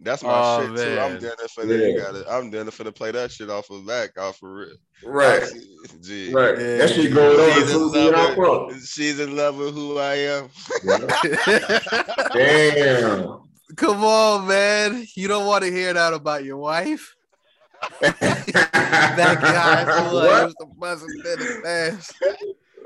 [0.00, 0.82] That's my Oh, shit too.
[1.00, 1.22] I'm man.
[1.22, 2.02] down there finna, you Yeah.
[2.04, 4.76] gotta, I'm down there finna play that shit off of back, off for real.
[5.04, 5.42] Right,
[6.02, 6.32] Gee.
[6.32, 6.58] right.
[6.58, 6.76] Yeah.
[6.78, 9.56] That shit going on She's in soon as you love out with- She's in love
[9.56, 10.48] with who I am.
[12.34, 13.40] Damn.
[13.76, 15.06] Come on, man.
[15.14, 17.15] You don't want to hear that about your wife?
[19.16, 20.42] That guy who What?
[20.44, 22.14] used to bust a bit of fast.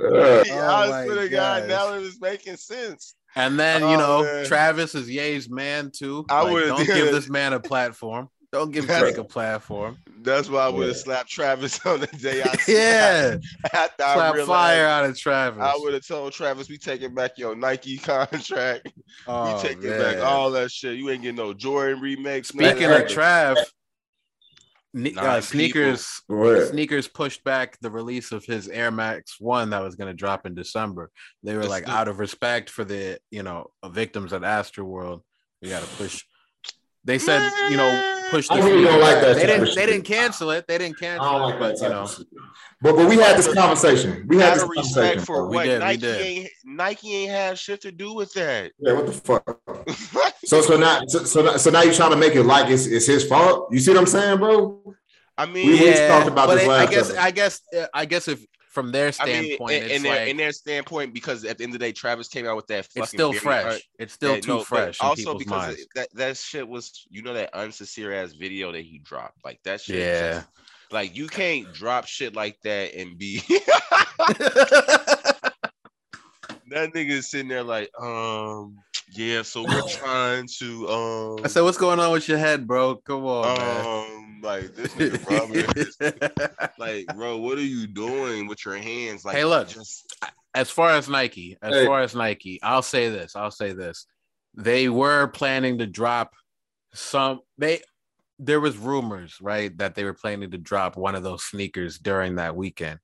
[0.03, 1.69] Uh, I my swear to God, gosh.
[1.69, 3.15] now it is making sense.
[3.37, 4.47] And then, you Oh, know, man.
[4.47, 6.25] Travis is Ye's man too.
[6.31, 7.13] I Like, would've don't give it.
[7.13, 8.29] this man a platform.
[8.53, 9.99] Don't give That's- Drake a platform.
[10.23, 11.03] That's why I would have Yeah.
[11.03, 13.37] slapped Travis on the day I Yeah.
[13.73, 15.63] after I Slap realized fire out of Travis.
[15.63, 18.89] I would have told Travis, we taking back your Nike contract.
[19.27, 19.99] oh, we taking man.
[20.01, 20.97] back all that shit.
[20.97, 22.49] You ain't getting no Jordan remakes.
[22.49, 23.11] Speaking none of that.
[23.11, 23.57] Trav,
[24.95, 26.69] ne- uh, sneakers go ahead.
[26.69, 30.47] sneakers pushed back the release of his Air Max One that was going to drop
[30.47, 31.11] in December.
[31.43, 35.23] They were It's like, the- out of respect for the you know victims at Astroworld,
[35.63, 36.25] we got to push.
[37.05, 38.55] They said, you know, push the.
[38.55, 39.75] I really don't like that They didn't.
[39.75, 40.67] They didn't cancel it.
[40.67, 41.27] They didn't cancel.
[41.27, 42.41] I cancel don't it, like but that you know.
[42.83, 44.27] But but we had this conversation.
[44.27, 45.21] We had this of conversation.
[45.21, 45.49] for bro.
[45.49, 48.73] We what did, Nike ain't Nike ain't have shit to do with that.
[48.79, 49.61] Yeah, what the fuck?
[50.47, 52.87] So so now so so now, so now you're trying to make it like it's,
[52.87, 53.69] it's his fault.
[53.71, 54.95] You see what I'm saying, bro?
[55.37, 56.09] I mean, we yeah.
[56.09, 57.11] talked about but this it- I guess.
[57.11, 57.17] episode.
[57.19, 57.61] I guess.
[57.77, 60.53] uh, I guess if from their I mean, standpoint, in, in their like in their
[60.53, 62.87] standpoint, because at the end of the day, Travis came out with that.
[62.87, 63.89] Fucking it's still very fresh.
[63.99, 67.35] it's still yeah, too no, fresh Also, because it- that that shit was, you know,
[67.35, 69.45] that unsincere ass video that he dropped.
[69.45, 69.97] Like that shit.
[69.97, 70.33] Yeah.
[70.35, 70.49] just-
[70.93, 73.39] like you can't drop shit like that and be
[76.71, 78.77] that nigga is sitting there like, um,
[79.13, 82.97] Yeah, so we're trying to um I said, what's going on with your head, bro?
[82.97, 83.87] Come on, man.
[83.87, 89.25] um like this nigga probably is- like bro, what are you doing with your hands?
[89.25, 89.69] Like Hey, look.
[89.69, 90.15] just
[90.55, 91.87] as far as Nike, as Hey.
[91.87, 93.37] far as Nike, I'll say this.
[93.37, 94.07] I'll say this.
[94.55, 96.33] They were planning to drop
[96.95, 97.41] some.
[97.59, 97.83] They
[98.39, 102.37] there was rumors, right, that they were planning to drop one of those sneakers during
[102.37, 102.99] that weekend,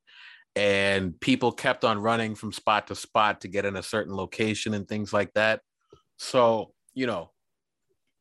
[0.57, 4.72] and people kept on running from spot to spot to get in a certain location
[4.74, 5.61] and things like that.
[6.16, 7.30] So you know,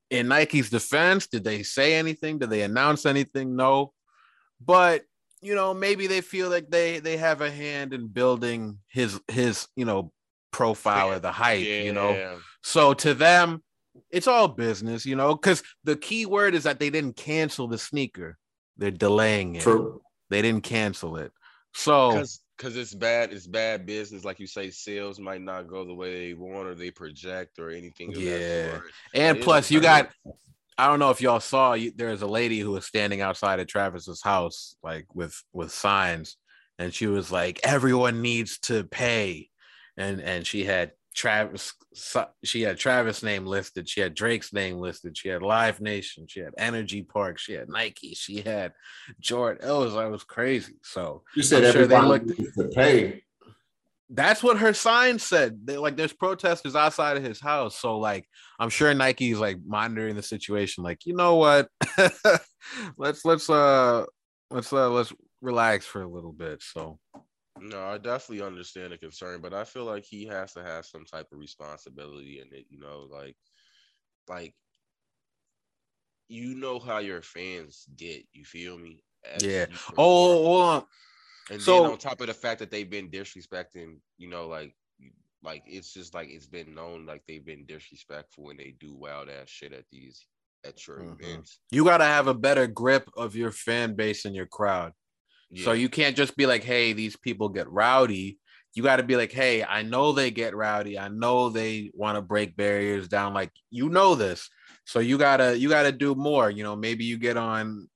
[0.09, 2.39] in Nike's defense, did they say anything?
[2.39, 3.55] Did they announce anything?
[3.55, 3.93] No,
[4.63, 5.03] but
[5.41, 9.67] you know maybe they feel like they they have a hand in building his his
[9.75, 10.11] you know
[10.51, 12.39] profile or the hype you know?
[12.63, 13.61] So to them
[14.09, 15.35] it's all business you know?
[15.35, 18.37] Because the key word is that they didn't cancel the sneaker.
[18.77, 19.61] They're delaying it.
[19.61, 20.01] True.
[20.29, 21.31] they didn't cancel it.
[21.73, 24.23] So Cause because it's bad, it's bad business.
[24.25, 27.69] Like you say, sales might not go the way they want or they project or
[27.69, 28.09] anything.
[28.15, 28.37] Of Yeah.
[28.37, 28.91] that sort.
[29.13, 30.09] and it plus you got
[30.77, 33.67] i don't know if y'all saw you, there's a lady who was standing outside of
[33.67, 36.35] travis's house like with with signs
[36.79, 39.49] and she was like everyone needs to pay
[39.95, 41.73] and and she had travis
[42.43, 46.41] she had travis name listed she had drake's name listed she had live nation she
[46.41, 48.73] had NRG Park she had nike she had
[49.21, 52.67] jordan it was it was crazy so You said I'm sure they everybody looked- to
[52.75, 53.23] pay.
[54.09, 55.65] that's what her sign said.
[55.65, 57.75] They, like there's protesters outside of his house.
[57.75, 58.27] So like
[58.59, 60.83] I'm sure Nike's like monitoring the situation.
[60.83, 61.69] Like, you know what?
[62.97, 64.05] let's let's uh
[64.51, 65.11] let's uh let's
[65.41, 66.61] relax for a little bit.
[66.61, 66.99] So
[67.57, 71.05] No, I definitely understand the concern, but I feel like he has to have some
[71.05, 72.65] type of responsibility in it.
[72.69, 73.37] You know, like,
[74.27, 74.55] like
[76.27, 78.25] you know how your fans get.
[78.33, 79.03] You feel me?
[79.23, 79.65] As Yeah.
[79.97, 80.87] oh hold on.
[81.49, 84.75] and so- then on top of the fact that they've been disrespecting, you know, like,
[85.43, 89.29] like it's just like it's been known like they've been disrespectful when they do wild
[89.29, 90.27] ass shit at these
[90.63, 91.13] at your Mhm.
[91.13, 91.59] events.
[91.71, 94.93] You gotta have a better grip of your fan base and your crowd.
[95.53, 98.39] So you can't just be like, hey, these people get rowdy.
[98.73, 100.99] You got to be like, hey, I know they get rowdy.
[100.99, 103.33] I know they want to break barriers down.
[103.33, 104.49] Like you know this,
[104.85, 106.49] so you gotta you gotta do more.
[106.49, 107.87] You know, maybe you get on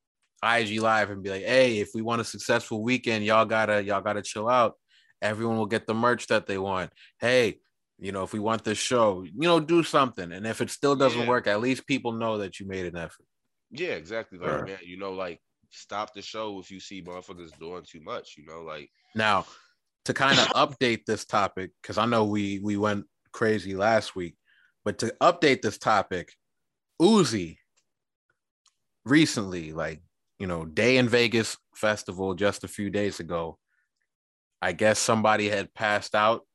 [0.41, 4.01] IG Live and be like, hey, if we want a successful weekend, y'all gotta y'all
[4.01, 4.75] gotta chill out.
[5.21, 6.93] Everyone will get the merch that they want.
[7.19, 7.59] Hey,
[7.97, 10.31] you know, if we want this show, you know, do something.
[10.31, 11.27] And if it still doesn't Yeah.
[11.27, 13.25] work, at least people know that you made an effort.
[13.71, 14.39] Yeah, exactly.
[14.39, 14.65] Like, Right.
[14.65, 15.41] man, you know, like
[15.72, 18.36] stop the show if you see motherfuckers doing too much.
[18.38, 19.45] You know, like Now,
[20.05, 24.36] to kind of update this topic, because I know we we went crazy last week,
[24.84, 26.34] but to update this topic,
[27.01, 27.57] Uzi
[29.05, 30.01] recently, like
[30.39, 33.57] you know, Day N Vegas festival just a few days ago,
[34.61, 36.45] I guess somebody had passed out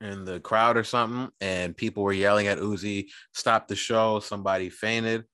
[0.00, 4.70] in the crowd or something, and people were yelling at Uzi, "Stop the show!" Somebody
[4.70, 5.24] fainted,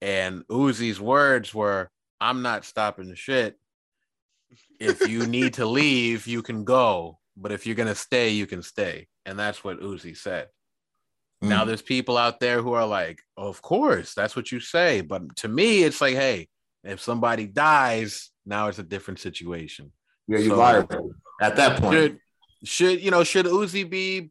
[0.00, 1.90] and Uzi's words were,
[2.28, 3.58] "I'm not stopping the shit."
[4.78, 7.18] if you need to leave, you can go.
[7.36, 9.08] But if you're gonna stay, you can stay.
[9.26, 10.48] And that's what Uzi said.
[11.42, 11.66] Now Mm.
[11.68, 15.00] there's people out there who are like, of course, that's what you say.
[15.00, 16.48] But to me, it's like, hey,
[16.84, 19.90] if somebody dies, now it's a different situation.
[20.28, 21.10] yeah, you so- liable
[21.40, 21.94] at that point.
[21.94, 22.20] Should
[22.74, 24.30] should you know, should Uzi be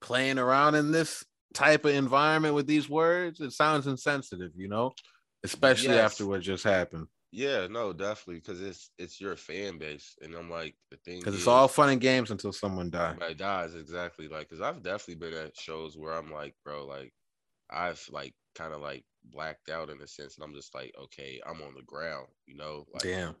[0.00, 1.24] playing around in this
[1.54, 3.40] type of environment with these words?
[3.40, 4.92] It sounds insensitive, you know,
[5.44, 5.98] especially Yes.
[5.98, 7.08] after what just happened.
[7.32, 11.34] Yeah, no, definitely, because it's it's your fan base, and I'm like the thing Because
[11.34, 13.18] it's all fun and games until someone dies.
[13.18, 17.12] somebody dies exactly like because I've definitely been at shows where I'm like, bro, like
[17.70, 21.40] I've like kind of like blacked out in a sense, and I'm just like, okay,
[21.46, 23.36] I'm on the ground, you know, like Damn.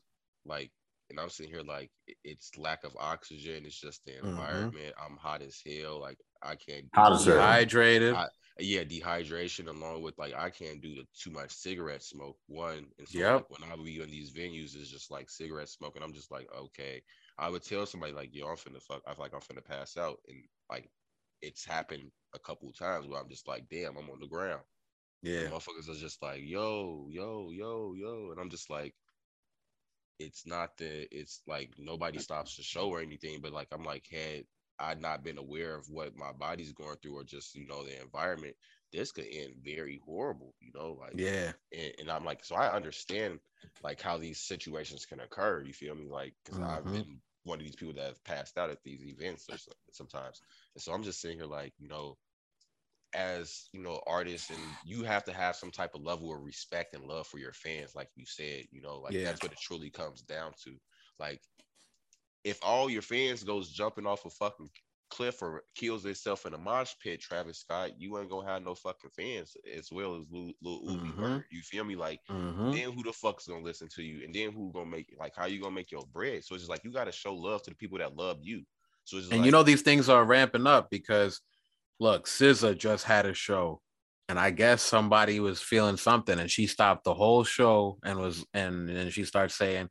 [0.46, 0.72] like,
[1.10, 1.90] and I'm sitting here like
[2.24, 4.24] it's lack of oxygen, it's just the Mhm.
[4.24, 4.94] environment.
[4.98, 6.88] I'm hot as hell, like I can't.
[6.94, 7.36] Hot as hell.
[7.36, 8.14] Dehydrated.
[8.14, 8.28] I-
[8.60, 12.38] yeah, dehydration along with like I can't do the too much cigarette smoke.
[12.46, 13.34] One, and so Yep.
[13.34, 16.30] like, when I be in these venues, it's just like cigarette smoke, and I'm just
[16.30, 17.02] like, okay.
[17.36, 19.02] I would tell somebody like, yo, I'm finna fuck.
[19.08, 20.88] I feel like I'm finna pass out, and like
[21.42, 24.62] it's happened a couple times where I'm just like, damn, I'm on the ground.
[25.22, 25.40] yeah.
[25.40, 28.94] And motherfuckers are just like, yo, yo, yo, yo, and I'm just like,
[30.18, 34.06] it's not that it's like nobody stops the show or anything, but like I'm like,
[34.10, 34.44] had
[34.78, 38.00] I not been aware of what my body's going through or just you know the
[38.00, 38.56] environment,
[38.92, 41.52] this could end very horrible, you know, like Yeah.
[41.72, 43.40] and, and I'm like, so I understand
[43.82, 45.62] like how these situations can occur.
[45.62, 46.08] You feel me?
[46.08, 46.90] Like, because I've Mhm.
[46.90, 49.56] been one of these people that have passed out at these events or
[49.92, 50.40] sometimes,
[50.74, 52.18] and so I'm just sitting here like, you know,
[53.14, 56.94] as you know, artists, and you have to have some type of level of respect
[56.94, 59.22] and love for your fans, like you said, you know, like Yeah.
[59.22, 60.78] that's what it truly comes down to.
[61.18, 61.42] Like,
[62.42, 64.70] if all your fans goes jumping off a fucking
[65.10, 68.74] Cliff or kills himself in a mosh pit, Travis Scott, you ain't gonna have no
[68.74, 71.16] fucking fans as well as Lil, Lil Uzi Mhm.
[71.16, 71.46] Vert.
[71.52, 71.94] You feel me?
[71.94, 72.72] Like Mhm.
[72.72, 74.24] then who the fuck's gonna listen to you?
[74.24, 76.42] And then who gonna make like how you gonna make your bread?
[76.44, 78.64] So it's just like you gotta show love to the people that love you.
[79.04, 81.40] So it's And like, you know these things are ramping up because
[82.00, 83.80] look, SZA just had a show,
[84.28, 88.44] and I guess somebody was feeling something, and she stopped the whole show and was
[88.54, 89.88] and and she starts saying,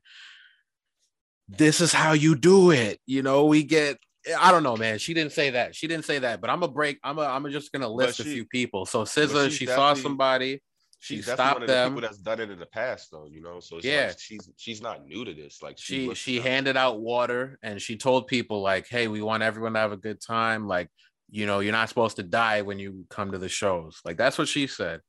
[1.47, 3.97] "This is how you do it." You know, we get.
[4.39, 4.99] I don't know, man.
[4.99, 5.75] She didn't say that.
[5.75, 6.39] She didn't say that.
[6.39, 6.97] But I'm a break.
[7.03, 7.23] I'm a.
[7.23, 8.85] I'm just gonna list a few people.
[8.85, 10.61] So SZA, she saw somebody.
[10.99, 11.89] She she's stopped one of the them.
[11.91, 13.59] people that's done it in the past though, you know.
[13.59, 14.07] So Yeah.
[14.07, 15.61] like she's she's not new to this.
[15.61, 19.43] Like she was- she handed out water and she told people like hey we want
[19.43, 20.87] everyone to have a good time like
[21.33, 23.99] you know you're not supposed to die when you come to the shows.
[24.05, 25.01] Like that's what she said.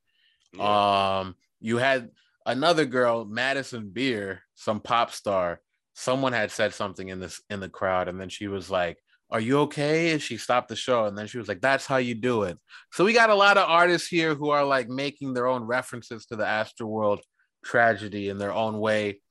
[0.53, 1.19] Yeah.
[1.19, 2.09] um you had
[2.45, 5.61] another girl madison beer some pop star.
[5.93, 8.97] Someone had said something in this in the crowd and then she was like
[9.31, 10.11] are you okay?
[10.11, 12.57] And she stopped the show and then she was like that's how you do it.
[12.91, 16.25] So we got a lot of artists here who are like making their own references
[16.27, 17.19] to the astroworld
[17.63, 19.21] tragedy in their own way.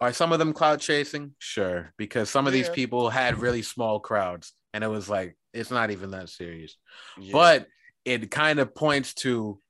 [0.00, 1.34] Are some of them cloud chasing?
[1.38, 5.70] Sure, because some of these people had really small crowds, and it was like it's
[5.70, 6.76] not even that serious.
[7.18, 7.32] Yeah.
[7.32, 7.68] But
[8.04, 9.60] it kind of points to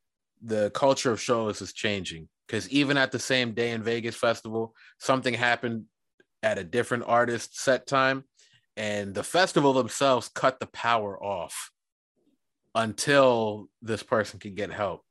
[0.43, 4.75] the culture of shows is changing because even at the same Day N Vegas festival,
[4.99, 5.85] something happened
[6.43, 8.25] at a different artist set time,
[8.77, 11.71] and the festival themselves cut the power off
[12.75, 15.03] until this person could get help.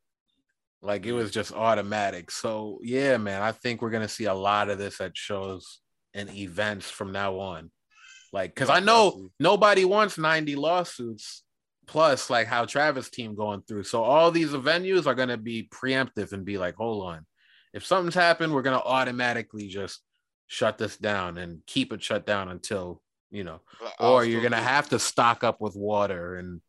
[0.82, 2.32] Like it was just automatic.
[2.32, 5.80] So yeah, man, I think we're gonna see a lot of this at shows
[6.16, 7.72] and events from now on.
[8.34, 11.44] Like, cause I know nobody wants 90 lawsuits
[11.86, 13.84] plus like how Travis team going through.
[13.84, 17.26] So all these venues are gonna be preemptive and be like, hold on.
[17.74, 20.02] If something's happened, we're gonna automatically just
[20.48, 23.62] shut this down and keep it shut down until you know,
[24.00, 26.62] or you're gonna have to stock up with water and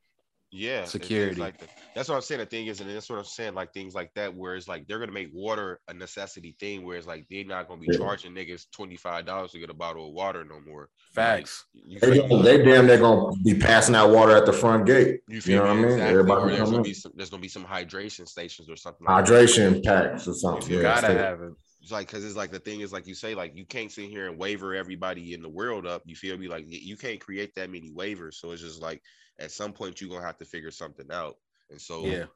[0.56, 1.40] yeah security.
[1.40, 1.68] like that.
[1.96, 4.08] that's what i'm saying the thing is and that's what i'm saying like things like
[4.14, 7.44] that where it's like they're gonna make water a necessity thing where it's like they're
[7.44, 7.98] not gonna be Yeah.
[7.98, 11.64] charging niggas $25 to get a bottle of water no more facts.
[11.74, 12.42] you They, me?
[12.42, 15.20] they damn they're gonna be passing out water at the front gate.
[15.28, 15.82] You You feel know what I me?
[15.82, 15.90] mean?
[15.92, 16.12] Exactly.
[16.18, 19.32] Everybody there's gonna be some there's gonna be some hydration stations or something like that.
[19.32, 20.70] Hydration packs or something.
[20.70, 21.52] You Yeah, Gotta have it.
[21.84, 24.08] It's like because it's like the thing is like you say like you can't sit
[24.08, 26.02] here and waiver everybody in the world up.
[26.06, 26.48] You feel me?
[26.48, 28.34] Like you can't create that many waivers.
[28.34, 29.02] So it's just like
[29.38, 31.36] at some point you're gonna have to figure something out.
[31.70, 32.26] And so Yeah.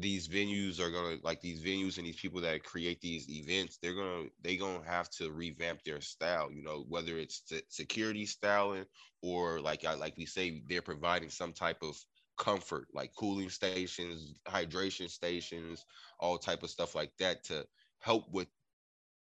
[0.00, 3.78] these venues are gonna like these venues and these people that create these events.
[3.78, 6.50] They're gonna they gonna have to revamp their style.
[6.50, 8.86] You know whether it's se- security styling
[9.22, 11.96] or like I like we say they're providing some type of
[12.38, 15.86] comfort like cooling stations hydration stations
[16.20, 17.66] all type of stuff like that to
[17.98, 18.48] help with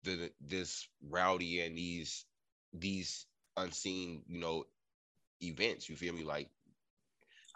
[0.03, 2.25] the this rowdy and these
[2.73, 3.25] these
[3.57, 4.63] unseen you know
[5.41, 6.49] events you feel me like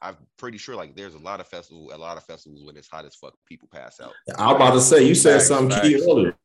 [0.02, 2.88] i'm pretty sure like there's a lot of festival a lot of festivals when it's
[2.88, 5.82] hot as fuck people pass out I was about to say you said Facts, something
[5.82, 6.36] key earlier.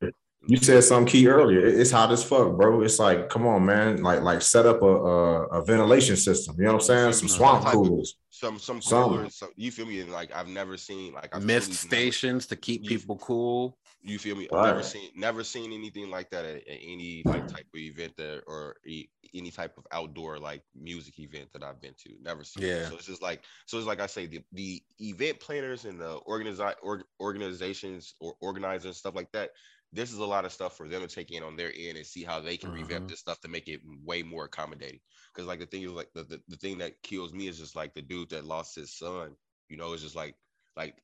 [0.49, 1.65] You said something key earlier.
[1.65, 2.83] It's hot as fuck, bro.
[2.83, 4.03] It's like, come on, man.
[4.03, 6.57] Like, like set up a a, a ventilation system.
[6.59, 7.13] You know what I'm saying?
[7.13, 8.17] Some swamp Type coolers.
[8.31, 9.05] some some Some.
[9.11, 11.89] coolers some, you feel me and like i've never seen like I've mist truly never-
[12.13, 13.79] stations to keep people cool.
[14.05, 14.49] You feel me?
[14.53, 18.17] I've never seen never seen anything like that at, at any like type of event
[18.17, 22.17] that or e- any type of outdoor like music event that I've been to.
[22.21, 22.65] Never seen.
[22.65, 22.67] it.
[22.67, 22.89] Yeah.
[22.89, 26.21] So it's just like so it's like I say the the event planners and the
[26.27, 29.51] organizi- or, organizations or organizers stuff like that.
[29.93, 32.07] This is a lot of stuff for them to take in on their end and
[32.07, 33.09] see how they can revamp Mhm.
[33.09, 35.01] this stuff to make it way more accommodating.
[35.33, 37.77] Because like the thing is like the, the the thing that kills me is just
[37.77, 39.37] like the dude that lost his son.
[39.69, 40.35] You know, it's just like
[40.77, 41.01] like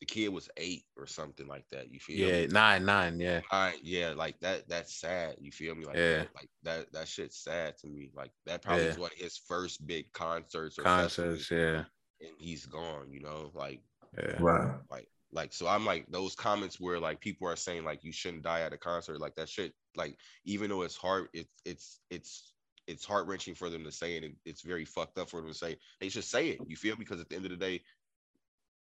[0.00, 1.90] the kid was eight or something like that.
[1.90, 2.40] You feel me?
[2.42, 3.18] Yeah, nine, nine.
[3.18, 4.68] Yeah, All right, yeah, like that.
[4.68, 5.36] That's sad.
[5.40, 5.86] You feel me?
[5.86, 6.18] Like Yeah.
[6.18, 6.92] that, like that.
[6.92, 8.10] That shit's sad to me.
[8.14, 8.90] Like that probably Yeah.
[8.90, 11.50] is one of his first big concerts or concerts.
[11.50, 11.84] Yeah,
[12.20, 13.10] and he's gone.
[13.10, 13.80] You know, like
[14.18, 14.36] yeah.
[14.38, 14.74] Right.
[14.90, 15.52] like like.
[15.54, 18.74] So I'm like those comments where like people are saying like you shouldn't die at
[18.74, 19.18] a concert.
[19.18, 19.72] Like that shit.
[19.96, 22.52] Like even though it's hard, it's it's it's
[22.86, 24.24] it's heart wrenching for them to say it.
[24.24, 25.76] And it's very fucked up for them to say.
[26.00, 26.58] They should say it.
[26.66, 26.96] You feel?
[26.96, 27.82] Because at the end of the day.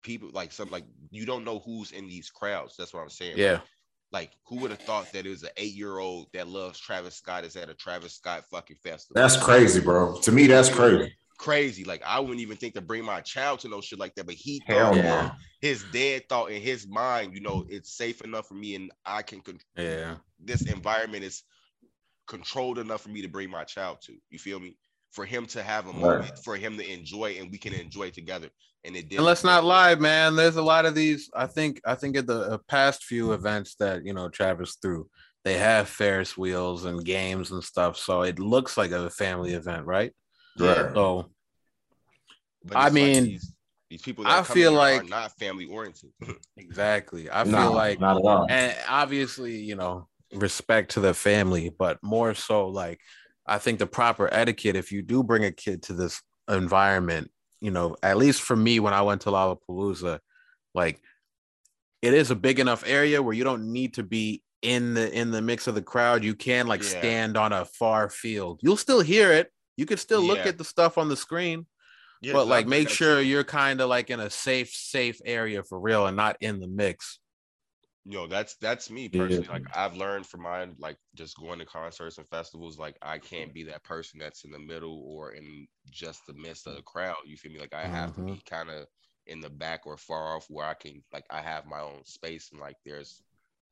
[0.04, 2.76] People like some like you don't know who's in these crowds.
[2.76, 3.34] That's what I'm saying.
[3.36, 3.58] Yeah,
[4.14, 7.16] like, who would have thought that it was an eight year old that loves Travis
[7.16, 9.20] Scott is at a Travis Scott fucking festival?
[9.20, 10.20] That's crazy, bro.
[10.20, 11.12] To me, that's crazy.
[11.36, 11.82] crazy.
[11.82, 14.26] Like, I wouldn't even think to bring my child to no shit like that.
[14.26, 14.96] But he Hell thought.
[14.96, 15.32] Yeah.
[15.60, 19.22] his dad thought in his mind, you know, it's safe enough for me and I
[19.22, 21.42] can, con- yeah, this environment is
[22.28, 24.14] controlled enough for me to bring my child to.
[24.30, 24.76] You feel me?
[25.14, 26.00] For him to have a Right.
[26.00, 28.50] moment, for him to enjoy, and we can enjoy together.
[28.84, 29.16] And it did.
[29.16, 30.34] and let's not lie, man.
[30.36, 31.30] There's a lot of these.
[31.34, 31.80] I think.
[31.86, 35.08] I think at the uh, past few events that you know Travis threw,
[35.44, 37.96] they have Ferris wheels and games and stuff.
[37.96, 40.12] So it looks like a family event, right?
[40.58, 40.92] Right.
[40.94, 41.30] So
[42.64, 43.52] But I it's like mean, these,
[43.90, 46.10] these people that I feel here are like- not family oriented.
[46.56, 47.30] Exactly.
[47.30, 48.46] I feel No, like not at all.
[48.50, 53.00] and obviously, you know, respect to the family, but more so like
[53.46, 57.30] I think the proper etiquette if you do bring a kid to this environment,
[57.60, 60.20] you know, at least for me when I went to Lollapalooza,
[60.74, 61.00] like
[62.02, 65.30] it is a big enough area where you don't need to be in the in
[65.30, 66.24] the mix of the crowd.
[66.24, 66.88] You can like Yeah.
[66.88, 68.60] stand on a far field.
[68.62, 69.50] You'll still hear it.
[69.76, 70.48] You can still look Yeah.
[70.48, 71.66] at the stuff on the screen,
[72.22, 75.78] Yeah, but like make sure you're kind of like in a safe safe area for
[75.78, 77.18] real and not in the mix.
[78.06, 79.18] Yo, that's that's me Yeah.
[79.18, 79.48] personally.
[79.48, 82.78] Like I've learned from mine, like just going to concerts and festivals.
[82.78, 86.66] Like I can't be that person that's in the middle or in just the midst
[86.66, 87.16] of the crowd.
[87.24, 87.60] You feel me?
[87.60, 88.86] Like I have to be kind of
[89.26, 92.50] in the back or far off where I can, like, I have my own space
[92.52, 93.22] and like there's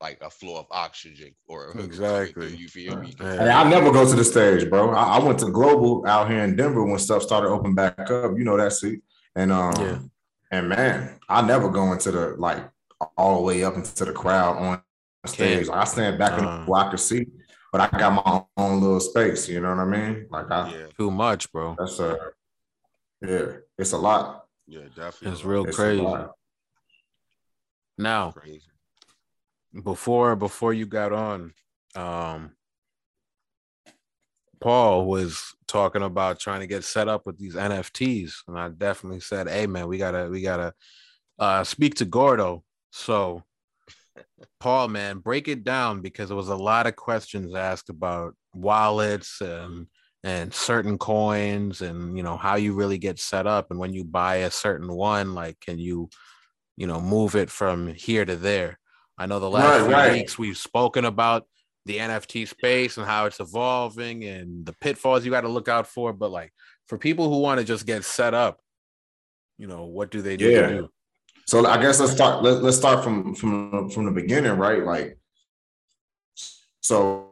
[0.01, 2.55] like a flow of oxygen or Exactly.
[2.55, 3.13] You feel me?
[3.19, 3.37] Yeah.
[3.37, 4.91] Hey, I never go to the stage, bro.
[4.91, 8.37] I, I went to Global out here in Denver when stuff started opening back up.
[8.37, 9.01] You know that seat,
[9.35, 9.97] and um, Yeah.
[10.51, 12.63] and man, I never go into the like
[13.17, 14.81] all the way up into the crowd on
[15.25, 15.67] stage.
[15.67, 16.65] Like, I stand back in Uh.
[16.65, 17.27] the where I can see,
[17.71, 19.47] but I got my own little space.
[19.49, 20.27] You know what I mean?
[20.29, 21.75] Like I, Yeah, Too much, bro.
[21.77, 22.17] that's a
[23.21, 23.45] yeah,
[23.77, 24.45] it's a lot.
[24.67, 25.31] yeah, definitely.
[25.31, 26.05] It's real It's crazy.
[27.97, 28.61] Now, crazy.
[29.83, 31.53] before before you got on,
[31.95, 32.51] um,
[34.59, 39.19] Paul was talking about trying to get set up with these NFTs, and I definitely
[39.19, 40.73] said, "Hey, man, we gotta we gotta
[41.39, 42.63] uh, speak to Gordo."
[42.93, 43.43] So,
[44.59, 49.41] Paul, man, break it down because there was a lot of questions asked about wallets
[49.41, 49.87] and
[50.23, 54.05] and certain coins, and you know how you really get set up, and when you
[54.05, 56.09] buy a certain one, like, can you,
[56.77, 58.79] you know, move it from here to there?
[59.17, 60.11] I know the last Right, few right.
[60.11, 61.47] weeks we've spoken about
[61.85, 65.87] the NFT space and how it's evolving and the pitfalls you got to look out
[65.87, 66.13] for.
[66.13, 66.53] But like
[66.87, 68.61] for people who want to just get set up,
[69.57, 70.61] you know, what do they need Yeah.
[70.61, 70.89] to do?
[71.45, 72.43] So I guess let's start.
[72.43, 74.83] Let, let's start from from from the beginning, right?
[74.83, 75.17] Like,
[76.81, 77.31] so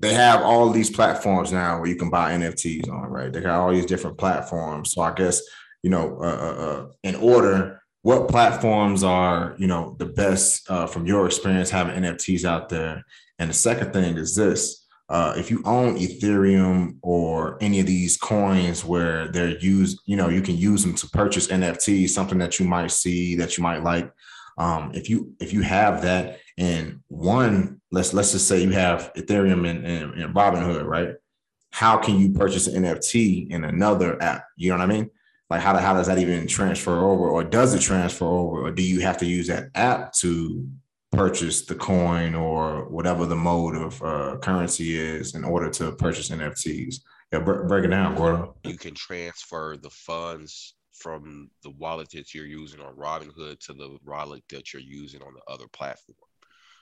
[0.00, 3.32] they have all these platforms now where you can buy NFTs on, right?
[3.32, 4.92] They got all these different platforms.
[4.92, 5.40] So I guess
[5.82, 10.86] you know, uh, uh, uh, in order, what platforms are you know the best uh,
[10.86, 13.04] from your experience having NFTs out there?
[13.38, 18.16] And the second thing is this: uh, if you own Ethereum or any of these
[18.16, 22.58] coins where they're used, you know, you can use them to purchase NFTs, something that
[22.58, 24.10] you might see that you might like.
[24.56, 29.12] Um, if you if you have that and one, let's let's just say you have
[29.14, 31.14] Ethereum and, and, and Robinhood, right?
[31.70, 34.44] How can you purchase an NFT in another app?
[34.56, 35.10] You know what I mean?
[35.50, 38.82] Like how, how does that even transfer over, or does it transfer over, or do
[38.82, 40.66] you have to use that app to
[41.16, 46.30] purchase the coin or whatever the mode of uh, currency is in order to purchase
[46.30, 46.96] NFTs.
[47.32, 48.56] Yeah, bre- break it down, Gordo.
[48.64, 53.96] you can transfer the funds from the wallet that you're using on Robinhood to the
[54.04, 56.16] wallet that you're using on the other platform.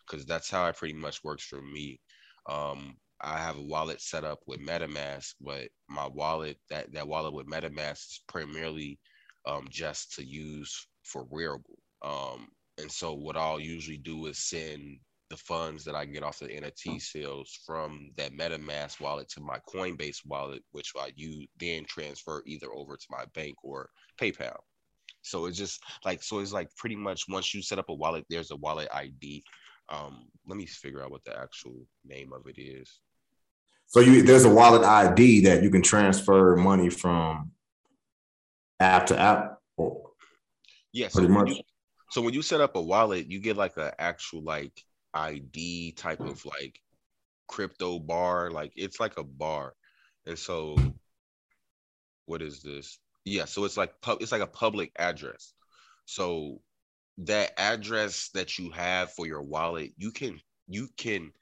[0.07, 2.01] Because that's how it pretty much works for me.
[2.49, 7.33] Um, I have a wallet set up with MetaMask, but my wallet that that wallet
[7.33, 8.99] with MetaMask is primarily
[9.47, 11.78] um, just to use for wearable.
[12.03, 12.49] Um,
[12.83, 14.99] and so what I'll usually do is send
[15.30, 19.59] the funds that I get off the NFT sales from that MetaMask wallet to my
[19.66, 23.89] Coinbase wallet, which I use then transfer either over to my bank or
[24.20, 24.59] PayPal.
[25.22, 28.26] So it's just like so it's like pretty much once you set up a wallet,
[28.28, 29.43] there's a wallet ID.
[29.89, 33.01] Um, let me figure out what the actual name of it is.
[33.87, 37.53] So you there's a wallet ID that you can transfer money from
[38.80, 39.59] app to app.
[39.78, 40.11] Or,
[40.93, 41.49] Yeah, so Pretty much.
[41.49, 41.62] you,
[42.13, 44.85] so when you set up a wallet, you get like an actual like
[45.15, 46.79] ID type of like
[47.49, 49.73] crypto bar, like it's like a bar,
[50.27, 50.77] and so
[52.27, 52.99] what is this?
[53.25, 55.55] Yeah, so it's like pub, it's like a public address.
[56.05, 56.61] So
[57.17, 60.39] that address that you have for your wallet, you can
[60.69, 61.33] you can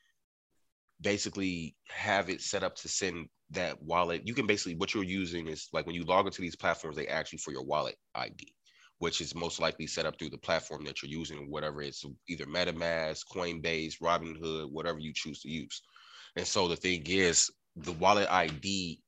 [1.00, 4.22] basically have it set up to send that wallet.
[4.24, 7.08] You can basically what you're using is like when you log into these platforms, they
[7.08, 8.54] ask you for your wallet ID,
[9.00, 12.44] which is most likely set up through the platform that you're using, whatever it's either
[12.46, 15.82] MetaMask, Coinbase, Robinhood, whatever you choose to use.
[16.36, 19.00] And so the thing is, the wallet ID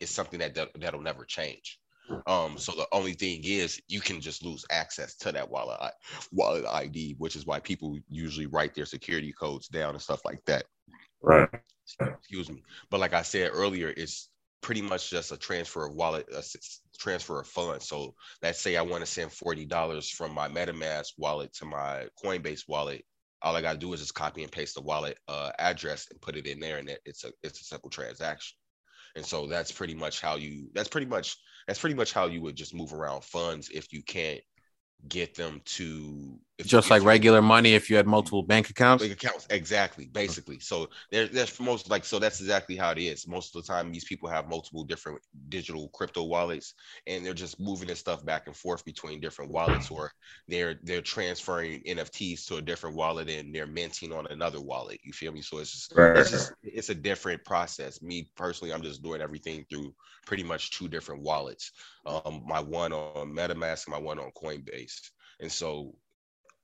[0.00, 1.78] is something that that- that'll never change.
[2.26, 5.92] Um, so the only thing is you can just lose access to that wallet
[6.32, 10.44] wallet ID, which is why people usually write their security codes down and stuff like
[10.44, 10.64] that
[11.22, 11.48] right.
[12.00, 12.62] excuse me.
[12.90, 14.28] But like I said earlier, it's
[14.64, 16.42] pretty much just a transfer of wallet, a
[16.98, 17.86] transfer of funds.
[17.86, 22.06] So let's say I want to send forty dollars from my MetaMask wallet to my
[22.24, 23.04] Coinbase wallet.
[23.42, 26.36] All I gotta do is just copy and paste the wallet uh, address and put
[26.36, 28.56] it in there, and it, it's a it's a simple transaction.
[29.16, 31.36] And so that's pretty much how you that's pretty much
[31.66, 34.40] that's pretty much how you would just move around funds if you can't
[35.08, 38.48] get them to just like regular money if you had multiple mm-hmm.
[38.48, 39.02] bank accounts?
[39.02, 40.60] Bank accounts exactly basically.
[40.60, 43.26] So there, there's most like so that's exactly how it is.
[43.26, 46.74] Most of the time these people have multiple different digital crypto wallets
[47.06, 50.12] and they're just moving this stuff back and forth between different wallets or
[50.46, 55.00] they're they're transferring nfts to a different wallet and they're minting on another wallet.
[55.02, 55.42] You feel me?
[55.42, 56.16] So it's just right.
[56.16, 58.00] it's just it's a different process.
[58.00, 59.92] Me personally i'm just doing everything through
[60.26, 61.72] pretty much two different wallets
[62.06, 65.94] um my one on metamask my one on coinbase and so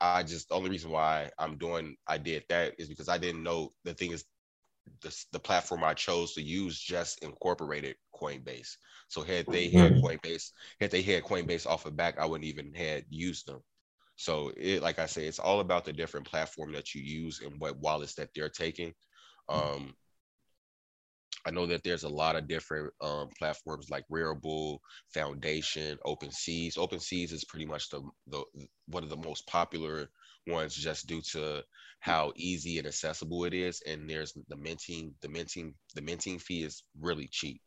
[0.00, 3.42] I just the only reason why I'm doing I did that is because I didn't
[3.42, 4.24] know the thing is
[5.02, 8.76] the, the platform I chose to use just incorporated Coinbase.
[9.08, 10.04] So had they had mm-hmm.
[10.04, 13.60] Coinbase, had they had Coinbase off of back, I wouldn't even had used them.
[14.16, 17.58] So it like I say, it's all about the different platform that you use and
[17.60, 18.92] what wallets that they're taking.
[19.48, 19.94] Um,
[21.46, 24.78] I know that there's a lot of different um, platforms like Rarible,
[25.14, 26.76] Foundation, OpenSeas.
[26.76, 28.44] OpenSeas is pretty much the, the
[28.86, 30.10] one of the most popular
[30.46, 31.62] ones just due to
[32.00, 33.82] how easy and accessible it is.
[33.86, 37.60] And there's the minting, the minting, the minting fee is really cheap.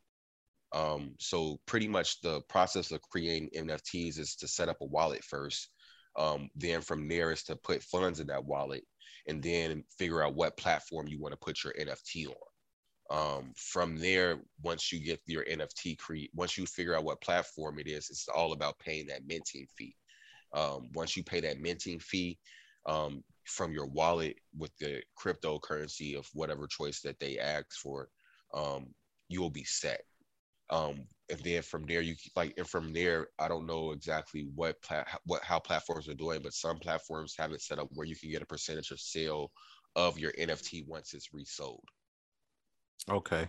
[0.72, 5.24] Um, so pretty much the process of creating NFTs is to set up a wallet
[5.24, 5.68] first.
[6.16, 8.84] Um, then from there is to put funds in that wallet
[9.26, 12.34] and then figure out what platform you want to put your NFT on
[13.14, 17.78] um, from there once you get your nft create once you figure out what platform
[17.78, 19.94] it is it's all about paying that minting fee.
[20.52, 22.38] Um, once you pay that minting fee
[22.86, 28.08] um, from your wallet with the cryptocurrency of whatever choice that they ask for
[28.52, 28.86] um,
[29.28, 30.02] you will be set.
[30.70, 34.76] Um, and then from there you like and from there i don't know exactly what
[35.26, 38.30] what how platforms are doing but some platforms have it set up where you can
[38.30, 39.50] get a percentage of sale
[39.94, 41.84] of your nft once it's resold
[43.10, 43.48] Okay.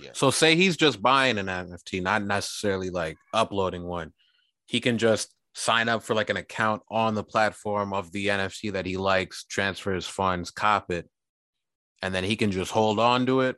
[0.00, 0.10] Yeah.
[0.12, 4.12] So say he's just buying an NFT, not necessarily like uploading one.
[4.66, 8.72] He can just sign up for like an account on the platform of the NFT
[8.72, 11.08] that he likes, transfer his funds, cop it,
[12.02, 13.56] and then he can just hold on to it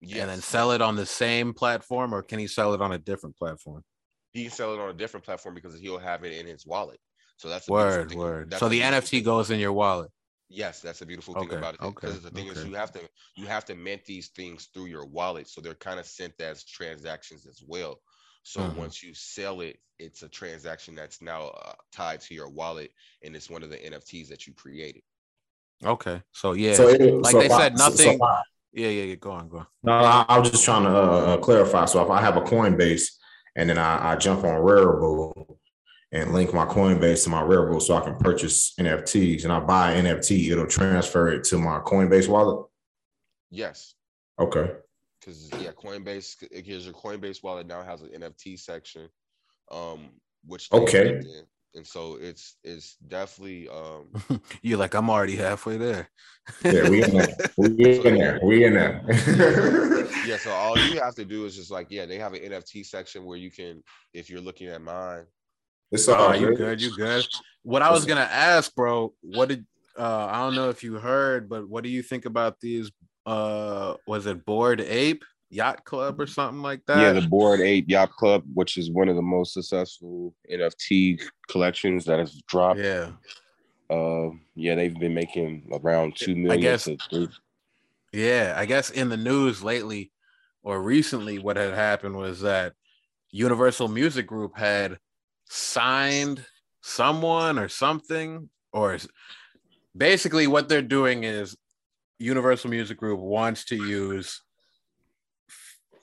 [0.00, 0.20] yes.
[0.20, 2.98] and then sell it on the same platform, or can he sell it on a
[2.98, 3.82] different platform?
[4.32, 6.98] He can sell it on a different platform because he'll have it in his wallet.
[7.36, 8.50] So that's word, word.
[8.50, 9.24] That's so the NFT thing.
[9.24, 10.10] goes in your wallet.
[10.48, 11.80] Yes, that's a beautiful thing okay, about it.
[11.80, 12.60] Because the thing okay.
[12.60, 13.00] is, you have to
[13.36, 16.64] you have to mint these things through your wallet, so they're kind of sent as
[16.64, 18.00] transactions as well.
[18.42, 18.78] So mm-hmm.
[18.78, 22.90] once you sell it, it's a transaction that's now uh, tied to your wallet,
[23.22, 25.02] and it's one of the NFTs that you created.
[25.82, 28.18] Okay, so yeah, so it, like so they said, nothing.
[28.18, 28.28] So
[28.74, 29.14] yeah, yeah, yeah.
[29.14, 29.66] Go on, go on.
[29.82, 31.86] No, I, I was just trying to uh, uh, clarify.
[31.86, 33.08] So if I have a Coinbase
[33.56, 35.56] and then I, I jump on Rarible
[36.14, 39.42] and link my Coinbase to my Rarible so I can purchase NFTs.
[39.42, 42.66] And I buy NFT, it'll transfer it to my Coinbase wallet.
[43.50, 43.94] Yes.
[44.38, 44.70] Okay.
[45.20, 49.08] Because yeah, Coinbase it because your Coinbase wallet now has an NFT section,
[49.72, 50.10] um,
[50.46, 51.20] which okay.
[51.76, 54.08] And so it's it's definitely um
[54.62, 56.08] you're like I'm already halfway there.
[56.64, 57.36] yeah, we in there.
[57.56, 58.40] We in there.
[58.42, 59.04] We in there.
[60.26, 62.86] yeah, so all you have to do is just like, yeah, they have an NFT
[62.86, 65.24] section where you can, if you're looking at mine,
[65.94, 66.40] it's all right.
[66.40, 66.80] You good?
[66.80, 67.26] You good?
[67.62, 69.12] What I was gonna ask, bro.
[69.22, 69.66] What did
[69.98, 72.90] uh I don't know if you heard, but what do you think about these?
[73.26, 76.98] Uh, was it Bored Ape Yacht Club or something like that?
[76.98, 82.04] Yeah, the Bored Ape Yacht Club, which is one of the most successful NFT collections
[82.04, 82.80] that has dropped.
[82.80, 83.12] Yeah.
[83.88, 86.52] Uh, yeah, they've been making around two million.
[86.52, 86.88] I guess.
[88.12, 90.12] Yeah, I guess in the news lately
[90.62, 92.74] or recently, what had happened was that
[93.30, 94.98] Universal Music Group had
[95.48, 96.44] signed
[96.82, 98.98] someone or something, or
[99.96, 101.56] basically what they're doing is
[102.18, 104.42] Universal Music Group wants to use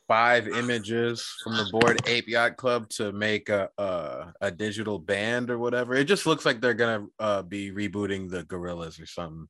[0.07, 5.49] five images from the Bored Ape Yacht Club to make a, a, a digital band
[5.49, 5.93] or whatever.
[5.95, 9.47] It just looks like they're gonna uh, be rebooting the Gorillaz or something.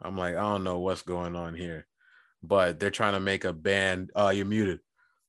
[0.00, 1.86] I'm like, I don't know what's going on here,
[2.42, 4.10] but they're trying to make a band.
[4.16, 4.80] Uh, you're muted,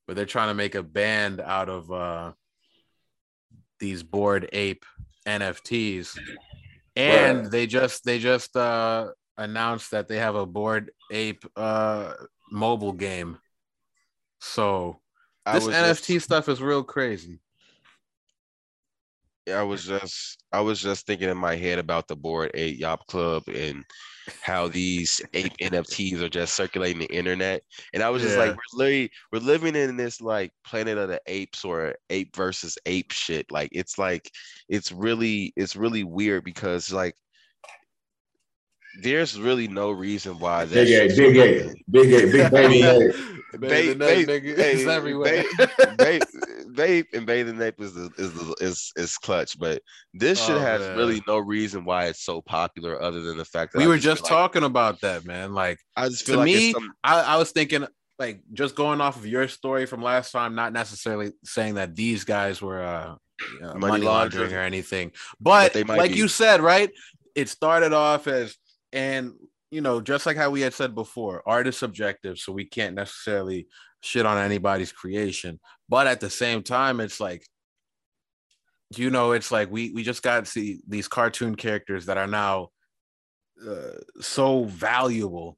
[0.07, 2.31] but they're trying to make a band out of uh,
[3.81, 4.85] these Bored Ape
[5.27, 6.17] NFTs,
[6.95, 7.51] and right.
[7.51, 12.13] they just they just uh, announced that they have a Bored Ape uh,
[12.49, 13.37] mobile game.
[14.39, 15.01] So
[15.45, 17.39] this NFT just, stuff is real crazy.
[19.45, 22.79] Yeah, I was just I was just thinking in my head about the Bored Ape
[22.79, 23.83] Yacht Club and
[24.41, 27.63] how these ape NFTs are just circulating the internet.
[27.93, 28.45] And I was just yeah.
[28.45, 32.77] like, we're literally we're living in this like planet of the apes or ape versus
[32.85, 33.51] ape shit.
[33.51, 34.29] Like it's like
[34.69, 37.15] it's really it's really weird because like
[38.99, 43.13] there's really no reason why that Big A, big A, big A, big baby A.
[43.53, 45.43] Vape, Bathing ape, vape, nigga, hey, it's everywhere.
[45.43, 46.23] Vape, vape,
[46.73, 49.81] vape and bathing ape is the, is the, is is clutch, but
[50.13, 50.95] this shit Oh, has man.
[50.97, 53.95] really no reason why it's so popular, other than the fact that we I were
[53.97, 55.53] just just feel like- talking about that, man.
[55.53, 57.85] Like I just to like me, some, I, I was thinking
[58.17, 62.23] like just going off of your story from last time, not necessarily saying that these
[62.23, 63.17] guys were uh, uh,
[63.61, 64.53] Money money, laundering laundering.
[64.53, 65.11] or anything,
[65.41, 66.17] but, they might like be.
[66.17, 66.89] you said, right?
[67.35, 68.55] It started off as
[68.93, 69.33] and
[69.71, 72.95] you know just like how we had said before, art is subjective, so we can't
[72.95, 73.67] necessarily
[74.01, 77.45] shit on anybody's creation, but at the same time, it's like
[78.97, 82.27] you know, it's like we we just got to see these cartoon characters that are
[82.27, 82.69] now
[83.65, 85.57] uh, so valuable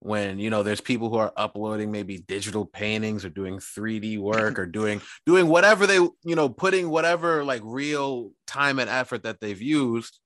[0.00, 4.58] when you know there's people who are uploading maybe digital paintings or doing 3D work
[4.58, 9.40] or doing doing whatever they you know putting whatever like real time and effort that
[9.40, 10.20] they've used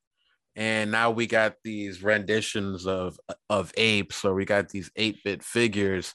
[0.59, 6.13] and now we got these renditions of of apes or we got these 8-bit figures.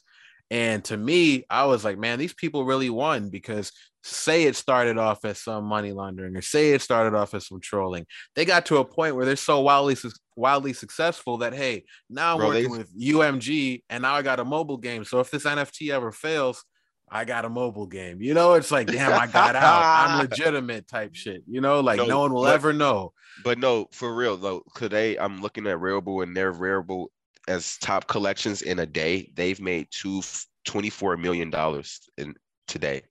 [0.51, 3.71] And to me I was like man these people really won because
[4.03, 7.61] say it started off as some money laundering or say it started off as some
[7.61, 8.05] trolling.
[8.35, 9.95] They got to a point where they're so wildly
[10.35, 14.41] wildly successful that hey now I'm Bro, working they- with UMG and now I got
[14.41, 15.05] a mobile game.
[15.05, 16.65] So if this NFT ever fails
[17.13, 20.87] I got a mobile game you know it's like damn I got out I'm legitimate
[20.87, 24.13] type shit you know like no, No, one will but- ever know but no, for
[24.13, 24.63] real though.
[24.75, 27.07] Today I'm looking at Rarible and their Rarible
[27.47, 29.31] as top collections in a day.
[29.33, 30.21] They've made two
[30.65, 32.35] 24 million dollars in
[32.67, 33.01] today.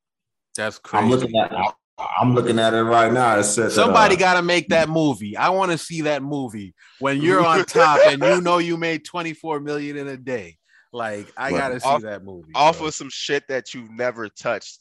[0.56, 1.52] that's crazy I'm looking at.
[1.98, 3.38] I'm looking at it right now.
[3.38, 5.36] It says Somebody uh, got to make that movie.
[5.36, 9.04] I want to see that movie when you're on top and you know you made
[9.04, 10.56] 24 million in a day.
[10.92, 11.58] Like I Right.
[11.58, 12.52] got to see Off- that movie.
[12.54, 12.88] Off bro.
[12.88, 14.78] of some shit that you've never touched.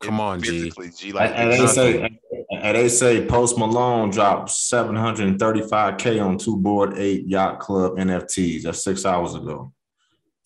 [0.00, 0.50] Come on, G.
[0.50, 1.12] physically, G.
[1.12, 2.18] Like And, and they say,
[2.52, 8.62] and they say Post Malone dropped 735k on two Bored Ape Yacht Club NFTs.
[8.62, 9.72] That's six hours ago.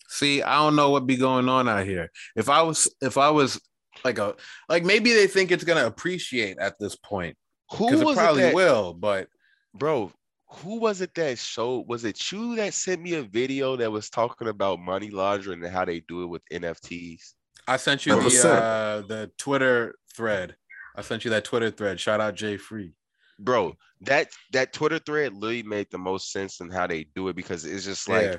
[0.07, 2.09] See, I don't know what be going on out here.
[2.35, 3.59] If I was, if I was
[4.05, 4.35] like a,
[4.69, 7.35] like maybe they think it's gonna appreciate at this point
[7.69, 8.93] because who it was probably it that, will.
[8.93, 9.27] But
[9.75, 10.11] bro?
[10.51, 11.87] Who was it that showed?
[11.87, 15.71] Was it you that sent me a video that was talking about money laundering and
[15.71, 17.33] how they do it with NFTs?
[17.67, 20.55] I sent you the uh, the Twitter thread.
[20.95, 21.99] I sent you that Twitter thread.
[21.99, 22.93] Shout out Jay Free.
[23.37, 27.35] Bro, that that Twitter thread literally made the most sense in how they do it
[27.35, 28.35] because it's just like yeah,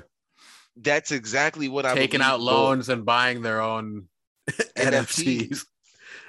[0.75, 4.07] that's exactly what I taking believe out go- loans and buying their own
[4.77, 5.65] NFTs.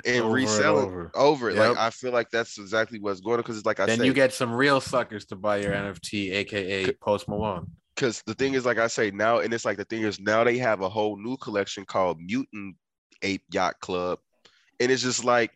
[0.05, 1.11] And over and reselling over.
[1.15, 1.57] over it.
[1.57, 1.69] Yep.
[1.71, 4.07] Like I feel like that's exactly what's going on because it's like I then said,
[4.07, 7.69] you get some real suckers to buy your NFT, aka Post Malone.
[7.95, 10.45] because the thing is, like I say now, and it's like the thing is now
[10.45, 12.77] they have a whole new collection called Mutant
[13.23, 14.19] Ape Yacht Club,
[14.81, 15.53] and it's just like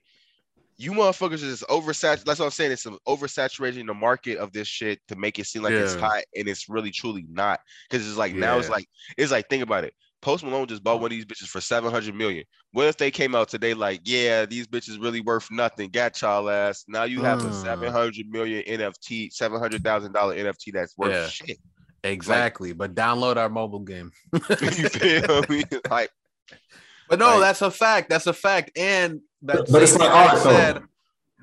[0.79, 2.25] you motherfuckers are just oversaturated.
[2.25, 2.73] That's what I'm saying.
[2.73, 6.49] It's oversaturating the market of this shit to make it seem like it's hot, and
[6.49, 7.61] it's really truly not.
[7.89, 8.87] Because it's like now it's like
[9.17, 9.95] it's like think about it.
[10.27, 12.43] Post Malone just bought one of these bitches for 700 million.
[12.72, 15.89] What if they came out today like, yeah, these bitches really worth nothing?
[15.89, 16.85] Got y'all ass.
[16.89, 17.62] Now you have a Mm.
[17.62, 21.29] 700 million NFT, $700,000 NFT that's worth Yeah.
[21.29, 21.59] shit.
[22.03, 22.72] Exactly.
[22.72, 24.11] but download our mobile game.
[24.33, 25.62] you feel me?
[25.89, 26.11] Like,
[27.09, 28.11] But no, Like- that's a fact.
[28.11, 28.77] That's a fact.
[28.77, 30.83] And that But it's same like guy art, though.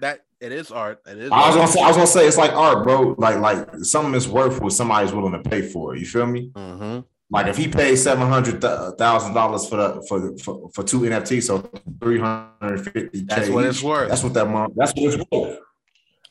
[0.01, 0.99] that it is art.
[1.07, 1.31] It is.
[1.31, 3.15] I was gonna say, I was gonna say, it's like art, bro.
[3.17, 5.95] Like, like something is worth what somebody's willing to pay for.
[5.95, 5.99] it.
[6.01, 6.51] You feel me?
[6.53, 7.05] Mhm.
[7.33, 11.43] Like, if he paid seven hundred thousand dollars for the for, for for two NFTs,
[11.43, 11.67] so
[11.99, 13.21] three hundred fifty.
[13.21, 14.09] That's what it's worth.
[14.09, 14.73] That's what that month.
[14.75, 15.57] That's what it's worth.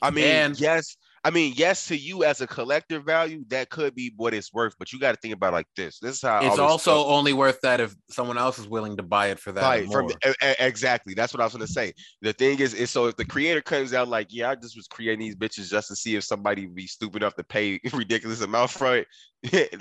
[0.00, 0.96] I mean, And- yes.
[1.24, 4.74] I mean, yes, to you as a collector value, that could be what it's worth,
[4.76, 6.00] but you got to think about it like this.
[6.00, 7.06] This is how It's also felt.
[7.06, 9.62] only worth that if someone else is willing to buy it for that.
[9.62, 10.34] Right, from more.
[10.58, 11.14] exactly.
[11.14, 11.92] That's what I was gonna say.
[12.22, 14.88] The thing is, is so if the creator comes out like, yeah, I just was
[14.88, 18.40] creating these bitches just to see if somebody would be stupid enough to pay ridiculous
[18.40, 19.06] amount for it,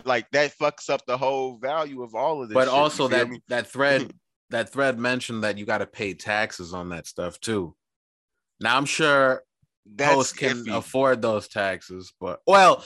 [0.06, 2.54] like that fucks up the whole value of all of this.
[2.54, 3.42] but shit, also that me?
[3.48, 4.14] that thread
[4.52, 7.76] that thread mentioned that you got to pay taxes on that stuff too.
[8.60, 9.42] Now I'm sure
[9.86, 10.77] that's hosts can iffy.
[10.77, 12.84] afford those taxes, but well,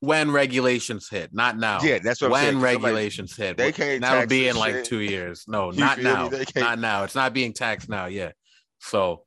[0.00, 1.80] when regulations hit, not now.
[1.82, 3.56] Yeah, that's what I'm saying, when I'm like, regulations hit.
[3.56, 4.84] they can't That'll be in like shit.
[4.84, 5.44] two years.
[5.48, 6.28] No, You not now.
[6.28, 7.04] Can't- now.
[7.04, 8.06] It's not being taxed now.
[8.06, 8.32] Yeah.
[8.80, 9.24] So,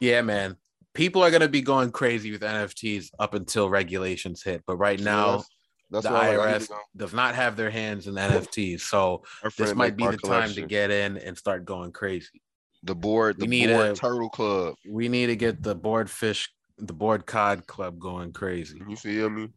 [0.00, 0.56] yeah, man.
[0.92, 5.36] People are gonna be going crazy with NFTs up until regulations hit, but right now
[5.36, 5.48] that's,
[5.90, 8.80] that's the like, IRS does not have their hands in NFTs.
[8.80, 9.22] So
[9.56, 12.42] this might be the time to get in and start going crazy.
[12.82, 13.36] The board.
[13.38, 14.74] We The need board a- turtle club.
[14.88, 18.80] We need to get the board fish, the board cod club going crazy.
[18.88, 19.48] You feel me?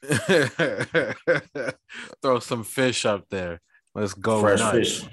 [2.22, 3.60] Throw some fish up there.
[3.94, 4.40] Let's go.
[4.40, 4.72] fresh nuts.
[4.76, 5.04] fish,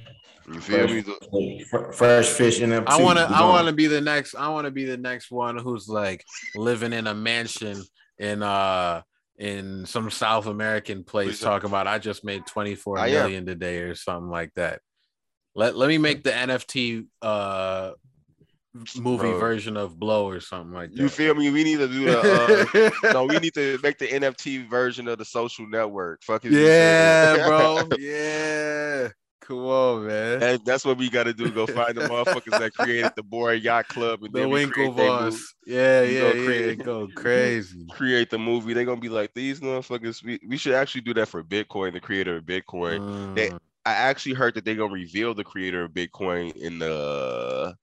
[0.48, 1.02] You feel me?
[1.02, 2.84] The- fresh fish NFT.
[2.88, 3.26] I want to.
[3.26, 4.36] I going- want to be the next.
[4.36, 6.24] I want to be the next one who's like
[6.56, 7.82] living in a mansion
[8.20, 9.02] in uh
[9.38, 13.14] in some South American place talking about I just made 24 I am.
[13.14, 14.80] million today or something like that.
[15.56, 17.92] Let let me make the NFT uh
[19.00, 19.40] movie Bro.
[19.40, 20.98] version of Blow or something like that.
[20.98, 21.50] You feel me?
[21.50, 22.92] We need to do the.
[23.04, 26.22] Uh, no, we need to make the NFT version of the social network.
[26.24, 26.52] Fuck it.
[26.52, 27.88] yeah, bro.
[27.98, 29.10] Yeah.
[29.42, 30.42] Come on, man.
[30.42, 31.52] And that's what we got to do.
[31.52, 34.96] Go find the motherfuckers that created the Boy Yacht Club and the then we create,
[34.96, 35.40] they move- Winklevoss.
[35.68, 36.46] Yeah, We yeah, go yeah.
[36.46, 37.86] create- Go crazy.
[37.92, 38.74] create the movie.
[38.74, 40.24] They're gonna be like these motherfuckers.
[40.24, 43.36] We, we should actually do that for Bitcoin, the creator of Bitcoin.
[43.36, 43.60] They- Mm.
[43.86, 47.76] I actually heard that they're gonna reveal the creator of Bitcoin in the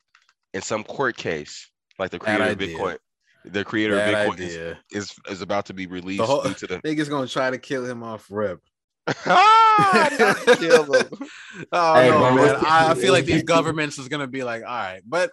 [0.54, 2.58] in some court case, like the creator of.
[2.58, 2.96] Bitcoin.
[3.44, 6.66] The creator Bad of Bitcoin is, is is about to be released whole- due to
[6.68, 8.60] the Niggas gonna try to kill him off rip.
[9.26, 11.06] ah, kill him.
[11.72, 12.56] Oh Hey, no, man.
[12.64, 15.32] I, I feel like these governments is gonna be like, all right, but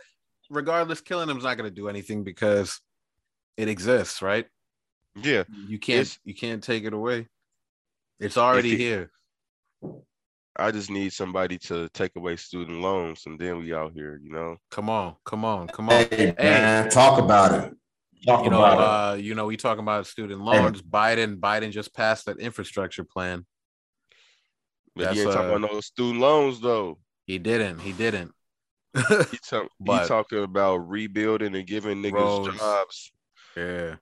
[0.49, 2.79] regardless, killing him's not gonna do anything because
[3.57, 4.47] it exists, right?
[5.15, 7.27] Yeah, You can't It's- you can't take it away.
[8.19, 9.11] It's already it- here.
[10.59, 14.31] I just need somebody to take away student loans, and then we out here, you
[14.31, 14.57] know.
[14.71, 16.05] Come on, come on, come on.
[16.11, 17.73] Hey, man, talk about it.
[18.25, 19.19] Talk You know, about it.
[19.19, 20.81] uh, you know, we talking about student loans.
[20.81, 23.45] Biden, Biden just passed that infrastructure plan.
[24.95, 26.99] But That's, he ain't talking uh, about no student loans though.
[27.25, 27.79] He didn't.
[27.79, 28.31] He didn't.
[28.93, 32.57] He, talk, But- he talking about rebuilding and giving niggas Roads.
[32.57, 33.11] jobs.
[33.55, 33.95] yeah,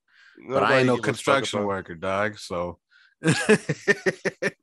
[0.50, 2.40] but I ain't no give a fuck construction worker, dog.
[2.40, 2.80] So,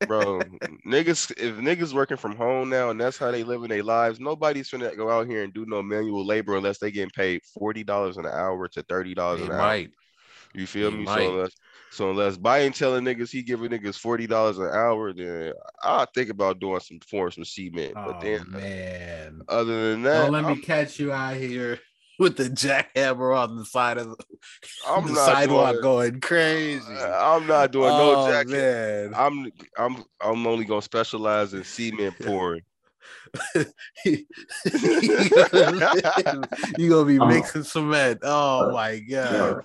[0.07, 0.45] bro.
[0.87, 4.71] niggas, if niggas working from home now and that's how they living their lives, nobody's
[4.71, 8.17] finna go out here and do no manual labor unless they getting paid forty dollars
[8.17, 9.79] an hour to thirty dollars an hour.
[9.79, 9.91] might.
[10.55, 11.07] You feel They me?
[11.07, 11.07] might.
[11.07, 11.53] So unless,
[11.91, 15.53] so unless Biden telling niggas he giving niggas forty dollars an hour, then
[15.83, 17.99] I think about doing some pouring some cement.
[18.05, 21.81] but Oh then, man, other than that, don't let me I'm, catch you out here
[22.19, 24.17] with the jackhammer on the side of the,
[24.89, 26.95] I'm the not sidewalk doing- going crazy.
[26.97, 28.51] Uh, I'm not doing no oh, jacket.
[28.51, 29.15] man.
[29.15, 32.63] I'm I'm I'm only gonna specialize in cement pouring.
[33.55, 33.67] you
[36.89, 38.21] gonna be I'm- mixing cement.
[38.23, 39.63] Oh uh, my god.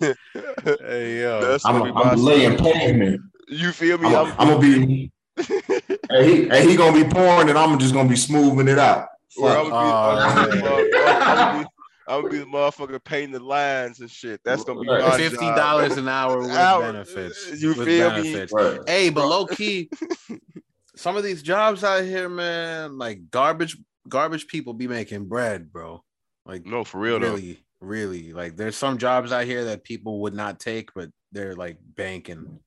[0.82, 1.42] Hey yo.
[1.42, 3.22] That's I'm, gonna be I'm laying pavement.
[3.48, 4.08] You feel me?
[4.10, 5.12] I'm, I'm, I'm gonna be.
[5.38, 9.08] hey, he, hey, he gonna be pouring, and I'm just gonna be smoothing it out.
[9.40, 11.66] or I'm gonna be, Oh,
[12.10, 14.10] I'm gonna be, I'm gonna be, I'm gonna be the motherfucker painting the lines and
[14.10, 14.42] shit.
[14.44, 15.02] That's gonna be Right.
[15.04, 16.82] my Fifty dollars an hour with Hour.
[16.92, 17.62] benefits.
[17.62, 18.46] You with feel me?
[18.52, 18.80] Right.
[18.88, 19.90] Hey, but low key,
[20.96, 23.78] some of these jobs out here, man, like garbage,
[24.08, 26.04] garbage people be making bread, bro.
[26.46, 27.28] Like No, for real though.
[27.34, 28.34] really, really.
[28.34, 32.60] Like there's some jobs out here that people would not take, but they're like banking.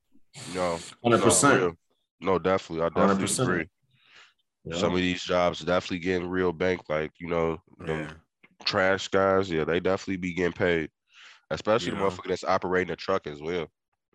[0.55, 1.77] No, Hundred percent.
[2.21, 2.85] No, definitely.
[2.85, 3.43] I definitely 100%.
[3.43, 3.67] agree.
[4.79, 8.13] Some of these jobs definitely getting real bank, like you know, Yeah.
[8.65, 9.51] Trash guys.
[9.51, 10.91] Yeah, they definitely be getting paid,
[11.51, 12.11] especially You the know.
[12.11, 13.67] motherfucker that's operating a truck as well.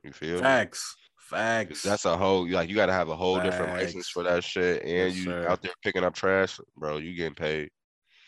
[0.03, 0.41] You feel me?
[0.41, 0.95] Facts.
[1.17, 1.83] Facts.
[1.83, 4.81] That's a whole like you got to have a whole different license for that shit,
[4.83, 5.47] and Yes, you sir.
[5.47, 6.97] out there picking up trash, bro.
[6.97, 7.69] You getting paid.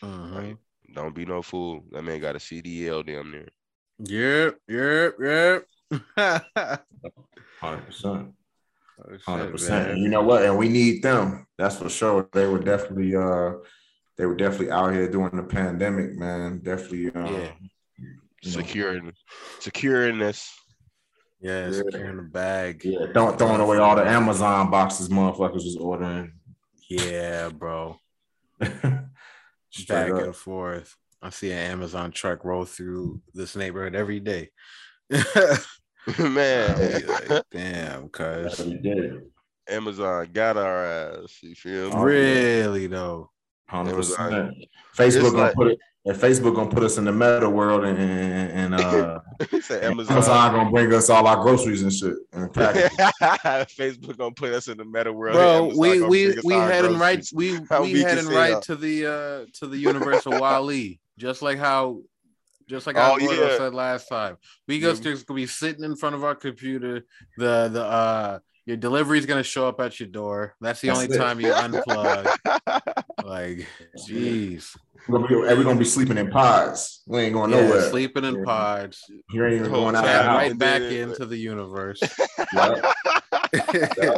[0.02, 0.34] Mhm.
[0.34, 0.56] Like,
[0.94, 1.84] don't be no fool.
[1.92, 3.48] That man got a CDL damn near.
[4.00, 5.64] Yep, yep, yep.
[7.60, 8.32] Hundred percent.
[9.02, 9.96] Oh, Hundred percent.
[9.96, 10.44] you know what?
[10.44, 11.46] And we need them.
[11.56, 12.28] That's for sure.
[12.34, 13.52] They were definitely uh
[14.20, 16.58] they were definitely out here during the pandemic, man.
[16.62, 17.52] Definitely uh Yeah.
[17.98, 19.12] you know, Securing,
[19.60, 20.54] securing this.
[21.40, 21.72] Yeah, Yeah.
[21.72, 22.82] securing the bag.
[22.84, 26.32] yeah, don't throwing away all the Amazon boxes motherfuckers was ordering.
[26.90, 27.98] Yeah, bro.
[28.60, 30.22] Straight Back up.
[30.24, 30.94] and forth.
[31.22, 34.50] I see an Amazon truck roll through this neighborhood every day.
[36.18, 38.44] man, like, Damn, cuz.
[38.44, 39.22] That's what we did.
[39.68, 41.38] Amazon got our ass.
[41.42, 41.94] You feel me?
[41.94, 43.30] Oh, Really though.
[43.70, 44.54] Hundred It was percent.
[44.96, 45.78] Facebook gonna like- put it.
[46.06, 49.20] And Facebook gonna put us in the meta world, and, and, and uh,
[49.52, 49.82] Amazon.
[50.16, 52.50] Amazon gonna bring us all our groceries and shit and.
[52.54, 55.34] Facebook gonna put us in the meta world.
[55.34, 58.60] Bro, we gonna we we heading right we How we heading right hell?
[58.62, 60.98] to the uh to the universe of WALL-E.
[61.18, 62.00] Just like how
[62.66, 63.56] just like how Oh, Gordo yeah.
[63.58, 64.38] said last time.
[64.66, 64.88] We Yeah.
[64.88, 67.04] just just gonna be sitting in front of our computer.
[67.36, 70.54] The the uh your delivery is gonna show up at your door.
[70.62, 71.18] That's the That's only it.
[71.18, 72.99] time you unplug.
[73.30, 73.66] Like,
[74.08, 74.76] jeez.
[75.08, 77.02] We're gonna, be, we're gonna be sleeping in pods.
[77.06, 77.88] We ain't going Yeah, nowhere.
[77.88, 79.02] sleeping in pods.
[79.30, 80.36] You ain't even going out time, the house.
[80.36, 82.00] right and back then- into the universe.
[82.52, 82.82] Yeah,
[83.74, 84.14] yeah.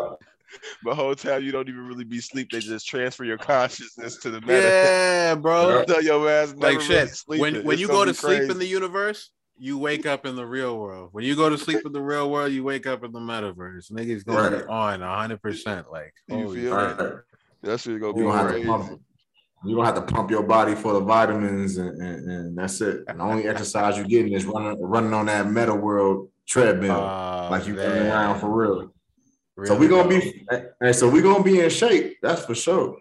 [0.84, 2.50] the whole time you don't even really be sleep.
[2.50, 4.54] They just transfer your consciousness to the meta.
[4.62, 5.84] yeah, bro.
[5.88, 7.08] Tell your ass like shit.
[7.10, 7.40] sleeping.
[7.40, 10.36] When when It's you go to be sleep in the universe, you wake up in
[10.36, 11.10] the real world.
[11.12, 13.90] When you go to sleep in the real world, you wake up in the metaverse.
[13.92, 14.66] Niggas gonna be Right.
[14.68, 15.90] on hundred percent.
[15.90, 16.74] Like, You holy feel.
[16.74, 17.12] Right.
[17.62, 18.66] That shit gonna be You gonna have to crazy.
[18.68, 19.00] pump.
[19.64, 23.04] You gonna have to pump your body for the vitamins, and, and, and that's it.
[23.06, 27.48] And the only exercise you're getting is running running on that meta world treadmill, Oh,
[27.50, 27.86] like you man.
[27.88, 28.80] running around for real.
[29.64, 30.46] so Really we gonna be,
[30.80, 32.16] and so we're gonna be in shape.
[32.22, 32.98] That's for sure.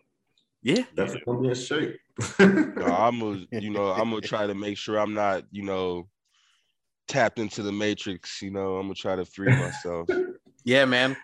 [0.61, 0.83] yeah.
[0.95, 1.97] Definitely gonna be in shape.
[2.39, 6.07] No, I'm gonna, you know, I'm gonna try to make sure I'm not, you know,
[7.07, 8.39] tapped into the matrix.
[8.43, 10.07] You know, I'm gonna try to free myself.
[10.63, 11.17] Yeah, man.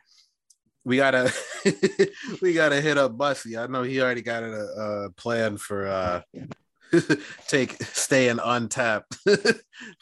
[0.88, 1.34] We gotta
[2.42, 3.58] we gotta hit up Bussy.
[3.58, 4.48] I know he already got a,
[5.06, 6.22] a plan for uh
[7.50, 9.42] take staying untapped To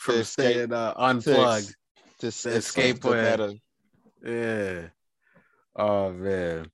[0.07, 1.73] escape- staying uh, unplugged.
[2.19, 3.59] to s- escape to plan.
[4.23, 4.81] Yeah.
[5.75, 6.69] Oh man.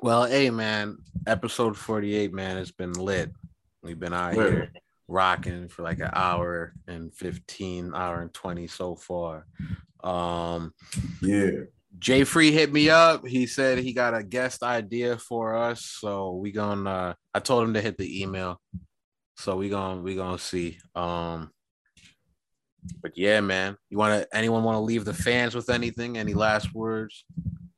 [0.00, 0.96] Well, hey man,
[1.26, 3.30] episode 48, man, it's been lit.
[3.82, 4.72] We've been out here
[5.06, 9.44] rocking for like an hour and 15, hour and 20 so far.
[10.02, 10.72] Um
[11.20, 11.50] yeah.
[11.98, 13.26] Jay Free hit me up.
[13.26, 15.84] He said he got a guest idea for us.
[15.84, 18.60] So we gonna I told him to hit the email.
[19.36, 20.78] So we gonna we gonna see.
[20.94, 21.50] Um
[23.02, 23.76] but yeah, man.
[23.88, 26.16] You wanna anyone wanna leave the fans with anything?
[26.16, 27.24] Any last words?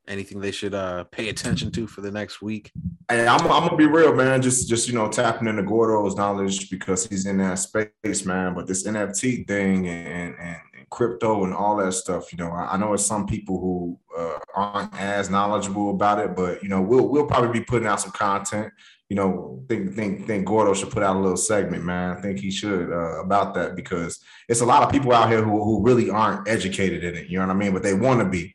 [0.07, 2.71] Anything they should uh pay attention to for the next week?
[3.09, 4.43] Hey, I'm, I'm gonna be real, man.
[4.43, 8.55] Just just you know, tapping into Gordo's knowledge because he's in that space, man.
[8.55, 10.57] But this NFT thing and, and
[10.93, 14.39] crypto and all that stuff, you know, I, I know it's some people who uh,
[14.55, 18.13] aren't as knowledgeable about it, but you know, we'll we'll probably be putting out some
[18.13, 18.73] content.
[19.09, 22.17] You know, think think think Gordo should put out a little segment, man.
[22.17, 25.43] I think he should uh, about that because it's a lot of people out here
[25.43, 27.29] who who really aren't educated in it.
[27.29, 27.73] You know what I mean?
[27.73, 28.55] But they want to be.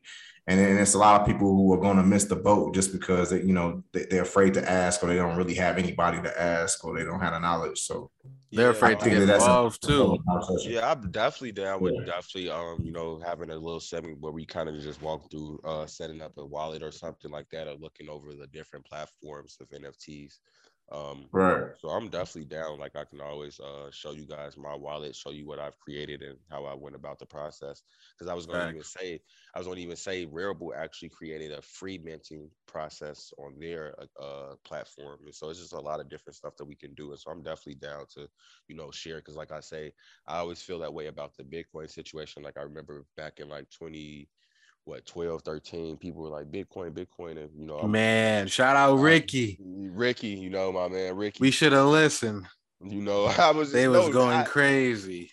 [0.50, 2.94] And then it's a lot of people who are going to miss the boat just
[2.94, 6.22] because they, you know they, they're afraid to ask or they don't really have anybody
[6.22, 7.80] to ask or they don't have the knowledge.
[7.80, 8.12] So
[8.52, 10.18] They're Yeah, afraid to get that involved too.
[10.66, 12.06] Yeah, I'm definitely down with Yeah.
[12.06, 15.60] definitely um, you know, having a little segment where we kind of just walk through
[15.64, 19.58] uh setting up a wallet or something like that or looking over the different platforms
[19.62, 20.40] of NFTs.
[20.92, 21.78] Um Right.
[21.80, 22.80] so I'm definitely down.
[22.80, 26.24] Like I can always uh show you guys my wallet, show you what I've created
[26.24, 27.84] and how I went about the process.
[28.18, 29.20] Because I was gonna even say,
[29.54, 34.56] I was gonna even say Rarible actually created a free minting process on their uh
[34.64, 35.20] platform.
[35.26, 37.12] And so it's just a lot of different stuff that we can do.
[37.12, 38.28] And so I'm definitely down to,
[38.68, 39.22] you know, share.
[39.22, 39.94] Cause like I say,
[40.26, 42.44] I always feel that way about the Bitcoin situation.
[42.44, 44.30] Like I remember back in like 20,
[44.88, 48.96] what 12, 13, people were like Bitcoin, Bitcoin, and you know, I'm- Man, shout out
[48.96, 49.58] Ricky.
[49.62, 51.38] Ricky, you know, my man, Ricky.
[51.42, 52.46] We should have listened.
[52.82, 53.72] You know, I was.
[53.72, 55.32] They was going I- crazy.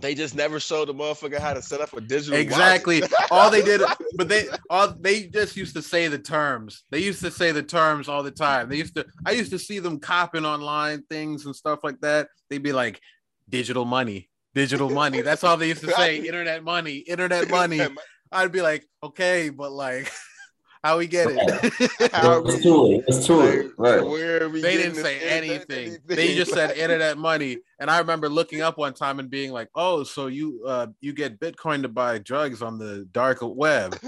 [0.00, 2.36] they just never showed the motherfucker how to set up a digital.
[2.36, 3.02] Exactly.
[3.30, 3.80] all they did,
[4.16, 6.82] but they all they just used to say the terms.
[6.90, 8.68] They used to say the terms all the time.
[8.68, 9.06] They used to.
[9.24, 12.26] I used to see them copping online things and stuff like that.
[12.50, 13.00] They'd be like,
[13.48, 16.16] "Digital money, digital money." That's all they used to say.
[16.26, 17.80] Internet money, internet money.
[18.34, 20.12] I'd be like, okay, but like,
[20.84, 22.12] how we get it?
[22.12, 23.04] How Let's we- do it.
[23.08, 23.64] Let's do it.
[23.66, 24.06] like, Right.
[24.06, 25.88] Where are we they didn't say anything.
[25.88, 25.98] anything?
[26.06, 27.58] They just said internet money.
[27.80, 31.12] And I remember looking up one time and being like, "Oh, so you uh you
[31.12, 33.98] get Bitcoin to buy drugs on the dark web?"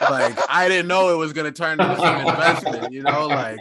[0.00, 2.92] Like I didn't know it was gonna turn into some investment.
[2.92, 3.58] You know, like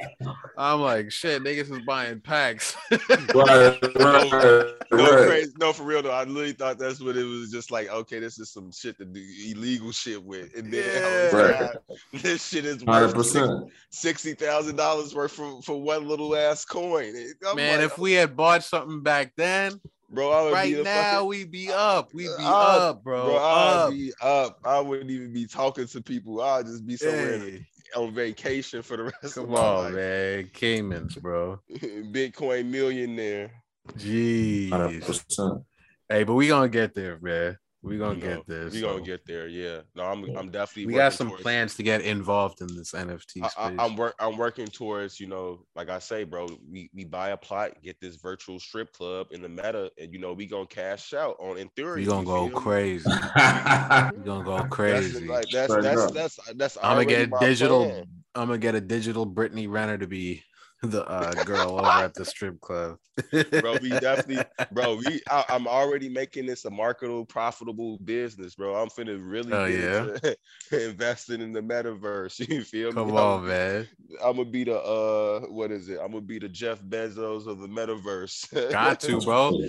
[0.57, 2.76] I'm like, shit, niggas is buying packs.
[2.91, 3.78] Right.
[3.95, 4.65] Right.
[4.91, 6.11] No, crazy, no, for real though.
[6.11, 7.49] I literally thought that's what it was.
[7.52, 11.72] Just like, okay, this is some shit to do illegal shit with, and then
[12.14, 12.30] Yeah.
[12.41, 12.61] Right.
[12.61, 13.63] this shit is Hundred worth six- percent.
[13.89, 17.13] sixty thousand dollars worth for, for one little ass coin.
[17.47, 20.84] I'm Man, like, if we had bought something back then, bro, I would right be
[20.84, 22.13] now fucking- we'd be up.
[22.13, 23.26] We'd be Up, up, bro.
[23.26, 24.59] bro, I would be up.
[24.65, 26.41] I wouldn't even be talking to people.
[26.41, 27.65] I'd just be somewhere Hey,
[27.95, 29.93] on vacation for the rest of come my on, life.
[29.93, 30.49] man.
[30.53, 31.59] Caymans, bro.
[31.72, 33.51] Bitcoin millionaire.
[33.97, 34.69] Jeez.
[34.69, 35.63] Hundred percent.
[36.07, 37.57] Hey, but we gonna get there, man.
[37.84, 38.66] We gonna You know, get there.
[38.66, 38.91] We so.
[38.94, 39.48] gonna get there.
[39.48, 39.80] Yeah.
[39.95, 40.24] No, I'm.
[40.38, 40.86] I'm definitely.
[40.86, 43.53] we got some towards- plans to get involved in this NFT I, space.
[43.58, 44.14] I, I'm work.
[44.20, 45.20] I'm working towards.
[45.20, 46.48] You know, like I say, bro.
[46.72, 50.20] We we buy a plot, get this virtual strip club in the meta, and you
[50.20, 51.95] know we gonna cash out on Ethereum.
[51.95, 53.10] we gonna you go feel crazy.
[53.10, 55.28] We gonna go That's crazy.
[55.28, 56.78] like that's Straight that's that's that's.
[56.84, 57.86] I'm gonna get my digital.
[57.86, 58.06] plan.
[58.36, 60.44] I'm gonna get a digital Brittany Renner to be
[60.82, 62.98] the uh, girl over at the strip club.
[63.32, 64.95] Bro, we definitely, bro.
[64.95, 68.76] We, I, I'm already making this a marketable, profitable business, bro.
[68.76, 70.38] I'm finna really get into
[70.72, 72.48] investing in the metaverse.
[72.48, 73.14] You feel Come me?
[73.14, 73.88] Come on, man.
[74.24, 75.99] I'm gonna be the uh, what is it?
[76.02, 78.72] I'm gonna be the Jeff Bezos of the metaverse.
[78.72, 79.60] Got to, bro.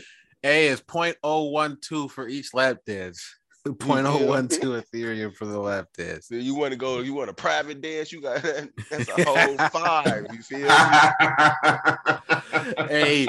[0.43, 3.37] Hey, it's 0.012 for each lap dance.
[3.67, 6.29] 0.012 Ethereum for the lap dance.
[6.29, 7.01] So you want to go?
[7.01, 8.13] You want a private dance?
[8.13, 10.27] You got that's a whole five.
[10.33, 10.69] You feel me?
[12.89, 13.29] hey,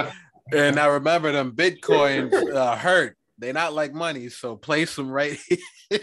[0.51, 3.15] and I remember them bitcoins uh, hurt.
[3.37, 5.99] They not like money, so place them right here.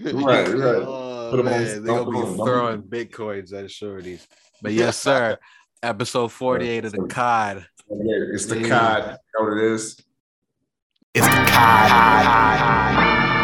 [0.00, 0.82] Right, right.
[0.86, 4.26] Oh, Put 'em on- man, they're gonna be put 'em- don't- throwing bitcoins at shorties.
[4.60, 5.36] But yes, sir.
[5.82, 7.66] Episode 48 of the COD.
[7.90, 8.68] It's the Yeah.
[8.68, 9.10] COD.
[9.10, 10.00] You know what it is?
[11.14, 13.41] It's the COD.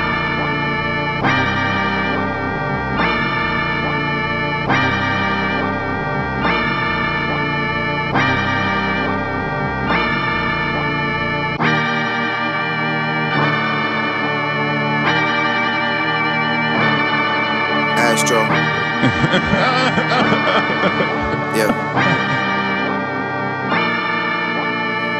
[21.58, 21.68] yeah.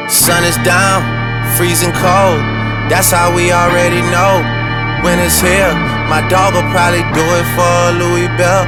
[0.09, 1.03] Sun is down,
[1.57, 2.41] freezing cold.
[2.89, 4.41] That's how we already know
[5.03, 5.73] when it's here.
[6.09, 8.65] My dog will probably do it for Louis Bell.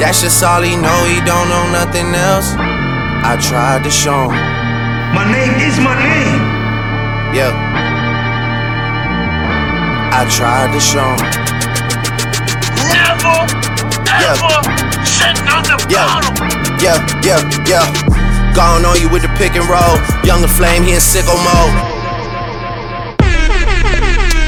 [0.00, 2.54] That's just all he know, he don't know nothing else.
[2.58, 4.34] I tried to show him.
[5.14, 6.42] My name is my name.
[7.38, 7.54] Yeah.
[10.12, 11.30] I tried to show him.
[12.90, 13.46] Never,
[14.20, 14.36] Yeah.
[14.40, 14.64] bottom.
[16.80, 18.54] Yeah, yeah, yeah.
[18.54, 19.96] Gone on you with the pick and roll.
[20.24, 21.74] Younger flame, he in sicko mode.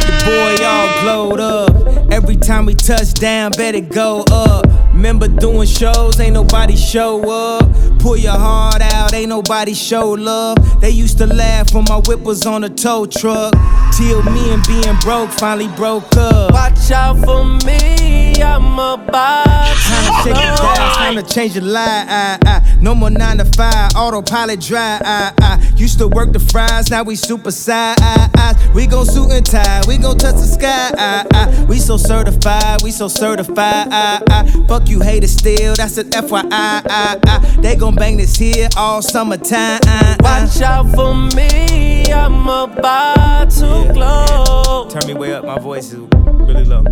[0.07, 2.13] The boy all glowed up.
[2.13, 4.67] Every time we touch down, bet it go up.
[4.97, 7.71] Remember doing shows, ain't nobody show up.
[7.99, 10.57] Pull your heart out, ain't nobody show love.
[10.81, 13.53] They used to laugh when my whip was on a tow truck.
[13.95, 16.51] Till me and being broke finally broke up.
[16.51, 21.65] Watch out for me, I'm about Time to shake it down, time to change your
[21.65, 22.07] life.
[22.09, 22.77] I, I.
[22.81, 25.03] No more nine to five, autopilot drive.
[25.05, 25.73] I, I.
[25.77, 27.99] Used to work the fries, now we super side.
[28.01, 28.73] I, I.
[28.75, 30.93] We gon' suit and tie, we gon' touch the sky.
[30.97, 31.65] I, I.
[31.65, 33.89] We so certified, we so certified.
[33.91, 34.67] I, I.
[34.69, 36.49] Fuck you haters still, that's an FYI.
[36.53, 37.61] I, I.
[37.61, 39.81] They gon' bang this here all summertime.
[39.85, 40.45] I, I.
[40.45, 44.89] Watch out for me, I'm about to glow.
[44.91, 46.85] Turn me way up, my voice is really low.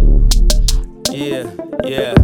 [1.11, 1.51] Yeah,
[1.85, 2.15] yeah,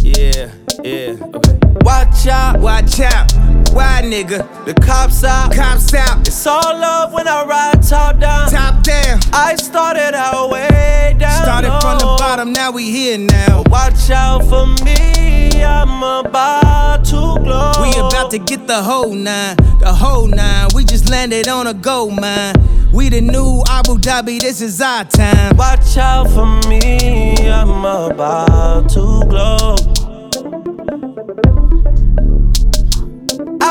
[0.00, 0.52] yeah,
[0.84, 1.16] yeah.
[1.34, 1.58] Okay.
[1.82, 3.32] Watch out, Watch out,
[3.72, 4.46] why nigga?
[4.64, 5.52] the cops out.
[5.52, 8.50] Cops out, It's all love when I ride top down.
[8.50, 9.20] top down.
[9.32, 11.42] I started out way down.
[11.42, 13.62] Started from the bottom, now we here now.
[13.68, 17.72] Watch out for me, I'm about to glow.
[17.82, 20.68] We about to get the whole nine, the whole nine.
[20.74, 22.54] We just landed on a gold mine.
[22.92, 25.56] We the new Abu Dhabi, this is our time.
[25.56, 29.76] Watch out for me, I'm about to glow.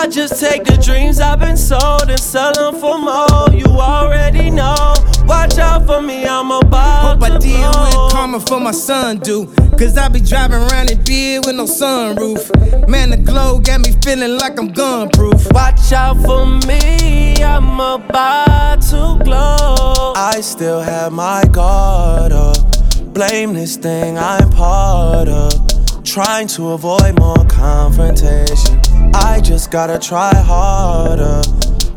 [0.02, 3.46] I just take the dreams I've been sold and sell them for more.
[3.54, 4.96] You already know.
[5.26, 9.20] Watch out for me, I'm about Hope I to deal with karma for my son,
[9.20, 9.46] do.
[9.78, 12.90] Cause I be driving around in beard with no sunroof.
[12.90, 15.46] Man, the glow got me feeling like I'm gun proof.
[15.52, 20.14] Watch out for me, I'm about to glow.
[20.16, 22.58] I still have my guard up.
[23.14, 26.04] Blame this thing I'm part of.
[26.04, 28.82] Trying to avoid more confrontation.
[29.14, 31.42] I just gotta try harder.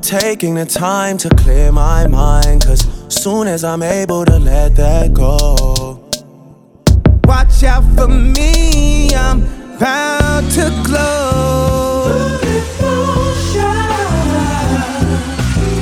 [0.02, 2.64] Taking the time to clear my mind.
[2.64, 6.00] Cause soon as I'm able to let that go.
[7.24, 9.40] Watch out for me, I'm
[9.78, 12.38] bound to glow.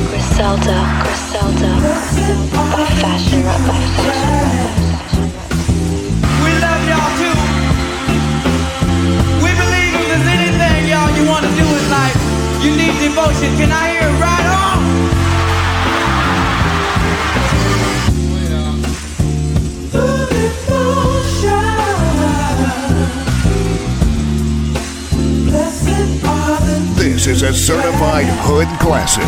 [0.09, 1.71] Griselda, Griselda,
[2.53, 4.62] by fashion, by fashion.
[12.83, 13.57] You need devotion.
[13.57, 14.83] Can I hear it right on?
[26.97, 29.23] This is a certified hood classic.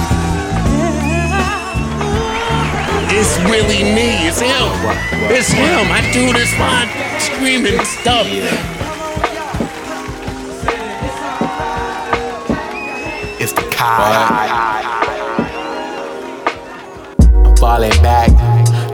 [3.16, 4.26] It's really me.
[4.26, 4.51] It's him.
[5.31, 5.93] It's him.
[5.93, 6.89] I do this fine
[7.20, 8.26] screaming stuff.
[13.45, 14.81] It's the Kai.
[17.21, 18.31] I'm falling back,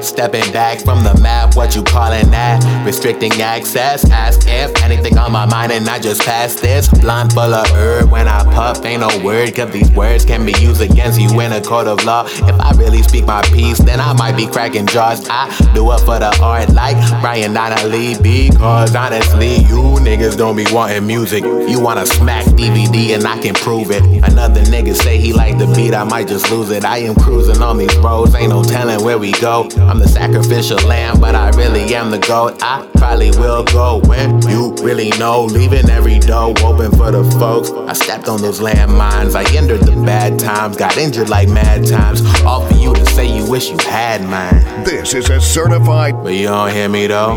[0.03, 1.57] stepping back from the map.
[1.57, 2.85] What you calling that?
[2.85, 4.09] Restricting access.
[4.11, 6.89] Ask if anything on my mind, and I just pass this.
[6.89, 8.85] Blind full of herb when I puff.
[8.85, 12.05] Ain't no word, cause these words can be used against you in a court of
[12.05, 12.27] law.
[12.27, 15.27] If I really speak my piece, then I might be cracking jaws.
[15.29, 18.17] I do it for the art, like Brian Donnelly.
[18.21, 21.45] Because honestly, you niggas don't be wanting music.
[21.45, 24.03] You wanna smack DVD, and I can prove it.
[24.25, 26.85] Another nigga say he like the beat, I might just lose it.
[26.85, 29.69] I am cruising on these roads, ain't no telling where we go.
[29.91, 32.63] I'm the sacrificial lamb, but I really am the goat.
[32.63, 35.47] I probably will go when you really know.
[35.47, 37.73] Leaving every door open for the folks.
[37.73, 42.23] I stepped on those landmines, I entered the bad times, got injured like mad times.
[42.43, 44.85] All for you to say you wish you had mine.
[44.85, 47.37] This is a certified But you don't hear me though.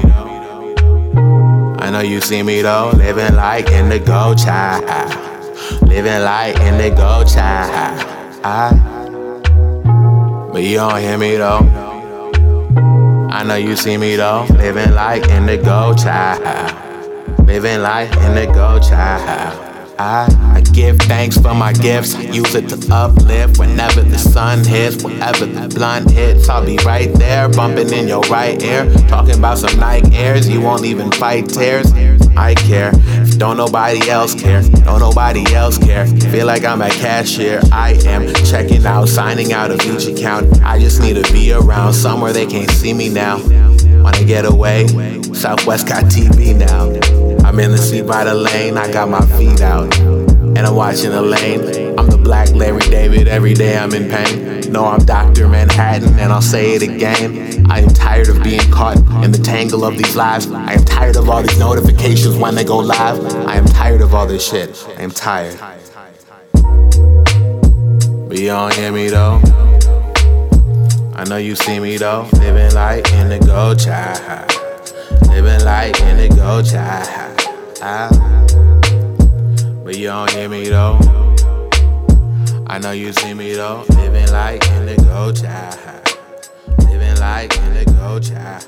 [1.79, 4.85] I know you see me though, living like indigo child.
[5.81, 8.07] Living like indigo child.
[8.43, 8.79] I,
[10.53, 11.82] but you don't hear me though.
[13.35, 17.47] I know you see me though, living like in indigo child.
[17.47, 19.72] Living like indigo child.
[19.99, 22.15] I, I give thanks for my gifts.
[22.15, 26.49] Use it to uplift whenever the sun hits, whenever the blunt hits.
[26.49, 28.91] I'll be right there, bumping in your right ear.
[29.07, 31.91] Talking about some Nike Airs, you won't even fight tears.
[32.35, 32.91] I care,
[33.37, 34.61] don't nobody else care.
[34.61, 36.07] Don't nobody else care.
[36.07, 37.61] Feel like I'm a cashier.
[37.71, 40.61] I am checking out, signing out of each account.
[40.63, 43.37] I just need to be around somewhere they can't see me now.
[44.01, 44.87] Wanna get away?
[45.33, 47.32] Southwest got TV now.
[47.53, 49.95] I'm in the seat by the lane, I got my feet out.
[49.99, 51.99] And I'm watching the lane.
[51.99, 54.71] I'm the black Larry David, every day I'm in pain.
[54.71, 55.47] No, I'm Dr.
[55.47, 57.69] Manhattan, and I'll say it again.
[57.69, 60.49] I am tired of being caught in the tangle of these lives.
[60.49, 63.23] I am tired of all these notifications when they go live.
[63.45, 64.83] I am tired of all this shit.
[64.97, 65.59] I am tired.
[68.29, 69.39] But you don't hear me though.
[71.13, 74.51] I know you see me though, living like indigo child.
[75.27, 77.22] Living like indigo child.
[79.83, 80.97] But you don't hear me though.
[82.65, 83.83] I know you see me though.
[83.89, 85.77] Living like in the go child.
[86.87, 88.65] Living like in the go child.